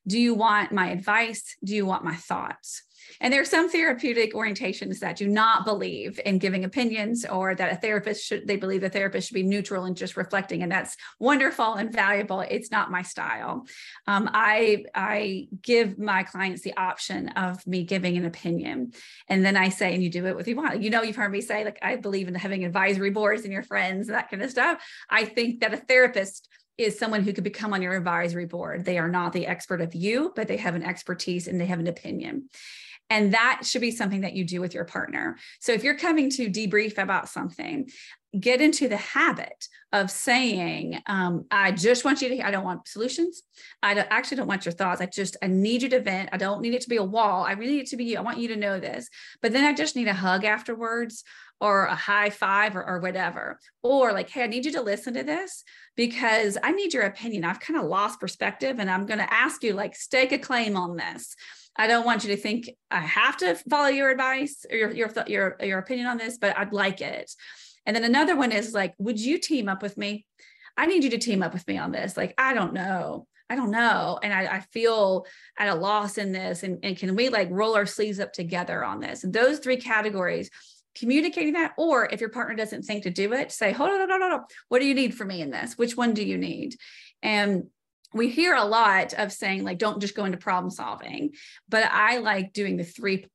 Do 0.06 0.18
you 0.18 0.34
want 0.34 0.72
my 0.72 0.90
advice? 0.90 1.56
Do 1.64 1.74
you 1.74 1.86
want 1.86 2.04
my 2.04 2.14
thoughts? 2.14 2.82
And 3.20 3.32
there 3.32 3.40
are 3.40 3.46
some 3.46 3.70
therapeutic 3.70 4.34
orientations 4.34 4.98
that 5.00 5.16
do 5.16 5.28
not 5.28 5.64
believe 5.64 6.20
in 6.24 6.38
giving 6.38 6.64
opinions 6.64 7.24
or 7.24 7.54
that 7.54 7.72
a 7.72 7.76
therapist 7.76 8.24
should, 8.24 8.46
they 8.46 8.56
believe 8.56 8.80
the 8.80 8.88
therapist 8.88 9.28
should 9.28 9.34
be 9.34 9.42
neutral 9.42 9.84
and 9.84 9.96
just 9.96 10.16
reflecting. 10.16 10.62
And 10.62 10.70
that's 10.70 10.96
wonderful 11.18 11.74
and 11.74 11.92
valuable. 11.92 12.40
It's 12.40 12.70
not 12.70 12.90
my 12.90 13.02
style. 13.02 13.66
Um, 14.06 14.30
I, 14.32 14.84
I 14.94 15.48
give 15.62 15.98
my 15.98 16.22
clients 16.22 16.62
the 16.62 16.76
option 16.76 17.28
of 17.28 17.66
me 17.66 17.84
giving 17.84 18.16
an 18.16 18.24
opinion. 18.24 18.92
And 19.28 19.44
then 19.44 19.56
I 19.56 19.68
say, 19.68 19.94
and 19.94 20.02
you 20.02 20.10
do 20.10 20.26
it 20.26 20.36
with 20.36 20.48
you 20.48 20.56
want. 20.56 20.82
You 20.82 20.90
know, 20.90 21.02
you've 21.02 21.16
heard 21.16 21.32
me 21.32 21.40
say, 21.40 21.64
like, 21.64 21.78
I 21.82 21.96
believe 21.96 22.28
in 22.28 22.34
having 22.34 22.64
advisory 22.64 23.10
boards 23.10 23.44
and 23.44 23.52
your 23.52 23.62
friends 23.62 24.08
and 24.08 24.16
that 24.16 24.30
kind 24.30 24.42
of 24.42 24.50
stuff. 24.50 24.82
I 25.08 25.24
think 25.24 25.60
that 25.60 25.74
a 25.74 25.78
therapist 25.78 26.48
is 26.76 26.98
someone 26.98 27.22
who 27.22 27.32
could 27.32 27.44
become 27.44 27.72
on 27.72 27.82
your 27.82 27.94
advisory 27.94 28.46
board. 28.46 28.84
They 28.84 28.98
are 28.98 29.08
not 29.08 29.32
the 29.32 29.46
expert 29.46 29.80
of 29.80 29.94
you, 29.94 30.32
but 30.34 30.48
they 30.48 30.56
have 30.56 30.74
an 30.74 30.82
expertise 30.82 31.46
and 31.46 31.60
they 31.60 31.66
have 31.66 31.78
an 31.78 31.86
opinion. 31.86 32.48
And 33.10 33.34
that 33.34 33.62
should 33.64 33.80
be 33.80 33.90
something 33.90 34.22
that 34.22 34.34
you 34.34 34.44
do 34.44 34.60
with 34.60 34.74
your 34.74 34.84
partner. 34.84 35.36
So 35.60 35.72
if 35.72 35.84
you're 35.84 35.98
coming 35.98 36.30
to 36.30 36.48
debrief 36.48 36.98
about 36.98 37.28
something, 37.28 37.90
get 38.38 38.60
into 38.60 38.88
the 38.88 38.96
habit 38.96 39.68
of 39.92 40.10
saying, 40.10 41.00
um, 41.06 41.44
I 41.50 41.70
just 41.70 42.04
want 42.04 42.20
you 42.20 42.30
to, 42.30 42.44
I 42.44 42.50
don't 42.50 42.64
want 42.64 42.88
solutions. 42.88 43.42
I 43.82 43.94
don't, 43.94 44.08
actually 44.10 44.38
don't 44.38 44.48
want 44.48 44.64
your 44.64 44.72
thoughts. 44.72 45.00
I 45.00 45.06
just, 45.06 45.36
I 45.40 45.46
need 45.46 45.82
you 45.82 45.88
to 45.90 46.00
vent. 46.00 46.30
I 46.32 46.36
don't 46.36 46.60
need 46.60 46.74
it 46.74 46.80
to 46.80 46.88
be 46.88 46.96
a 46.96 47.04
wall. 47.04 47.44
I 47.44 47.52
really 47.52 47.74
need 47.74 47.82
it 47.82 47.90
to 47.90 47.96
be 47.96 48.04
you. 48.04 48.18
I 48.18 48.22
want 48.22 48.38
you 48.38 48.48
to 48.48 48.56
know 48.56 48.80
this. 48.80 49.08
But 49.40 49.52
then 49.52 49.64
I 49.64 49.72
just 49.72 49.94
need 49.94 50.08
a 50.08 50.14
hug 50.14 50.44
afterwards 50.44 51.22
or 51.60 51.84
a 51.84 51.94
high 51.94 52.30
five 52.30 52.74
or, 52.74 52.84
or 52.84 52.98
whatever. 52.98 53.60
Or 53.82 54.12
like, 54.12 54.30
hey, 54.30 54.42
I 54.42 54.48
need 54.48 54.64
you 54.64 54.72
to 54.72 54.82
listen 54.82 55.14
to 55.14 55.22
this 55.22 55.62
because 55.94 56.58
I 56.60 56.72
need 56.72 56.92
your 56.92 57.04
opinion. 57.04 57.44
I've 57.44 57.60
kind 57.60 57.78
of 57.78 57.86
lost 57.86 58.18
perspective 58.18 58.80
and 58.80 58.90
I'm 58.90 59.06
going 59.06 59.20
to 59.20 59.32
ask 59.32 59.62
you, 59.62 59.74
like, 59.74 59.94
stake 59.94 60.32
a 60.32 60.38
claim 60.38 60.76
on 60.76 60.96
this. 60.96 61.36
I 61.76 61.86
don't 61.86 62.06
want 62.06 62.24
you 62.24 62.30
to 62.30 62.40
think 62.40 62.70
I 62.90 63.00
have 63.00 63.36
to 63.38 63.54
follow 63.68 63.88
your 63.88 64.10
advice 64.10 64.64
or 64.70 64.76
your 64.76 64.92
your 64.92 65.12
your, 65.26 65.56
your 65.60 65.78
opinion 65.78 66.06
on 66.06 66.18
this, 66.18 66.38
but 66.38 66.56
I'd 66.56 66.72
like 66.72 67.00
it. 67.00 67.32
And 67.86 67.94
then 67.94 68.04
another 68.04 68.36
one 68.36 68.52
is 68.52 68.72
like, 68.72 68.94
would 68.98 69.20
you 69.20 69.38
team 69.38 69.68
up 69.68 69.82
with 69.82 69.98
me? 69.98 70.26
I 70.76 70.86
need 70.86 71.04
you 71.04 71.10
to 71.10 71.18
team 71.18 71.42
up 71.42 71.52
with 71.52 71.66
me 71.68 71.78
on 71.78 71.92
this. 71.92 72.16
Like, 72.16 72.34
I 72.38 72.54
don't 72.54 72.72
know. 72.72 73.26
I 73.50 73.56
don't 73.56 73.70
know. 73.70 74.18
And 74.22 74.32
I, 74.32 74.56
I 74.56 74.60
feel 74.60 75.26
at 75.58 75.68
a 75.68 75.74
loss 75.74 76.16
in 76.16 76.32
this. 76.32 76.62
And, 76.62 76.78
and 76.82 76.96
can 76.96 77.14
we 77.14 77.28
like 77.28 77.48
roll 77.50 77.74
our 77.74 77.86
sleeves 77.86 78.18
up 78.18 78.32
together 78.32 78.82
on 78.82 79.00
this? 79.00 79.22
And 79.22 79.32
those 79.32 79.58
three 79.58 79.76
categories, 79.76 80.50
communicating 80.96 81.52
that, 81.52 81.72
or 81.76 82.08
if 82.10 82.20
your 82.20 82.30
partner 82.30 82.54
doesn't 82.54 82.82
think 82.82 83.02
to 83.02 83.10
do 83.10 83.32
it, 83.34 83.52
say, 83.52 83.72
hold 83.72 83.90
on, 83.90 83.98
no, 83.98 84.06
no, 84.06 84.16
no, 84.16 84.28
no. 84.28 84.44
What 84.68 84.80
do 84.80 84.86
you 84.86 84.94
need 84.94 85.14
from 85.14 85.28
me 85.28 85.42
in 85.42 85.50
this? 85.50 85.76
Which 85.76 85.96
one 85.96 86.14
do 86.14 86.24
you 86.24 86.38
need? 86.38 86.76
And 87.22 87.64
we 88.14 88.30
hear 88.30 88.54
a 88.54 88.64
lot 88.64 89.12
of 89.14 89.32
saying 89.32 89.64
like 89.64 89.78
don't 89.78 90.00
just 90.00 90.14
go 90.14 90.24
into 90.24 90.38
problem 90.38 90.70
solving 90.70 91.30
but 91.68 91.84
i 91.92 92.18
like 92.18 92.52
doing 92.52 92.76
the 92.76 92.84
three 92.84 93.26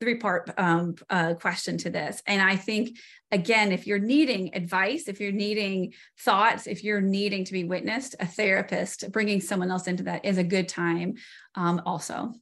three 0.00 0.14
part 0.14 0.50
um, 0.56 0.94
uh, 1.10 1.34
question 1.34 1.76
to 1.78 1.90
this. 1.90 2.22
And 2.26 2.42
i 2.42 2.56
think 2.56 2.98
again 3.30 3.70
if 3.70 3.86
you're 3.86 3.98
needing 3.98 4.54
advice 4.54 5.08
if 5.08 5.20
you're 5.20 5.30
needing 5.30 5.92
thoughts 6.18 6.66
if 6.66 6.82
you're 6.82 7.02
needing 7.02 7.44
to 7.44 7.52
be 7.52 7.64
witnessed 7.64 8.16
a 8.18 8.26
therapist 8.26 9.12
bringing 9.12 9.40
someone 9.40 9.70
else 9.70 9.86
into 9.86 10.04
that 10.04 10.24
is 10.24 10.38
a 10.38 10.44
good 10.44 10.68
time 10.68 11.14
um, 11.54 11.82
also. 11.84 12.32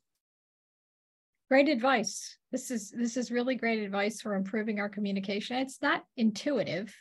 Great 1.51 1.69
advice. 1.69 2.37
This 2.53 2.71
is 2.71 2.91
this 2.91 3.17
is 3.17 3.31
really 3.31 3.55
great 3.55 3.83
advice 3.83 4.21
for 4.21 4.35
improving 4.35 4.81
our 4.81 4.89
communication. 4.89 5.57
It's 5.57 5.83
not 5.83 6.05
intuitive 6.17 6.95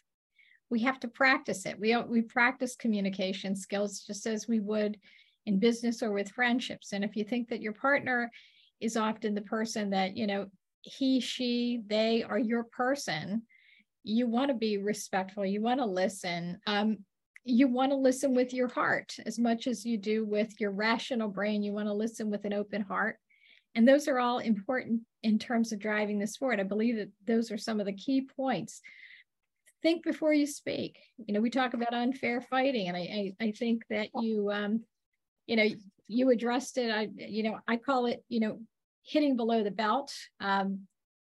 we 0.69 0.81
have 0.81 0.99
to 1.01 1.07
practice 1.07 1.65
it. 1.65 1.79
We 1.79 1.95
we 1.95 2.21
practice 2.21 2.75
communication 2.75 3.55
skills 3.55 4.03
just 4.05 4.25
as 4.27 4.47
we 4.47 4.59
would 4.59 4.97
in 5.45 5.59
business 5.59 6.03
or 6.03 6.11
with 6.11 6.29
friendships. 6.29 6.91
And 6.91 7.03
if 7.03 7.15
you 7.15 7.23
think 7.23 7.49
that 7.49 7.61
your 7.61 7.73
partner 7.73 8.29
is 8.81 8.97
often 8.97 9.33
the 9.33 9.41
person 9.41 9.91
that, 9.91 10.15
you 10.15 10.27
know, 10.27 10.47
he, 10.81 11.19
she, 11.19 11.81
they 11.87 12.23
are 12.23 12.37
your 12.37 12.65
person, 12.65 13.43
you 14.03 14.27
want 14.27 14.49
to 14.49 14.55
be 14.55 14.77
respectful, 14.77 15.45
you 15.45 15.61
want 15.61 15.79
to 15.79 15.85
listen. 15.85 16.59
Um, 16.67 16.97
you 17.45 17.69
want 17.69 17.91
to 17.91 17.97
listen 17.97 18.35
with 18.35 18.53
your 18.53 18.67
heart 18.67 19.15
as 19.25 19.39
much 19.39 19.67
as 19.67 19.85
you 19.85 19.97
do 19.97 20.25
with 20.25 20.59
your 20.59 20.71
rational 20.71 21.29
brain. 21.29 21.63
You 21.63 21.71
want 21.71 21.87
to 21.87 21.93
listen 21.93 22.29
with 22.29 22.43
an 22.43 22.53
open 22.53 22.81
heart. 22.81 23.17
And 23.73 23.87
those 23.87 24.09
are 24.09 24.19
all 24.19 24.39
important 24.39 25.01
in 25.23 25.39
terms 25.39 25.71
of 25.71 25.79
driving 25.79 26.19
this 26.19 26.35
forward. 26.35 26.59
I 26.59 26.63
believe 26.63 26.97
that 26.97 27.11
those 27.25 27.51
are 27.51 27.57
some 27.57 27.79
of 27.79 27.85
the 27.85 27.93
key 27.93 28.27
points 28.35 28.81
think 29.81 30.03
before 30.03 30.33
you 30.33 30.47
speak. 30.47 30.99
You 31.17 31.33
know, 31.33 31.41
we 31.41 31.49
talk 31.49 31.73
about 31.73 31.93
unfair 31.93 32.41
fighting, 32.41 32.87
and 32.87 32.97
I 32.97 33.33
I, 33.41 33.45
I 33.47 33.51
think 33.51 33.83
that 33.89 34.09
you 34.21 34.49
um, 34.51 34.83
you 35.45 35.55
know, 35.55 35.67
you 36.07 36.29
addressed 36.29 36.77
it. 36.77 36.91
I 36.91 37.09
you 37.15 37.43
know, 37.43 37.59
I 37.67 37.77
call 37.77 38.05
it 38.05 38.23
you 38.29 38.39
know, 38.39 38.59
hitting 39.03 39.35
below 39.35 39.63
the 39.63 39.71
belt. 39.71 40.13
Um, 40.39 40.87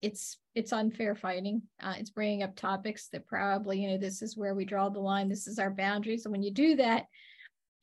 it's 0.02 0.38
it's 0.56 0.74
unfair 0.74 1.16
fighting. 1.16 1.62
Uh, 1.82 1.94
it's 1.98 2.10
bringing 2.10 2.44
up 2.44 2.56
topics 2.56 3.08
that 3.10 3.28
probably 3.28 3.82
you 3.82 3.90
know 3.90 3.98
this 3.98 4.22
is 4.22 4.38
where 4.38 4.56
we 4.56 4.66
draw 4.66 4.90
the 4.90 5.00
line. 5.00 5.30
This 5.30 5.48
is 5.48 5.60
our 5.60 5.72
boundaries, 5.72 6.26
and 6.26 6.32
when 6.32 6.44
you 6.44 6.52
do 6.52 6.76
that, 6.78 7.06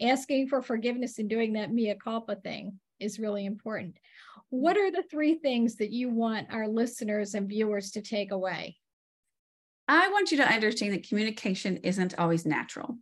asking 0.01 0.49
for 0.49 0.63
forgiveness 0.63 1.19
and 1.19 1.29
doing 1.29 1.55
that 1.55 1.73
mea 1.73 1.95
culpa 2.03 2.37
thing 2.37 2.79
is 3.01 3.19
really 3.19 3.47
important. 3.47 3.97
What 4.51 4.77
are 4.77 4.91
the 4.91 5.05
three 5.11 5.35
things 5.35 5.77
that 5.77 5.93
you 5.93 6.09
want 6.09 6.53
our 6.53 6.67
listeners 6.67 7.35
and 7.35 7.49
viewers 7.49 7.91
to 7.93 8.01
take 8.01 8.33
away? 8.33 8.77
I 9.89 10.09
want 10.11 10.31
you 10.31 10.37
to 10.39 10.47
understand 10.47 10.93
that 10.93 11.09
communication 11.09 11.79
isn't 11.79 12.19
always 12.19 12.45
natural. 12.45 12.99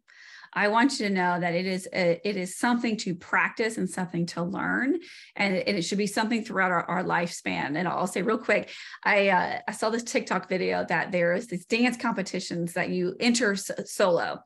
I 0.52 0.68
want 0.68 0.98
you 0.98 1.08
to 1.08 1.12
know 1.12 1.38
that 1.38 1.54
it 1.54 1.66
is 1.66 1.86
a, 1.92 2.18
it 2.24 2.36
is 2.36 2.56
something 2.56 2.96
to 2.98 3.14
practice 3.14 3.76
and 3.76 3.90
something 3.90 4.24
to 4.26 4.42
learn, 4.42 4.98
and 5.34 5.54
it, 5.54 5.68
and 5.68 5.76
it 5.76 5.82
should 5.82 5.98
be 5.98 6.06
something 6.06 6.42
throughout 6.42 6.70
our, 6.70 6.84
our 6.84 7.04
lifespan. 7.04 7.76
And 7.76 7.86
I'll 7.86 8.06
say 8.06 8.22
real 8.22 8.38
quick, 8.38 8.70
I 9.04 9.28
uh, 9.28 9.58
I 9.68 9.72
saw 9.72 9.90
this 9.90 10.04
TikTok 10.04 10.48
video 10.48 10.86
that 10.88 11.12
there 11.12 11.34
is 11.34 11.48
these 11.48 11.66
dance 11.66 11.98
competitions 11.98 12.72
that 12.72 12.88
you 12.88 13.16
enter 13.20 13.54
solo, 13.56 14.40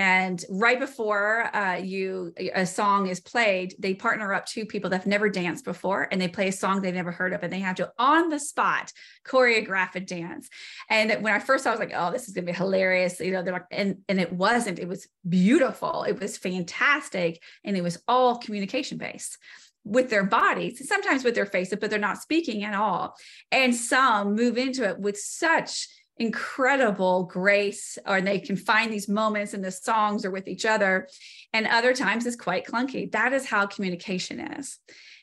and 0.00 0.42
right 0.48 0.80
before 0.80 1.54
uh, 1.54 1.76
you 1.76 2.32
a 2.54 2.64
song 2.64 3.08
is 3.08 3.20
played, 3.20 3.74
they 3.78 3.92
partner 3.92 4.32
up 4.32 4.46
two 4.46 4.64
people 4.64 4.88
that 4.88 4.96
have 4.96 5.06
never 5.06 5.28
danced 5.28 5.62
before, 5.62 6.08
and 6.10 6.18
they 6.18 6.26
play 6.26 6.48
a 6.48 6.52
song 6.52 6.80
they've 6.80 6.94
never 6.94 7.12
heard 7.12 7.34
of, 7.34 7.42
and 7.42 7.52
they 7.52 7.60
have 7.60 7.76
to 7.76 7.92
on 7.98 8.30
the 8.30 8.40
spot 8.40 8.94
choreograph 9.26 9.94
a 9.96 10.00
dance. 10.00 10.48
And 10.88 11.22
when 11.22 11.34
I 11.34 11.38
first 11.38 11.64
saw, 11.64 11.70
I 11.70 11.72
was 11.74 11.80
like, 11.80 11.92
"Oh, 11.94 12.10
this 12.10 12.28
is 12.28 12.32
gonna 12.32 12.46
be 12.46 12.52
hilarious," 12.52 13.20
you 13.20 13.30
know. 13.30 13.42
They're 13.42 13.52
like, 13.52 13.66
and 13.70 13.98
and 14.08 14.18
it 14.18 14.32
wasn't. 14.32 14.78
It 14.78 14.88
was 14.88 15.06
beautiful. 15.28 16.04
It 16.04 16.18
was 16.18 16.38
fantastic, 16.38 17.42
and 17.62 17.76
it 17.76 17.82
was 17.82 18.02
all 18.08 18.38
communication 18.38 18.96
based 18.96 19.36
with 19.84 20.08
their 20.08 20.24
bodies, 20.24 20.88
sometimes 20.88 21.24
with 21.24 21.34
their 21.34 21.44
faces, 21.44 21.76
but 21.78 21.90
they're 21.90 21.98
not 21.98 22.22
speaking 22.22 22.64
at 22.64 22.74
all. 22.74 23.14
And 23.52 23.74
some 23.74 24.34
move 24.34 24.56
into 24.56 24.88
it 24.88 24.98
with 24.98 25.18
such 25.18 25.88
incredible 26.20 27.24
grace 27.24 27.96
or 28.06 28.20
they 28.20 28.38
can 28.38 28.54
find 28.54 28.92
these 28.92 29.08
moments 29.08 29.54
in 29.54 29.62
the 29.62 29.70
songs 29.72 30.24
or 30.24 30.30
with 30.30 30.46
each 30.46 30.66
other. 30.66 31.08
And 31.54 31.66
other 31.66 31.94
times 31.94 32.26
it's 32.26 32.36
quite 32.36 32.66
clunky. 32.66 33.10
That 33.10 33.32
is 33.32 33.46
how 33.46 33.66
communication 33.66 34.38
is. 34.38 34.78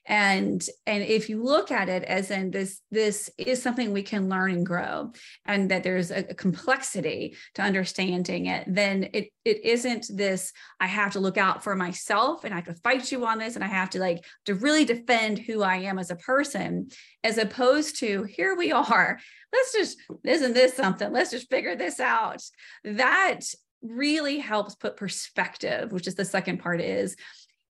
And 0.10 0.66
and 0.86 1.04
if 1.04 1.30
you 1.30 1.44
look 1.44 1.70
at 1.70 1.90
it 1.90 2.04
as 2.04 2.32
in 2.32 2.50
this 2.50 2.82
this 2.90 3.30
is 3.38 3.62
something 3.62 3.92
we 3.92 4.04
can 4.04 4.30
learn 4.30 4.52
and 4.52 4.66
grow 4.66 5.12
and 5.46 5.70
that 5.70 5.84
there's 5.84 6.12
a, 6.12 6.20
a 6.30 6.34
complexity 6.34 7.36
to 7.56 7.62
understanding 7.62 8.46
it 8.46 8.64
then 8.68 9.10
it 9.12 9.28
it 9.44 9.66
isn't 9.66 10.06
this 10.14 10.54
i 10.80 10.88
have 10.88 11.12
to 11.12 11.20
look 11.20 11.36
out 11.38 11.62
for 11.62 11.76
myself 11.76 12.46
and 12.46 12.54
i 12.54 12.58
have 12.58 12.66
to 12.68 12.74
fight 12.76 13.12
you 13.12 13.26
on 13.26 13.38
this 13.38 13.56
and 13.56 13.66
i 13.66 13.68
have 13.68 13.90
to 13.90 14.00
like 14.00 14.24
to 14.46 14.56
really 14.56 14.86
defend 14.86 15.40
who 15.40 15.62
i 15.62 15.76
am 15.76 16.00
as 16.00 16.10
a 16.10 16.16
person 16.16 16.88
as 17.26 17.38
opposed 17.38 18.00
to 18.00 18.24
here 18.24 18.56
we 18.56 18.72
are 18.72 19.20
let's 19.54 19.74
just 19.74 19.98
isn't 20.24 20.54
this 20.54 20.74
something? 20.74 21.12
Let's 21.12 21.32
just 21.32 21.50
figure 21.50 21.76
this 21.76 22.00
out. 22.00 22.42
That 22.84 23.42
really 23.82 24.40
helps 24.40 24.76
put 24.76 24.98
perspective 24.98 25.92
which 25.92 26.08
is 26.08 26.16
the 26.16 26.26
second 26.26 26.58
part 26.58 26.82
is 26.82 27.16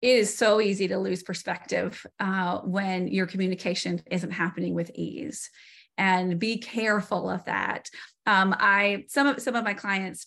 it 0.02 0.18
is 0.18 0.36
so 0.36 0.60
easy 0.60 0.88
to 0.88 0.98
lose 0.98 1.22
perspective 1.22 2.06
uh, 2.20 2.58
when 2.60 3.08
your 3.08 3.26
communication 3.26 4.00
isn't 4.10 4.30
happening 4.30 4.74
with 4.74 4.90
ease. 4.94 5.50
And 5.98 6.38
be 6.38 6.58
careful 6.58 7.30
of 7.30 7.44
that. 7.46 7.88
Um, 8.26 8.54
i 8.58 9.04
some 9.08 9.26
of 9.26 9.40
some 9.40 9.56
of 9.56 9.64
my 9.64 9.74
clients 9.74 10.26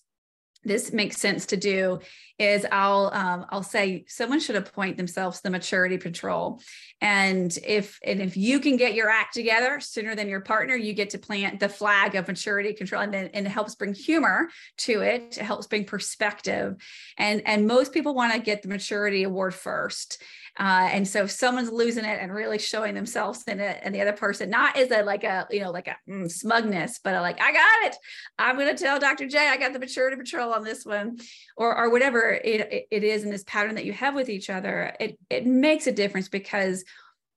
this 0.64 0.92
makes 0.92 1.18
sense 1.18 1.46
to 1.48 1.58
do 1.58 2.00
is 2.40 2.66
I'll 2.72 3.12
um, 3.14 3.46
I'll 3.50 3.64
say 3.64 4.06
someone 4.08 4.40
should 4.40 4.56
appoint 4.56 4.96
themselves 4.96 5.42
the 5.42 5.50
maturity 5.50 5.98
patrol, 5.98 6.62
and 7.02 7.56
if 7.66 8.00
and 8.06 8.22
if 8.22 8.38
you 8.38 8.60
can 8.62 8.78
get 8.78 8.94
your 8.94 9.10
act 9.10 9.34
together 9.34 9.80
sooner 9.82 10.16
than 10.16 10.30
your 10.30 10.40
partner, 10.40 10.76
you 10.76 10.94
get 10.94 11.10
to 11.12 11.18
plant 11.18 11.60
the 11.60 11.68
flag 11.68 12.16
of 12.16 12.28
maturity 12.28 12.74
control, 12.74 13.02
and 13.02 13.14
and 13.14 13.46
it 13.46 13.50
helps 13.50 13.76
bring 13.76 13.94
humor 13.94 14.50
to 14.78 15.02
it. 15.02 15.38
It 15.38 15.44
helps 15.44 15.68
bring 15.68 15.84
perspective, 15.84 16.78
and 17.18 17.42
and 17.46 17.68
most 17.68 17.94
people 17.94 18.16
want 18.16 18.34
to 18.34 18.40
get 18.40 18.62
the 18.62 18.70
maturity 18.70 19.24
award 19.24 19.54
first, 19.54 20.22
uh, 20.58 20.90
and 20.92 21.06
so 21.06 21.24
if 21.24 21.32
someone's 21.32 21.72
losing 21.72 22.06
it 22.06 22.20
and 22.22 22.34
really 22.34 22.60
showing 22.60 22.96
themselves 22.96 23.44
in 23.48 23.60
it, 23.60 23.80
and 23.84 23.94
the 23.94 24.02
other 24.02 24.14
person 24.14 24.50
not 24.50 24.78
is 24.78 24.92
a 24.92 25.04
like 25.04 25.26
a 25.26 25.46
you 25.52 25.60
know 25.60 25.72
like 25.72 25.88
a 25.88 25.98
mm, 26.10 26.32
smugness, 26.32 27.00
but 27.04 27.16
a, 27.16 27.22
like 27.22 27.42
I 27.42 27.52
got 27.52 27.92
it. 27.92 27.98
I'm 28.38 28.58
to 28.58 28.76
tell 28.76 29.00
Dr. 29.00 29.28
J 29.28 29.40
I 29.40 29.58
got 29.58 29.74
the 29.74 29.80
maturity 29.80 30.16
patrol 30.16 30.49
on 30.54 30.64
this 30.64 30.86
one, 30.86 31.18
or 31.58 31.76
or 31.76 31.90
whatever 31.90 32.32
it, 32.32 32.88
it 32.92 33.04
is 33.04 33.24
in 33.24 33.30
this 33.30 33.44
pattern 33.44 33.76
that 33.76 33.86
you 33.86 33.94
have 33.94 34.16
with 34.16 34.30
each 34.30 34.50
other, 34.50 34.96
it 35.00 35.18
it 35.30 35.46
makes 35.46 35.88
a 35.88 35.92
difference 35.92 36.30
because 36.30 36.84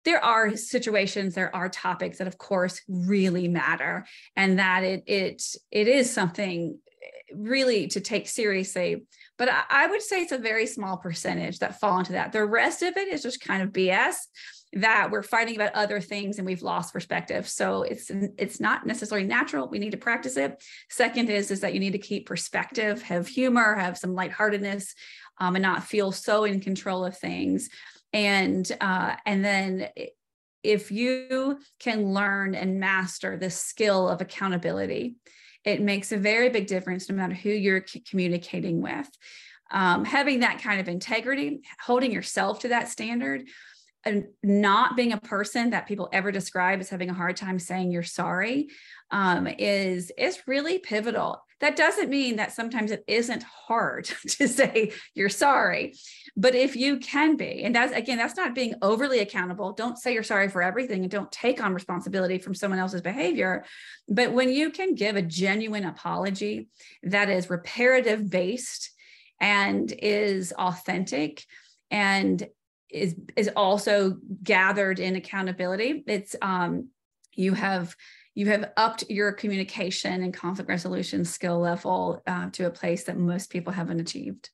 there 0.05 0.25
are 0.25 0.57
situations 0.57 1.35
there 1.35 1.55
are 1.55 1.69
topics 1.69 2.19
that 2.19 2.27
of 2.27 2.39
course 2.39 2.81
really 2.89 3.49
matter. 3.49 4.07
And 4.37 4.59
that 4.59 4.83
it 4.85 5.05
it 5.07 5.43
it 5.71 5.89
is 5.89 6.13
something 6.13 6.79
eh, 7.03 7.35
really 7.35 7.87
to 7.89 8.01
take 8.01 8.29
seriously. 8.29 9.05
But 9.39 9.49
I, 9.49 9.63
I 9.71 9.87
would 9.87 10.03
say 10.03 10.23
it's 10.23 10.33
a 10.33 10.39
very 10.39 10.67
small 10.67 10.97
percentage 10.97 11.59
that 11.61 11.81
fall 11.81 11.99
into 11.99 12.13
that. 12.13 12.33
The 12.33 12.45
rest 12.45 12.83
of 12.83 12.97
it 12.97 13.09
is 13.09 13.23
just 13.23 13.41
kind 13.41 13.63
of 13.63 13.71
bs 13.71 14.17
that 14.75 15.11
we're 15.11 15.23
fighting 15.23 15.55
about 15.55 15.75
other 15.75 16.01
things 16.01 16.39
and 16.39 16.47
we've 16.47 16.62
lost 16.62 16.93
perspective. 16.93 17.49
So 17.49 17.83
it's 17.83 18.11
it's 18.39 18.61
not 18.61 18.87
necessarily 18.87 19.27
natural. 19.27 19.68
We 19.68 19.79
need 19.79 19.91
to 19.91 19.99
practice 19.99 20.37
it. 20.37 20.62
Second 20.89 21.29
is 21.29 21.51
is 21.51 21.61
that 21.61 21.75
you 21.75 21.81
need 21.81 21.93
to 21.93 21.99
keep 21.99 22.27
perspective 22.27 23.03
have 23.03 23.29
humor 23.29 23.75
have 23.75 23.99
some 23.99 24.14
lightheartedness 24.14 24.95
um, 25.39 25.57
and 25.57 25.62
not 25.62 25.85
feel 25.85 26.12
so 26.12 26.45
in 26.45 26.61
control 26.61 27.05
of 27.05 27.16
things. 27.16 27.68
And 28.12 28.70
uh, 28.81 29.16
and 29.27 29.45
then 29.45 29.89
if 30.62 30.91
you 30.91 31.59
can 31.81 32.14
learn 32.14 32.55
and 32.55 32.79
master 32.79 33.37
the 33.37 33.51
skill 33.51 34.09
of 34.09 34.20
accountability 34.20 35.16
it 35.64 35.81
makes 35.81 36.12
a 36.12 36.16
very 36.16 36.49
big 36.49 36.66
difference 36.66 37.09
no 37.09 37.14
matter 37.14 37.35
who 37.35 37.51
you're 37.51 37.85
communicating 38.09 38.81
with. 38.81 39.09
Um, 39.70 40.05
having 40.05 40.41
that 40.41 40.61
kind 40.61 40.81
of 40.81 40.89
integrity 40.89 41.62
holding 41.81 42.12
yourself 42.12 42.61
to 42.61 42.68
that 42.68 42.89
standard 42.89 43.49
and 44.05 44.26
not 44.42 44.96
being 44.96 45.12
a 45.12 45.20
person 45.20 45.70
that 45.70 45.86
people 45.86 46.09
ever 46.12 46.32
describe 46.32 46.80
as 46.80 46.90
having 46.90 47.11
a 47.11 47.14
hard 47.14 47.36
time 47.36 47.59
saying 47.59 47.90
you're 47.90 48.03
sorry 48.03 48.68
um, 49.11 49.46
is 49.46 50.11
is 50.18 50.40
really 50.46 50.78
pivotal 50.78 51.42
that 51.62 51.76
doesn't 51.76 52.11
mean 52.11 52.36
that 52.36 52.50
sometimes 52.53 52.90
it 52.90 53.05
isn't 53.07 53.44
hard 53.44 54.05
to 54.26 54.48
say 54.48 54.92
you're 55.14 55.28
sorry. 55.28 55.94
But 56.36 56.57
if 56.57 56.74
you 56.74 56.98
can 56.98 57.36
be, 57.36 57.62
and 57.62 57.74
that's 57.74 57.92
again, 57.92 58.18
that's 58.18 58.36
not 58.36 58.55
being 58.55 58.74
overly 58.82 59.20
accountable. 59.20 59.72
Don't 59.72 59.96
say 59.96 60.12
you're 60.12 60.24
sorry 60.24 60.48
for 60.48 60.61
everything 60.61 61.03
and 61.03 61.11
don't 61.11 61.30
take 61.30 61.62
on 61.62 61.72
responsibility 61.72 62.38
from 62.38 62.57
someone 62.57 62.80
else's 62.80 63.00
behavior. 63.00 63.64
But 64.09 64.32
when 64.32 64.50
you 64.50 64.70
can 64.70 64.96
give 64.96 65.14
a 65.14 65.22
genuine 65.22 65.84
apology 65.84 66.68
that 67.05 67.30
is 67.30 67.48
reparative 67.48 68.28
based 68.28 68.90
and 69.40 69.92
is 70.03 70.53
authentic 70.53 71.44
and 71.92 72.44
is 72.93 73.16
is 73.36 73.51
also 73.57 74.18
gathered 74.43 75.01
in 75.01 75.16
accountability, 75.16 76.05
it's 76.07 76.36
um 76.43 76.88
you 77.34 77.55
have 77.55 77.97
you 78.34 78.47
have 78.47 78.72
upped 78.76 79.05
your 79.11 79.32
communication 79.32 80.22
and 80.22 80.32
conflict 80.32 80.68
resolution 80.68 81.24
skill 81.24 81.59
level 81.59 82.22
uh, 82.26 82.49
to 82.51 82.66
a 82.66 82.70
place 82.70 83.05
that 83.05 83.18
most 83.18 83.51
people 83.51 83.72
haven't 83.72 84.01
achieved. 84.01 84.51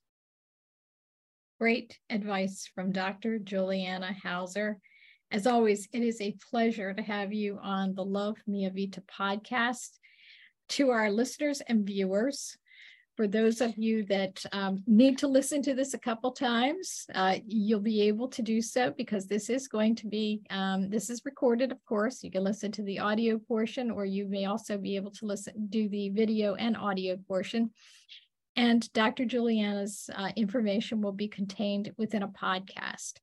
Great 1.61 1.99
advice 2.11 2.69
from 2.75 2.93
Dr. 2.93 3.39
Juliana 3.39 4.17
Hauser. 4.23 4.79
As 5.31 5.47
always, 5.47 5.89
it 5.93 6.03
is 6.03 6.21
a 6.21 6.37
pleasure 6.51 6.93
to 6.93 7.03
have 7.03 7.33
you 7.33 7.59
on 7.63 7.95
the 7.95 8.05
Love 8.05 8.37
Mia 8.47 8.71
Vita 8.71 9.03
podcast. 9.03 9.91
To 10.71 10.91
our 10.91 11.11
listeners 11.11 11.61
and 11.67 11.87
viewers, 11.87 12.57
for 13.19 13.27
those 13.27 13.61
of 13.61 13.77
you 13.77 14.05
that 14.05 14.41
um, 14.53 14.81
need 14.87 15.19
to 15.19 15.27
listen 15.27 15.61
to 15.61 15.75
this 15.75 15.93
a 15.93 15.99
couple 15.99 16.31
times, 16.31 17.05
uh, 17.17 17.35
you'll 17.49 17.81
be 17.81 18.03
able 18.03 18.29
to 18.29 18.43
do 18.43 18.63
so 18.63 18.95
because 18.97 19.27
this 19.27 19.51
is 19.51 19.67
going 19.67 19.97
to 19.97 20.07
be, 20.07 20.41
um, 20.51 20.89
this 20.89 21.11
is 21.11 21.25
recorded, 21.25 21.73
of 21.73 21.85
course. 21.85 22.23
You 22.23 22.31
can 22.31 22.45
listen 22.45 22.71
to 22.71 22.83
the 22.85 23.01
audio 23.01 23.37
portion, 23.37 23.91
or 23.91 24.05
you 24.05 24.29
may 24.29 24.45
also 24.45 24.79
be 24.79 24.95
able 24.95 25.11
to 25.11 25.27
listen, 25.27 25.67
do 25.69 25.89
the 25.89 26.11
video 26.11 26.55
and 26.55 26.77
audio 26.77 27.17
portion. 27.17 27.71
And 28.55 28.89
Dr. 28.93 29.25
Juliana's 29.25 30.09
uh, 30.15 30.31
information 30.37 31.01
will 31.01 31.11
be 31.11 31.27
contained 31.27 31.91
within 31.99 32.23
a 32.23 32.29
podcast, 32.29 33.15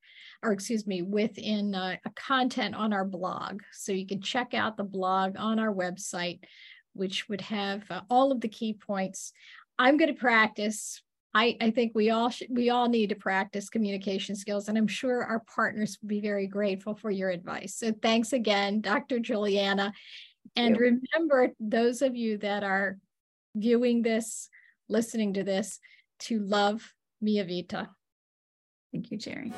or 0.43 0.51
excuse 0.51 0.85
me, 0.85 1.03
within 1.03 1.73
uh, 1.73 1.95
a 2.03 2.09
content 2.17 2.75
on 2.75 2.91
our 2.91 3.05
blog. 3.05 3.61
So 3.71 3.93
you 3.93 4.05
can 4.05 4.21
check 4.21 4.53
out 4.53 4.75
the 4.75 4.83
blog 4.83 5.37
on 5.37 5.57
our 5.57 5.73
website, 5.73 6.41
which 6.91 7.29
would 7.29 7.41
have 7.41 7.89
uh, 7.89 8.01
all 8.09 8.33
of 8.33 8.41
the 8.41 8.49
key 8.49 8.73
points 8.73 9.31
I'm 9.77 9.97
going 9.97 10.13
to 10.13 10.19
practice. 10.19 11.01
I, 11.33 11.57
I 11.59 11.71
think 11.71 11.91
we 11.95 12.11
all 12.11 12.29
should, 12.29 12.47
we 12.49 12.69
all 12.69 12.87
need 12.87 13.09
to 13.09 13.15
practice 13.15 13.69
communication 13.69 14.35
skills, 14.35 14.69
and 14.69 14.77
I'm 14.77 14.87
sure 14.87 15.23
our 15.23 15.43
partners 15.53 15.97
will 16.01 16.07
be 16.07 16.21
very 16.21 16.47
grateful 16.47 16.95
for 16.95 17.11
your 17.11 17.29
advice. 17.29 17.75
So 17.75 17.91
thanks 18.01 18.31
again, 18.31 18.79
Dr. 18.79 19.19
Juliana. 19.19 19.91
And 20.55 20.77
remember, 20.77 21.51
those 21.59 22.01
of 22.01 22.15
you 22.15 22.37
that 22.37 22.63
are 22.63 22.97
viewing 23.55 24.01
this, 24.01 24.49
listening 24.87 25.33
to 25.33 25.43
this, 25.43 25.79
to 26.19 26.39
love 26.39 26.93
Mia 27.21 27.43
Vita. 27.43 27.89
Thank 28.93 29.11
you, 29.11 29.17
Jerry. 29.17 29.51